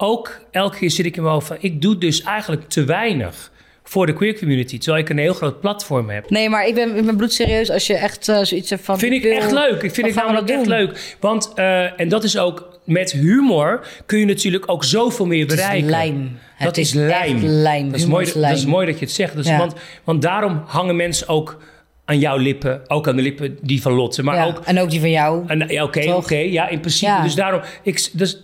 ook 0.01 0.39
elke 0.51 0.77
keer 0.77 0.91
zit 0.91 1.05
ik 1.05 1.15
in 1.15 1.21
mijn 1.21 1.33
hoofd 1.33 1.47
van, 1.47 1.57
ik 1.59 1.81
doe 1.81 1.97
dus 1.97 2.21
eigenlijk 2.23 2.69
te 2.69 2.83
weinig 2.83 3.51
voor 3.83 4.05
de 4.05 4.13
queer 4.13 4.39
community, 4.39 4.77
terwijl 4.77 5.03
ik 5.03 5.09
een 5.09 5.17
heel 5.17 5.33
groot 5.33 5.59
platform 5.59 6.09
heb. 6.09 6.29
Nee, 6.29 6.49
maar 6.49 6.67
ik 6.67 6.75
ben, 6.75 6.95
ik 6.95 7.05
ben 7.05 7.15
bloedserieus 7.15 7.71
als 7.71 7.87
je 7.87 7.93
echt 7.95 8.27
eh, 8.27 8.41
zoiets 8.43 8.69
hebt 8.69 8.83
van... 8.83 8.99
Vind 8.99 9.13
ik 9.13 9.21
wil- 9.23 9.31
echt 9.31 9.51
leuk. 9.51 9.81
Ik 9.81 9.93
vind 9.93 10.07
het 10.07 10.15
namelijk 10.15 10.49
echt 10.49 10.65
leuk. 10.65 11.15
Want, 11.19 11.51
eh, 11.55 11.99
en 11.99 12.09
dat 12.09 12.23
is 12.23 12.37
ook, 12.37 12.79
met 12.83 13.11
humor 13.11 13.87
kun 14.05 14.19
je 14.19 14.25
natuurlijk 14.25 14.71
ook 14.71 14.83
zoveel 14.83 15.25
meer 15.25 15.41
Het 15.41 15.51
is 15.51 15.55
bereiken. 15.57 15.89
lijm. 15.89 16.37
Het 16.55 16.65
dat 16.67 16.77
is 16.77 16.87
is 16.87 16.93
lijm. 16.93 17.39
lijm. 17.43 17.89
Dat 17.91 17.99
is, 17.99 18.05
mooi, 18.05 18.25
dat 18.33 18.51
is 18.51 18.65
mooi 18.65 18.85
dat 18.85 18.99
je 18.99 19.05
het 19.05 19.13
zegt. 19.13 19.35
Dus, 19.35 19.47
Ja. 19.47 19.57
want, 19.57 19.73
want 20.03 20.21
daarom 20.21 20.63
hangen 20.65 20.95
mensen 20.95 21.27
ook 21.27 21.57
aan 22.05 22.19
jouw 22.19 22.37
lippen. 22.37 22.81
Ook 22.87 23.07
aan 23.07 23.15
de 23.15 23.21
lippen 23.21 23.57
die 23.61 23.81
van 23.81 23.91
Lotte. 23.91 24.23
Maar 24.23 24.35
Ja, 24.35 24.45
ook... 24.45 24.59
En 24.65 24.79
ook 24.79 24.89
die 24.89 24.99
van 24.99 25.09
jou. 25.09 25.43
Oké, 25.81 26.13
oké. 26.13 26.35
ja, 26.35 26.67
in 26.69 26.79
principe. 26.79 27.11
Ja. 27.11 27.23
Dus 27.23 27.35
daarom... 27.35 27.61
Ik, 27.83 28.09
dus, 28.13 28.41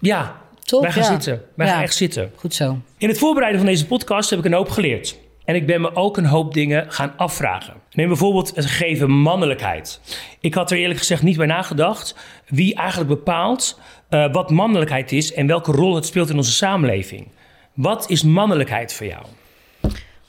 ja, 0.00 0.36
Wij 0.70 0.92
gaan 0.92 1.02
Ja. 1.02 1.08
zitten. 1.08 1.42
Wij 1.54 1.66
Ja. 1.66 1.72
gaan 1.72 1.82
echt 1.82 1.94
zitten. 1.94 2.30
Goed 2.36 2.54
zo. 2.54 2.78
In 2.98 3.08
het 3.08 3.18
voorbereiden 3.18 3.60
van 3.60 3.68
deze 3.70 3.86
podcast 3.86 4.30
heb 4.30 4.38
ik 4.38 4.44
een 4.44 4.52
hoop 4.52 4.70
geleerd. 4.70 5.16
En 5.44 5.54
ik 5.54 5.66
ben 5.66 5.80
me 5.80 5.94
ook 5.96 6.16
een 6.16 6.24
hoop 6.26 6.54
dingen 6.54 6.92
gaan 6.92 7.12
afvragen. 7.16 7.74
Neem 7.92 8.08
bijvoorbeeld 8.08 8.56
het 8.56 8.66
gegeven 8.66 9.10
mannelijkheid. 9.10 10.00
Ik 10.40 10.54
had 10.54 10.70
er 10.70 10.78
eerlijk 10.78 10.98
gezegd 10.98 11.22
niet 11.22 11.36
bij 11.36 11.46
nagedacht 11.46 12.14
wie 12.48 12.74
eigenlijk 12.74 13.10
bepaalt 13.10 13.78
eh, 14.08 14.32
wat 14.32 14.50
mannelijkheid 14.50 15.12
is 15.12 15.32
en 15.32 15.46
welke 15.46 15.72
rol 15.72 15.94
het 15.94 16.06
speelt 16.06 16.30
in 16.30 16.36
onze 16.36 16.52
samenleving. 16.52 17.28
Wat 17.74 18.10
is 18.10 18.22
mannelijkheid 18.22 18.92
voor 18.92 19.06
jou? 19.06 19.24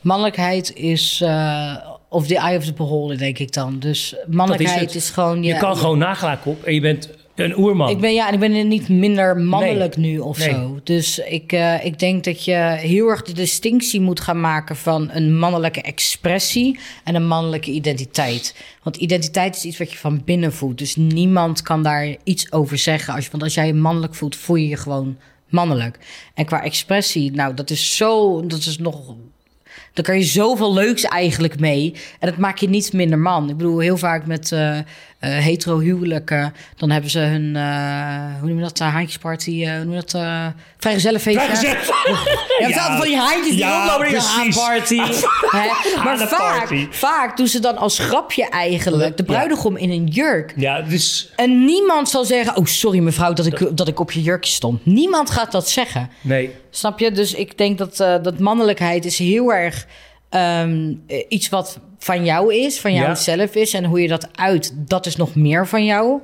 Mannelijkheid 0.02 0.74
is 0.76 1.22
eh 1.22 1.76
of 2.10 2.28
the 2.28 2.38
eye 2.38 2.58
of 2.58 2.64
the 2.66 2.74
beholder, 2.74 3.18
denk 3.18 3.40
ik 3.40 3.54
dan. 3.54 3.80
Dus 3.80 4.16
mannelijkheid 4.28 4.96
is, 4.96 5.10
gewoon... 5.10 5.44
Je 5.44 5.58
kan 5.58 5.78
gewoon 5.78 5.98
nagelaak 5.98 6.46
op 6.46 6.64
en 6.64 6.74
je 6.74 6.82
bent 6.82 7.10
een 7.36 7.58
oerman. 7.58 7.90
Ik 7.90 8.00
ben, 8.00 8.14
ja, 8.14 8.28
en 8.28 8.34
ik 8.34 8.40
ben 8.40 8.68
niet 8.68 8.90
minder 8.90 9.38
mannelijk 9.38 9.98
nu 9.98 10.20
of 10.20 10.38
Nee. 10.38 10.50
zo. 10.50 10.80
Dus 10.84 11.20
ik, 11.20 11.52
eh, 11.52 11.86
ik 11.86 12.00
denk 12.00 12.24
dat 12.24 12.46
je 12.46 12.76
heel 12.80 13.08
erg 13.08 13.22
de 13.22 13.34
distinctie 13.34 14.02
moet 14.02 14.20
gaan 14.20 14.40
maken 14.42 14.76
van 14.76 15.10
een 15.12 15.38
mannelijke 15.38 15.82
expressie 15.82 16.80
en 17.04 17.16
een 17.16 17.28
mannelijke 17.28 17.72
identiteit. 17.72 18.56
Want 18.84 18.96
identiteit 18.96 19.56
is 19.56 19.66
iets 19.66 19.78
wat 19.78 19.92
je 19.92 19.98
van 19.98 20.22
binnen 20.26 20.54
voelt. 20.54 20.78
Dus 20.78 20.96
niemand 20.96 21.62
kan 21.62 21.84
daar 21.84 22.16
iets 22.24 22.52
over 22.52 22.78
zeggen. 22.78 23.14
Als 23.14 23.30
want 23.30 23.44
als 23.44 23.54
jij 23.54 23.68
je 23.68 23.74
mannelijk 23.74 24.16
voelt, 24.16 24.36
voel 24.36 24.56
je 24.56 24.68
je 24.68 24.78
gewoon 24.78 25.18
mannelijk. 25.50 26.00
En 26.34 26.46
qua 26.46 26.64
expressie, 26.64 27.32
nou, 27.32 27.54
dat 27.54 27.70
is 27.70 27.96
zo, 27.96 28.42
dat 28.46 28.60
is 28.60 28.78
nog 28.78 29.16
dan 29.94 30.04
kan 30.04 30.18
je 30.18 30.24
zoveel 30.24 30.74
leuks 30.74 31.04
eigenlijk 31.04 31.60
mee. 31.60 31.94
En 32.20 32.30
dat 32.30 32.38
maakt 32.38 32.60
je 32.60 32.70
niet 32.70 32.94
minder 32.94 33.20
man. 33.20 33.50
Ik 33.50 33.58
bedoel, 33.58 33.80
heel 33.80 33.98
vaak 33.98 34.26
met 34.26 34.52
eh 34.52 34.78
eh, 35.22 35.38
hetero 35.38 35.80
huwelijken... 35.80 36.54
dan 36.76 36.90
hebben 36.90 37.12
ze 37.12 37.20
hun, 37.20 37.56
eh, 37.56 38.40
hoe 38.40 38.48
noem 38.50 38.58
je 38.58 38.64
dat, 38.64 38.80
uh, 38.80 38.94
haantjesparty... 38.94 39.64
eh, 39.66 39.76
hoe 39.76 39.84
noem 39.84 39.94
je 39.94 40.00
dat, 40.00 40.14
uh, 40.14 40.46
vrijgezellenfeestje. 40.78 41.42
Vrijgezel. 41.42 41.94
Je 42.60 42.68
hebt 42.68 42.78
altijd 42.80 42.98
van 42.98 43.08
die 43.08 43.18
haantjes 43.18 43.50
die 43.50 43.58
Ja, 43.58 43.84
oplopen 43.84 44.16
een. 44.16 44.98
Hè? 45.58 46.04
Maar 46.04 46.18
vaak, 46.18 46.88
vaak 46.90 47.38
doen 47.38 47.48
ze 47.48 47.60
dan 47.60 47.78
als 47.78 48.00
grapje 48.00 48.50
eigenlijk... 48.50 49.18
de 49.18 49.24
Ja. 49.26 49.32
bruidegom 49.32 49.78
in 49.78 49.90
een 49.90 50.06
jurk. 50.06 50.54
Ja, 50.56 50.82
dus 50.82 51.32
En 51.36 51.66
niemand 51.66 52.10
zal 52.10 52.26
zeggen... 52.26 52.56
oh, 52.58 52.66
sorry 52.66 53.00
mevrouw 53.00 53.34
dat 53.34 53.46
ik, 53.46 53.78
dat 53.78 53.88
ik 53.88 54.00
op 54.00 54.12
je 54.12 54.22
jurkje 54.22 54.52
stond. 54.52 54.86
Niemand 54.86 55.30
gaat 55.30 55.52
dat 55.52 55.70
zeggen. 55.70 56.10
nee. 56.22 56.56
Snap 56.70 57.00
je? 57.00 57.12
Dus 57.12 57.34
ik 57.34 57.58
denk 57.58 57.78
dat, 57.78 58.00
eh, 58.00 58.16
dat 58.22 58.40
mannelijkheid 58.40 59.06
is 59.06 59.18
heel 59.18 59.54
erg 59.54 59.86
ehm, 60.32 60.94
eh, 61.08 61.26
iets 61.30 61.50
wat 61.50 61.80
van 61.98 62.26
jou 62.26 62.56
is, 62.56 62.80
van 62.80 62.94
jou 62.94 63.08
Ja. 63.08 63.16
zelf 63.16 63.56
is. 63.56 63.74
En 63.74 63.86
hoe 63.86 64.02
je 64.02 64.08
dat 64.08 64.28
uit, 64.38 64.74
dat 64.78 65.06
is 65.06 65.16
nog 65.16 65.36
meer 65.36 65.68
van 65.68 65.86
jou. 65.86 66.22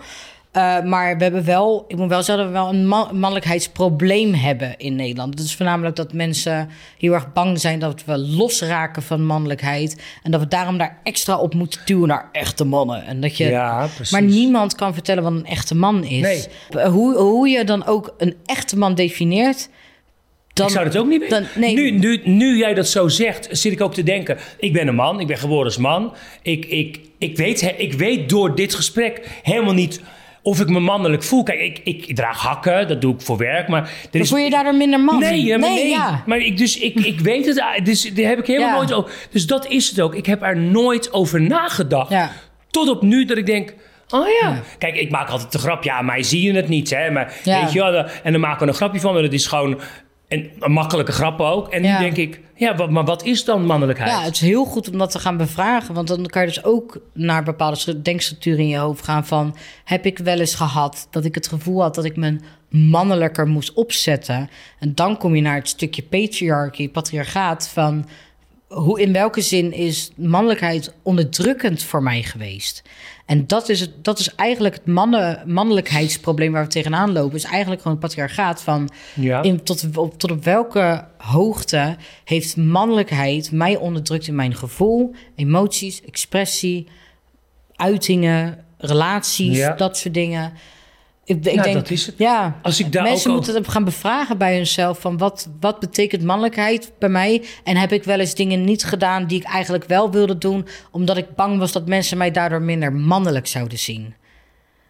Eh, 0.51 0.81
maar 0.83 1.17
we 1.17 1.23
hebben 1.23 1.45
wel, 1.45 1.85
ik 1.87 1.97
moet 1.97 2.09
wel 2.09 2.23
zeggen 2.23 2.43
dat 2.45 2.53
we 2.53 2.59
wel 2.59 2.69
een 2.69 2.87
man- 2.87 3.19
mannelijkheidsprobleem 3.19 4.33
hebben 4.33 4.77
in 4.77 4.95
Nederland. 4.95 5.37
Dat 5.37 5.45
is 5.45 5.55
voornamelijk 5.55 5.95
dat 5.95 6.13
mensen 6.13 6.69
heel 6.97 7.13
erg 7.13 7.33
bang 7.33 7.59
zijn 7.59 7.79
dat 7.79 8.03
we 8.05 8.17
losraken 8.17 9.01
van 9.03 9.25
mannelijkheid. 9.25 10.01
En 10.23 10.31
dat 10.31 10.39
we 10.41 10.47
daarom 10.47 10.77
daar 10.77 10.97
extra 11.03 11.37
op 11.37 11.53
moeten 11.53 11.81
duwen 11.85 12.07
naar 12.07 12.29
echte 12.31 12.63
mannen. 12.65 13.05
En 13.05 13.21
dat 13.21 13.37
je, 13.37 13.45
Ja, 13.45 13.87
maar 14.11 14.21
niemand 14.23 14.75
kan 14.75 14.93
vertellen 14.93 15.23
wat 15.23 15.31
een 15.31 15.45
echte 15.45 15.75
man 15.75 16.03
is. 16.03 16.21
Nee. 16.71 16.85
Hoe, 16.85 17.15
hoe 17.17 17.47
je 17.49 17.63
dan 17.63 17.85
ook 17.85 18.13
een 18.17 18.35
echte 18.45 18.77
man 18.77 18.95
definieert. 18.95 19.69
Dan, 20.57 20.67
ik 20.67 20.73
zou 20.73 20.85
het 20.85 20.97
ook 20.97 21.07
niet 21.07 21.19
weten. 21.21 21.41
dan- 21.53 21.61
nee. 21.61 21.73
nu, 21.73 21.91
nu, 21.91 22.21
nu 22.23 22.57
jij 22.57 22.73
dat 22.73 22.87
zo 22.87 23.07
zegt, 23.07 23.47
zit 23.51 23.71
ik 23.71 23.81
ook 23.81 23.93
te 23.93 24.03
denken. 24.03 24.37
Ik 24.59 24.73
ben 24.73 24.87
een 24.87 24.95
man, 24.95 25.19
ik 25.19 25.27
ben 25.27 25.37
geboren 25.37 25.65
als 25.65 25.77
man. 25.77 26.13
Ik, 26.41 26.65
ik, 26.65 26.99
ik, 27.17 27.37
weet, 27.37 27.73
ik 27.77 27.93
weet 27.93 28.29
door 28.29 28.55
dit 28.55 28.75
gesprek 28.75 29.39
helemaal 29.43 29.73
niet 29.73 30.01
of 30.41 30.59
ik 30.59 30.69
me 30.69 30.79
mannelijk 30.79 31.23
voel. 31.23 31.43
Kijk, 31.43 31.59
ik, 31.59 31.79
ik, 31.83 32.15
draag 32.15 32.41
hakken, 32.41 32.87
dat 32.87 33.01
doe 33.01 33.13
ik 33.13 33.21
voor 33.21 33.37
werk. 33.37 33.67
Maar 33.67 33.91
er 34.11 34.19
is, 34.19 34.29
voel 34.29 34.37
je 34.37 34.49
daardoor 34.49 34.75
minder 34.75 34.99
man. 34.99 35.19
Nee, 35.19 35.57
nee. 35.57 35.87
ja. 35.89 36.23
Maar 36.25 36.37
ik, 36.37 36.57
dus 36.57 36.77
ik, 36.79 36.95
ik 36.95 37.19
weet 37.19 37.45
het, 37.45 37.59
ah, 37.61 37.83
dus 37.85 38.13
daar 38.13 38.25
heb 38.25 38.39
ik 38.39 38.47
helemaal 38.47 38.69
Ja. 38.69 38.75
nooit 38.75 38.93
over. 38.93 39.11
Dus 39.31 39.47
dat 39.47 39.67
is 39.67 39.89
het 39.89 40.01
ook. 40.01 40.15
Ik 40.15 40.25
heb 40.25 40.41
er 40.43 40.57
nooit 40.57 41.13
over 41.13 41.41
nagedacht. 41.41 42.09
Ja. 42.09 42.31
Tot 42.69 42.89
op 42.89 43.01
nu 43.01 43.25
dat 43.25 43.37
ik 43.37 43.45
denk. 43.45 43.73
Oh 44.09 44.27
ja. 44.41 44.49
Ja. 44.49 44.61
Kijk, 44.77 44.95
ik 44.95 45.09
maak 45.09 45.29
altijd 45.29 45.51
de 45.51 45.57
grap. 45.57 45.83
Ja, 45.83 46.01
mij 46.01 46.23
zie 46.23 46.41
je 46.41 46.53
het 46.53 46.67
niet. 46.67 46.89
Hè? 46.89 47.11
Maar 47.11 47.33
Ja. 47.43 47.61
weet 47.61 47.71
je 47.71 47.79
wel. 47.79 48.05
En 48.23 48.31
dan 48.31 48.41
maken 48.41 48.59
we 48.65 48.67
een 48.67 48.77
grapje 48.77 48.99
van. 48.99 49.13
Maar 49.13 49.21
dat 49.21 49.33
is 49.33 49.47
gewoon. 49.47 49.79
En 50.27 50.51
een 50.59 50.71
makkelijke 50.71 51.11
grap 51.11 51.39
ook. 51.39 51.69
En 51.69 51.83
Ja. 51.83 51.99
nu 51.99 52.03
denk 52.03 52.17
ik, 52.17 52.41
ja, 52.55 52.75
wat, 52.75 52.89
maar 52.89 53.05
wat 53.05 53.23
is 53.23 53.45
dan 53.45 53.65
mannelijkheid? 53.65 54.11
Ja, 54.11 54.21
het 54.21 54.33
is 54.33 54.41
heel 54.41 54.65
goed 54.65 54.89
om 54.91 54.97
dat 54.97 55.11
te 55.11 55.19
gaan 55.19 55.37
bevragen. 55.37 55.93
Want 55.93 56.07
dan 56.07 56.25
kan 56.25 56.41
je 56.41 56.47
dus 56.47 56.63
ook 56.63 56.99
naar 57.13 57.43
bepaalde 57.43 57.77
stru- 57.77 58.01
denkstructuren 58.01 58.59
in 58.59 58.67
je 58.67 58.77
hoofd 58.77 59.03
gaan 59.03 59.25
van... 59.25 59.55
heb 59.83 60.05
ik 60.05 60.17
wel 60.17 60.39
eens 60.39 60.55
gehad 60.55 61.07
dat 61.11 61.25
ik 61.25 61.35
het 61.35 61.47
gevoel 61.47 61.81
had 61.81 61.95
dat 61.95 62.05
ik 62.05 62.15
me 62.15 62.39
mannelijker 62.69 63.47
moest 63.47 63.73
opzetten? 63.73 64.49
En 64.79 64.95
dan 64.95 65.17
kom 65.17 65.35
je 65.35 65.41
naar 65.41 65.55
het 65.55 65.67
stukje 65.67 66.03
patriarchy, 66.03 66.89
patriarchaat 66.89 67.69
van... 67.69 68.05
Hoe, 68.67 69.01
in 69.01 69.13
welke 69.13 69.41
zin 69.41 69.73
is 69.73 70.11
mannelijkheid 70.15 70.93
onderdrukkend 71.03 71.83
voor 71.83 72.03
mij 72.03 72.23
geweest? 72.23 72.83
En 73.27 73.47
dat 73.47 73.69
is, 73.69 73.79
het, 73.79 73.91
dat 74.03 74.19
is 74.19 74.35
eigenlijk 74.35 74.75
het 74.75 74.85
mannen, 74.85 75.43
mannelijkheidsprobleem 75.45 76.51
waar 76.51 76.63
we 76.63 76.69
tegenaan 76.69 77.11
lopen. 77.11 77.35
Is 77.35 77.43
eigenlijk 77.43 77.81
gewoon 77.81 77.97
het 77.97 78.05
patriarchaat 78.05 78.61
van 78.61 78.89
Ja. 79.13 79.41
in, 79.41 79.63
tot, 79.63 79.87
op, 79.97 80.19
tot 80.19 80.31
op 80.31 80.43
welke 80.43 81.05
hoogte 81.17 81.95
heeft 82.23 82.57
mannelijkheid 82.57 83.51
mij 83.51 83.75
onderdrukt 83.77 84.27
in 84.27 84.35
mijn 84.35 84.55
gevoel, 84.55 85.13
emoties, 85.35 86.01
expressie, 86.01 86.87
uitingen, 87.75 88.65
relaties, 88.77 89.57
Ja. 89.57 89.73
dat 89.75 89.97
soort 89.97 90.13
dingen. 90.13 90.53
Ik, 91.27 91.45
ik 91.45 91.53
Ja, 91.53 91.61
denk, 91.61 91.75
dat 91.75 91.89
is 91.89 92.05
het. 92.05 92.15
Ja, 92.17 92.59
Als 92.61 92.79
ik 92.79 92.91
daar 92.91 93.03
mensen 93.03 93.29
ook 93.29 93.35
moeten 93.35 93.55
het 93.55 93.67
gaan 93.67 93.83
bevragen 93.83 94.37
bij 94.37 94.55
hunzelf 94.55 94.99
van 94.99 95.17
wat, 95.17 95.49
wat 95.59 95.79
betekent 95.79 96.23
mannelijkheid 96.23 96.91
bij 96.99 97.09
mij? 97.09 97.43
En 97.63 97.77
heb 97.77 97.91
ik 97.91 98.03
wel 98.03 98.19
eens 98.19 98.35
dingen 98.35 98.63
niet 98.63 98.83
gedaan 98.83 99.25
die 99.27 99.39
ik 99.39 99.45
eigenlijk 99.45 99.85
wel 99.85 100.11
wilde 100.11 100.37
doen, 100.37 100.67
omdat 100.91 101.17
ik 101.17 101.35
bang 101.35 101.59
was 101.59 101.71
dat 101.71 101.87
mensen 101.87 102.17
mij 102.17 102.31
daardoor 102.31 102.61
minder 102.61 102.93
mannelijk 102.93 103.47
zouden 103.47 103.79
zien? 103.79 104.13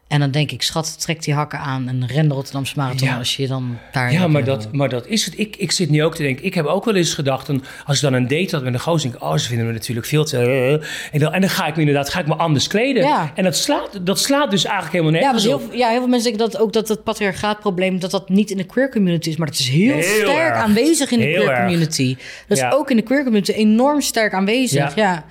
En 0.08 0.20
dan 0.20 0.32
denk 0.32 0.51
ik, 0.51 0.62
schat, 0.62 1.01
trek 1.01 1.24
die 1.24 1.34
hakken 1.34 1.60
aan 1.60 1.88
en 1.88 2.08
ren 2.08 2.28
de 2.28 2.34
Rotterdamse 2.34 2.74
Marathon 2.78 3.08
Ja. 3.08 3.18
als 3.18 3.36
je 3.36 3.47
dan 3.47 3.78
daar... 3.91 4.12
Ja, 4.12 4.28
maar 4.28 4.43
dat, 4.43 4.72
maar 4.72 4.89
dat 4.89 5.08
is 5.08 5.26
het. 5.26 5.39
Ik, 5.39 5.55
ik 5.55 5.72
zit 5.72 5.89
nu 5.89 6.03
ook 6.03 6.16
te 6.16 6.24
denken. 6.24 6.45
Ik 6.45 6.53
heb 6.53 6.66
ook 6.66 6.86
wel 6.86 6.95
eens 6.95 7.14
gedacht. 7.14 7.49
En 7.49 7.64
als 7.86 7.95
ik 7.95 8.01
dan 8.01 8.14
een 8.14 8.28
date 8.28 8.55
had 8.55 8.64
met 8.64 8.74
een 8.74 8.80
gozer, 8.80 9.10
denk 9.12 9.22
ik, 9.24 9.30
oh, 9.30 9.38
ze 9.38 9.47
vinden 9.47 9.66
me 9.68 9.72
natuurlijk 9.74 10.08
veel 10.08 10.26
te. 10.26 10.38
eh, 10.38 10.72
en, 11.14 11.20
dan, 11.20 11.34
en 11.34 11.41
dan 11.41 11.49
ga 11.49 11.68
ik 11.68 11.74
me 11.74 11.80
inderdaad 11.80 12.10
ga 12.10 12.20
ik 12.20 12.28
me 12.28 12.36
anders 12.36 12.68
kleden. 12.68 13.03
Ja. 13.03 13.32
En 13.36 13.43
dat 13.43 13.55
slaat, 13.58 13.99
dat 14.05 14.20
slaat 14.20 14.51
dus 14.51 14.64
eigenlijk 14.66 14.95
helemaal 14.95 15.14
Ja, 15.22 15.26
nergens 15.26 15.43
heel, 15.43 15.55
op. 15.68 15.74
ja, 15.74 15.89
heel 15.89 15.97
veel 15.99 16.08
mensen 16.08 16.30
denken 16.32 16.51
dat 16.51 16.62
ook 16.62 16.74
dat 16.74 16.88
het 16.88 17.03
patriarchaatprobleem 17.03 17.99
dat 17.99 18.12
dat 18.12 18.30
niet 18.30 18.51
in 18.51 18.58
de 18.58 18.64
queer 18.66 18.91
community 18.91 19.30
is, 19.30 19.36
maar 19.38 19.47
dat 19.47 19.60
is 19.60 19.70
heel, 19.70 19.93
Heel 19.93 20.01
sterk 20.03 20.38
erg. 20.38 20.55
aanwezig 20.58 21.12
in 21.12 21.20
de 21.20 21.26
Heel 21.26 21.36
queer 21.36 21.49
erg. 21.49 21.60
community. 21.60 22.16
Dat 22.47 22.58
is 22.58 22.64
Ja. 22.64 22.70
ook 22.72 22.89
in 22.89 22.95
de 22.95 23.01
queer 23.03 23.24
community 23.24 23.51
enorm 23.51 24.01
sterk 24.01 24.34
aanwezig. 24.34 24.95
Ja. 24.95 25.26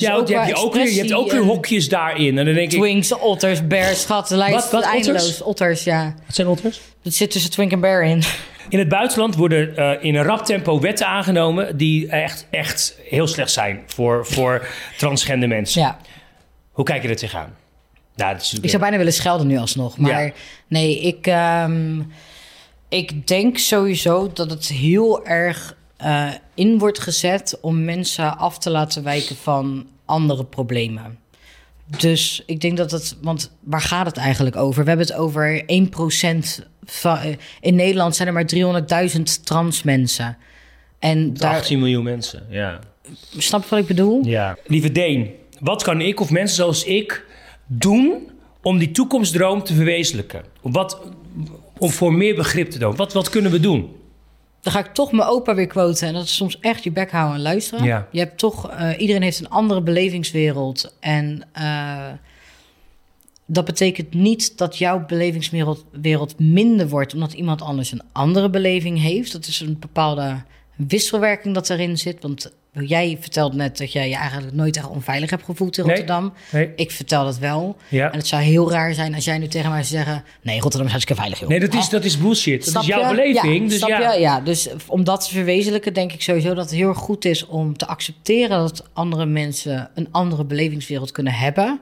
Dus 0.00 0.08
ja, 0.08 0.14
je 0.26 0.34
hebt, 0.34 0.48
je, 0.58 0.64
ook 0.64 0.74
weer, 0.74 0.92
je 0.92 0.98
hebt 0.98 1.12
ook 1.12 1.30
weer 1.30 1.42
hokjes 1.42 1.88
daarin. 1.88 2.38
En 2.38 2.44
dan 2.44 2.54
denk 2.54 2.72
ik. 2.72 2.78
Twinks, 2.78 3.12
otters, 3.18 3.66
bears, 3.66 4.00
schat, 4.02 4.30
lijst 4.30 4.54
Wat- 4.54 4.70
wat, 4.70 4.84
eindeloos. 4.84 5.20
otters? 5.22 5.42
Otters, 5.42 5.84
ja. 5.84 6.14
Wat 6.26 6.34
zijn 6.34 6.48
otters? 6.48 6.80
Dat 7.02 7.12
zit 7.14 7.30
tussen 7.30 7.50
twink 7.50 7.72
en 7.72 7.80
bear 7.80 8.02
in. 8.04 8.22
In 8.68 8.78
het 8.78 8.88
buitenland 8.88 9.34
worden 9.36 9.76
eh, 9.76 10.04
in 10.04 10.14
een 10.14 10.24
rap 10.24 10.44
tempo 10.44 10.80
wetten 10.80 11.06
aangenomen 11.06 11.76
die 11.76 12.08
echt, 12.08 12.46
echt 12.50 12.96
heel 13.08 13.26
slecht 13.26 13.50
zijn 13.50 13.82
voor, 13.86 14.26
voor 14.26 14.66
transgender 14.98 15.48
mensen. 15.48 15.80
Ja. 15.82 15.98
Hoe 16.70 16.84
kijk 16.84 17.02
je 17.02 17.08
er 17.08 17.16
tegenaan? 17.16 17.56
Nou, 18.16 18.32
dat 18.32 18.42
is 18.42 18.58
Ik 18.60 18.68
zou 18.68 18.82
bijna 18.82 18.96
willen 18.96 19.12
schelden 19.12 19.46
nu 19.46 19.58
alsnog. 19.58 19.98
Maar 19.98 20.24
Ja. 20.24 20.32
nee, 20.68 21.00
ik, 21.00 21.26
ehm, 21.26 22.00
ik 22.88 23.26
denk 23.26 23.58
sowieso 23.58 24.30
dat 24.34 24.50
het 24.50 24.68
heel 24.68 25.26
erg 25.26 25.76
eh, 26.00 26.28
in 26.54 26.78
wordt 26.78 26.98
gezet 26.98 27.58
om 27.60 27.84
mensen 27.84 28.38
af 28.38 28.58
te 28.58 28.70
laten 28.70 29.02
wijken 29.02 29.36
van 29.36 29.86
andere 30.04 30.44
problemen. 30.44 31.18
Dus 31.98 32.42
ik 32.46 32.60
denk 32.60 32.76
dat 32.76 32.90
het, 32.90 33.16
want 33.22 33.50
waar 33.60 33.80
gaat 33.80 34.06
het 34.06 34.16
eigenlijk 34.16 34.56
over? 34.56 34.82
We 34.82 34.88
hebben 34.88 35.06
het 35.06 35.16
over 35.16 35.62
1% 35.66 36.64
van. 36.84 37.16
eh, 37.18 37.36
In 37.60 37.74
Nederland 37.74 38.16
zijn 38.16 38.28
er 38.28 38.34
maar 38.34 38.46
300.000 38.46 39.22
trans 39.44 39.82
mensen. 39.82 40.36
En 40.98 41.34
daar, 41.34 41.54
18 41.54 41.78
miljoen 41.78 42.04
mensen. 42.04 42.46
Ja. 42.50 42.78
snap 43.36 43.62
je 43.62 43.68
wat 43.70 43.78
ik 43.78 43.86
bedoel? 43.86 44.24
ja. 44.24 44.56
Lieve 44.66 44.92
Deen, 44.92 45.30
wat 45.60 45.82
kan 45.82 46.00
ik 46.00 46.20
of 46.20 46.30
mensen 46.30 46.56
zoals 46.56 46.84
ik 46.84 47.24
doen 47.66 48.30
om 48.62 48.78
die 48.78 48.90
toekomstdroom 48.90 49.62
te 49.64 49.74
verwezenlijken? 49.74 50.42
Wat, 50.62 51.00
om 51.78 51.90
voor 51.90 52.12
meer 52.14 52.34
begrip 52.34 52.70
te 52.70 52.78
doen. 52.78 52.96
Wat, 52.96 53.12
wat 53.12 53.28
kunnen 53.30 53.50
we 53.50 53.60
doen? 53.60 53.96
Dan 54.60 54.72
ga 54.72 54.78
ik 54.78 54.94
toch 54.94 55.12
mijn 55.12 55.28
opa 55.28 55.54
weer 55.54 55.66
quoten. 55.66 56.08
En 56.08 56.14
dat 56.14 56.24
is 56.24 56.36
soms 56.36 56.60
echt 56.60 56.84
je 56.84 56.92
bek 56.92 57.10
houden 57.10 57.36
en 57.36 57.42
luisteren. 57.42 57.84
Ja. 57.84 58.08
Je 58.10 58.18
hebt 58.18 58.38
toch, 58.38 58.70
eh, 58.70 58.90
iedereen 58.98 59.22
heeft 59.22 59.40
een 59.40 59.48
andere 59.48 59.82
belevingswereld. 59.82 60.94
En 61.00 61.42
eh, 61.52 62.08
dat 63.46 63.64
betekent 63.64 64.14
niet 64.14 64.58
dat 64.58 64.78
jouw 64.78 65.06
belevingswereld 65.06 65.84
wereld 65.92 66.38
minder 66.38 66.88
wordt 66.88 67.14
omdat 67.14 67.32
iemand 67.32 67.62
anders 67.62 67.92
een 67.92 68.02
andere 68.12 68.50
beleving 68.50 69.00
heeft. 69.00 69.32
Dat 69.32 69.46
is 69.46 69.60
een 69.60 69.76
bepaalde 69.78 70.42
wisselwerking 70.76 71.54
dat 71.54 71.70
erin 71.70 71.98
zit. 71.98 72.22
Want 72.22 72.52
jij 72.72 73.16
vertelt 73.20 73.54
net 73.54 73.78
dat 73.78 73.92
jij 73.92 74.08
je 74.08 74.14
eigenlijk 74.14 74.52
nooit 74.52 74.76
echt 74.76 74.88
onveilig 74.88 75.30
hebt 75.30 75.44
gevoeld 75.44 75.78
in. 75.78 75.84
Rotterdam. 75.84 76.32
Nee. 76.52 76.72
Ik 76.76 76.90
vertel 76.90 77.24
dat 77.24 77.38
wel. 77.38 77.76
Ja. 77.88 78.12
En 78.12 78.18
het 78.18 78.26
zou 78.26 78.42
heel 78.42 78.70
raar 78.70 78.94
zijn 78.94 79.14
als 79.14 79.24
jij 79.24 79.38
nu 79.38 79.48
tegen 79.48 79.70
mij 79.70 79.82
zou 79.82 80.02
zeggen... 80.02 80.24
nee, 80.42 80.60
Rotterdam 80.60 80.84
is 80.86 80.92
hartstikke 80.92 81.20
veilig, 81.20 81.40
joh. 81.40 81.48
Nee, 81.48 81.60
dat 81.60 81.74
is, 81.74 81.88
dat 81.88 82.04
is 82.04 82.18
bullshit. 82.18 82.60
Dat 82.60 82.68
Snap 82.68 82.82
is 82.82 82.88
jouw 82.88 83.00
je? 83.00 83.08
beleving. 83.16 83.62
Ja, 83.62 83.68
dus 83.68 83.86
ja. 83.86 84.12
je? 84.12 84.20
Ja, 84.20 84.40
dus 84.40 84.68
om 84.86 85.04
dat 85.04 85.24
te 85.24 85.30
verwezenlijken, 85.30 85.94
denk 85.94 86.12
ik 86.12 86.22
sowieso 86.22 86.54
dat 86.54 86.64
het 86.64 86.74
heel 86.74 86.88
erg 86.88 86.98
goed 86.98 87.24
is 87.24 87.46
om 87.46 87.76
te 87.76 87.86
accepteren 87.86 88.58
dat 88.58 88.88
andere 88.92 89.26
mensen 89.26 89.90
een 89.94 90.08
andere 90.10 90.44
belevingswereld 90.44 91.12
kunnen 91.12 91.32
hebben. 91.32 91.80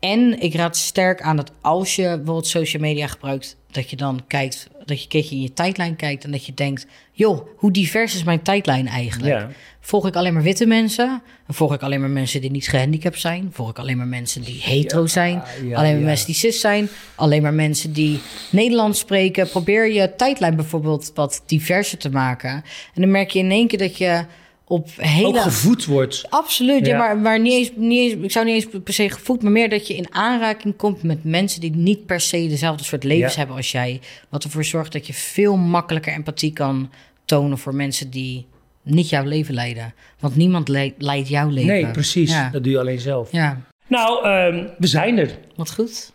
En 0.00 0.40
ik 0.40 0.54
raad 0.54 0.76
sterk 0.76 1.22
aan 1.22 1.36
dat 1.36 1.52
als 1.60 1.96
je 1.96 2.02
bijvoorbeeld 2.02 2.46
social 2.46 2.82
media 2.82 3.06
gebruikt, 3.06 3.56
dat 3.76 3.90
je 3.90 3.96
dan 3.96 4.24
kijkt, 4.26 4.68
dat 4.84 4.96
je 4.96 5.02
een 5.02 5.08
keertje 5.08 5.34
in 5.34 5.42
je 5.42 5.52
tijdlijn 5.52 5.96
kijkt 5.96 6.24
en 6.24 6.30
dat 6.30 6.46
je 6.46 6.54
denkt, 6.54 6.86
joh, 7.12 7.46
hoe 7.56 7.70
divers 7.70 8.14
is 8.14 8.24
mijn 8.24 8.42
tijdlijn 8.42 8.86
eigenlijk? 8.86 9.32
Ja. 9.32 9.48
Volg 9.80 10.06
ik 10.06 10.16
alleen 10.16 10.32
maar 10.32 10.42
witte 10.42 10.66
mensen? 10.66 11.22
Volg 11.48 11.74
ik 11.74 11.82
alleen 11.82 12.00
maar 12.00 12.10
mensen 12.10 12.40
die 12.40 12.50
niet 12.50 12.68
gehandicapt 12.68 13.20
zijn? 13.20 13.48
Volg 13.52 13.70
ik 13.70 13.78
alleen 13.78 13.96
maar 13.96 14.06
mensen 14.06 14.42
die 14.42 14.60
hetero 14.62 15.06
zijn? 15.06 15.42
ja, 15.64 15.76
alleen 15.76 15.94
maar 15.94 16.04
mensen 16.04 16.26
die 16.26 16.34
cis 16.34 16.60
zijn? 16.60 16.88
Alleen 17.14 17.42
maar 17.42 17.54
mensen 17.54 17.92
die 17.92 18.20
Nederlands 18.50 18.98
spreken? 18.98 19.48
Probeer 19.48 19.92
je 19.92 20.14
tijdlijn 20.16 20.56
bijvoorbeeld 20.56 21.12
wat 21.14 21.42
diverser 21.46 21.98
te 21.98 22.10
maken. 22.10 22.50
En 22.94 23.02
dan 23.02 23.10
merk 23.10 23.30
je 23.30 23.38
in 23.38 23.50
één 23.50 23.68
keer 23.68 23.78
dat 23.78 23.96
je 23.96 24.24
op 24.68 24.88
hele... 24.96 25.26
Ook 25.26 25.40
gevoed 25.40 25.84
wordt. 25.84 26.26
Absoluut, 26.30 26.86
ja. 26.86 26.92
Ja. 26.92 26.98
maar, 26.98 27.16
maar 27.18 27.40
niet, 27.40 27.52
eens, 27.52 27.70
niet 27.76 28.12
eens, 28.12 28.24
ik 28.24 28.30
zou 28.30 28.44
niet 28.46 28.54
eens 28.54 28.80
per 28.84 28.94
se 28.94 29.10
gevoed, 29.10 29.42
maar 29.42 29.52
meer 29.52 29.68
dat 29.68 29.86
je 29.86 29.96
in 29.96 30.06
aanraking 30.14 30.76
komt 30.76 31.02
met 31.02 31.24
mensen 31.24 31.60
die 31.60 31.70
niet 31.76 32.06
per 32.06 32.20
se 32.20 32.46
dezelfde 32.48 32.84
soort 32.84 33.04
levens 33.04 33.32
Ja. 33.32 33.38
hebben 33.38 33.56
als 33.56 33.72
jij. 33.72 34.00
Wat 34.28 34.44
ervoor 34.44 34.64
zorgt 34.64 34.92
dat 34.92 35.06
je 35.06 35.12
veel 35.14 35.56
makkelijker 35.56 36.12
empathie 36.12 36.52
kan 36.52 36.90
tonen 37.24 37.58
voor 37.58 37.74
mensen 37.74 38.10
die 38.10 38.46
niet 38.82 39.08
jouw 39.08 39.24
leven 39.24 39.54
leiden. 39.54 39.94
Want 40.20 40.36
niemand 40.36 40.68
le- 40.68 40.92
leidt 40.98 41.28
jouw 41.28 41.48
leven. 41.48 41.66
Nee, 41.72 41.86
precies. 41.90 42.30
Ja, 42.30 42.50
Dat 42.50 42.62
doe 42.64 42.72
je 42.72 42.78
alleen 42.78 43.00
zelf. 43.00 43.32
ja. 43.32 43.60
Nou, 43.88 44.24
ehm, 44.24 44.66
we 44.78 44.86
zijn 44.86 45.18
er. 45.18 45.38
wat 45.56 45.72
goed. 45.72 46.12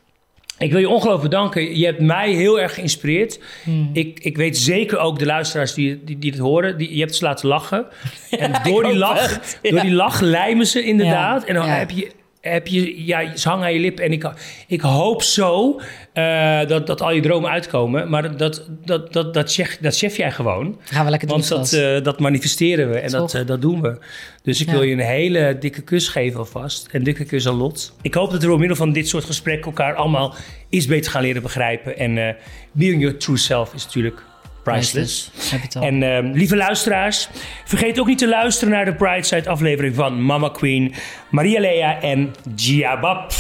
Ik 0.62 0.72
wil 0.72 0.80
je 0.80 0.90
ongelooflijk 0.90 1.30
bedanken. 1.30 1.78
Je 1.78 1.86
hebt 1.86 2.00
mij 2.00 2.32
heel 2.32 2.60
erg 2.60 2.74
geïnspireerd. 2.74 3.40
Hmm. 3.64 3.90
Ik, 3.94 4.20
ik 4.20 4.38
weet 4.38 4.58
zeker 4.58 4.98
ook 4.98 5.20
de 5.20 5.26
luisteraars 5.26 5.74
die, 5.74 6.04
die, 6.04 6.20
die 6.20 6.32
het 6.32 6.40
horen. 6.40 6.78
Die, 6.78 6.94
je 6.94 7.00
hebt 7.00 7.16
ze 7.16 7.24
laten 7.24 7.48
lachen. 7.48 7.86
En 8.30 8.52
door, 8.64 8.84
die 8.84 8.96
lach, 8.96 9.34
het, 9.34 9.60
door 9.62 9.82
die 9.82 9.94
lach 9.94 10.20
lijmen 10.20 10.68
ze 10.68 10.84
inderdaad. 10.84 11.42
Ja, 11.42 11.48
En 11.48 11.54
dan 11.54 11.68
heb 11.68 11.90
je... 11.90 12.12
Heb 12.42 12.68
je, 12.68 13.06
ja, 13.06 13.38
ze 13.38 13.50
hangen 13.50 13.66
aan 13.66 13.74
je 13.74 13.80
lippen. 13.80 14.04
En 14.06 14.12
ik, 14.12 14.32
ik 14.68 14.82
hoop 14.82 15.24
zo 15.24 15.80
eh, 16.14 16.68
dat, 16.68 16.88
dat 16.88 17.02
al 17.02 17.12
je 17.12 17.22
dromen 17.22 17.50
uitkomen. 17.50 18.10
Maar 18.10 18.38
dat, 18.38 18.68
dat, 18.86 19.14
dat, 19.14 19.34
dat, 19.34 19.54
chef, 19.54 19.78
dat 19.82 19.98
chef 19.98 20.18
jij 20.18 20.32
gewoon. 20.32 20.80
Gaan 20.84 21.04
we 21.06 21.10
lekker 21.12 21.28
doen. 21.28 21.38
Want 21.38 21.50
dat, 21.50 21.74
eh, 21.74 22.04
dat 22.04 22.20
manifesteren 22.20 22.90
we 22.90 23.00
en 23.00 23.12
dat, 23.12 23.34
eh, 23.34 23.46
dat 23.46 23.62
doen 23.62 23.82
we. 23.82 23.98
Dus 24.44 24.62
ik 24.62 24.68
Ja. 24.68 24.74
wil 24.74 24.84
je 24.84 24.94
een 24.94 25.00
hele 25.00 25.58
dikke 25.60 25.82
kus 25.82 26.08
geven 26.08 26.40
alvast. 26.40 26.88
Een 26.92 27.04
dikke 27.04 27.26
kus 27.26 27.48
aan 27.48 27.56
Lot. 27.56 27.94
Ik 28.02 28.14
hoop 28.14 28.32
dat 28.32 28.42
we 28.42 28.48
door 28.48 28.60
middel 28.60 28.78
van 28.78 28.92
dit 28.92 29.08
soort 29.08 29.24
gesprekken 29.24 29.66
elkaar 29.66 29.96
allemaal 29.96 30.36
iets 30.70 30.86
beter 30.86 31.12
gaan 31.12 31.22
leren 31.22 31.42
begrijpen. 31.42 31.98
En 31.98 32.36
being 32.72 33.02
your 33.02 33.18
true 33.18 33.38
self 33.38 33.74
is 33.74 33.84
natuurlijk 33.86 34.24
priceless. 34.64 35.32
En 35.80 36.04
ehm, 36.04 36.32
lieve 36.32 36.56
luisteraars, 36.56 37.30
vergeet 37.66 38.00
ook 38.00 38.08
niet 38.08 38.18
te 38.18 38.28
luisteren 38.28 38.74
naar 38.74 38.86
de 38.86 38.94
Pride 38.96 39.50
aflevering 39.50 39.96
van 39.96 40.26
Mama 40.26 40.50
Queen, 40.50 40.94
Maria 41.30 41.60
Lea 41.60 42.02
en 42.02 42.36
Gia 42.56 43.00
Bab. 43.00 43.32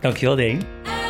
Dankjewel, 0.00 0.36
Deen. 0.36 1.05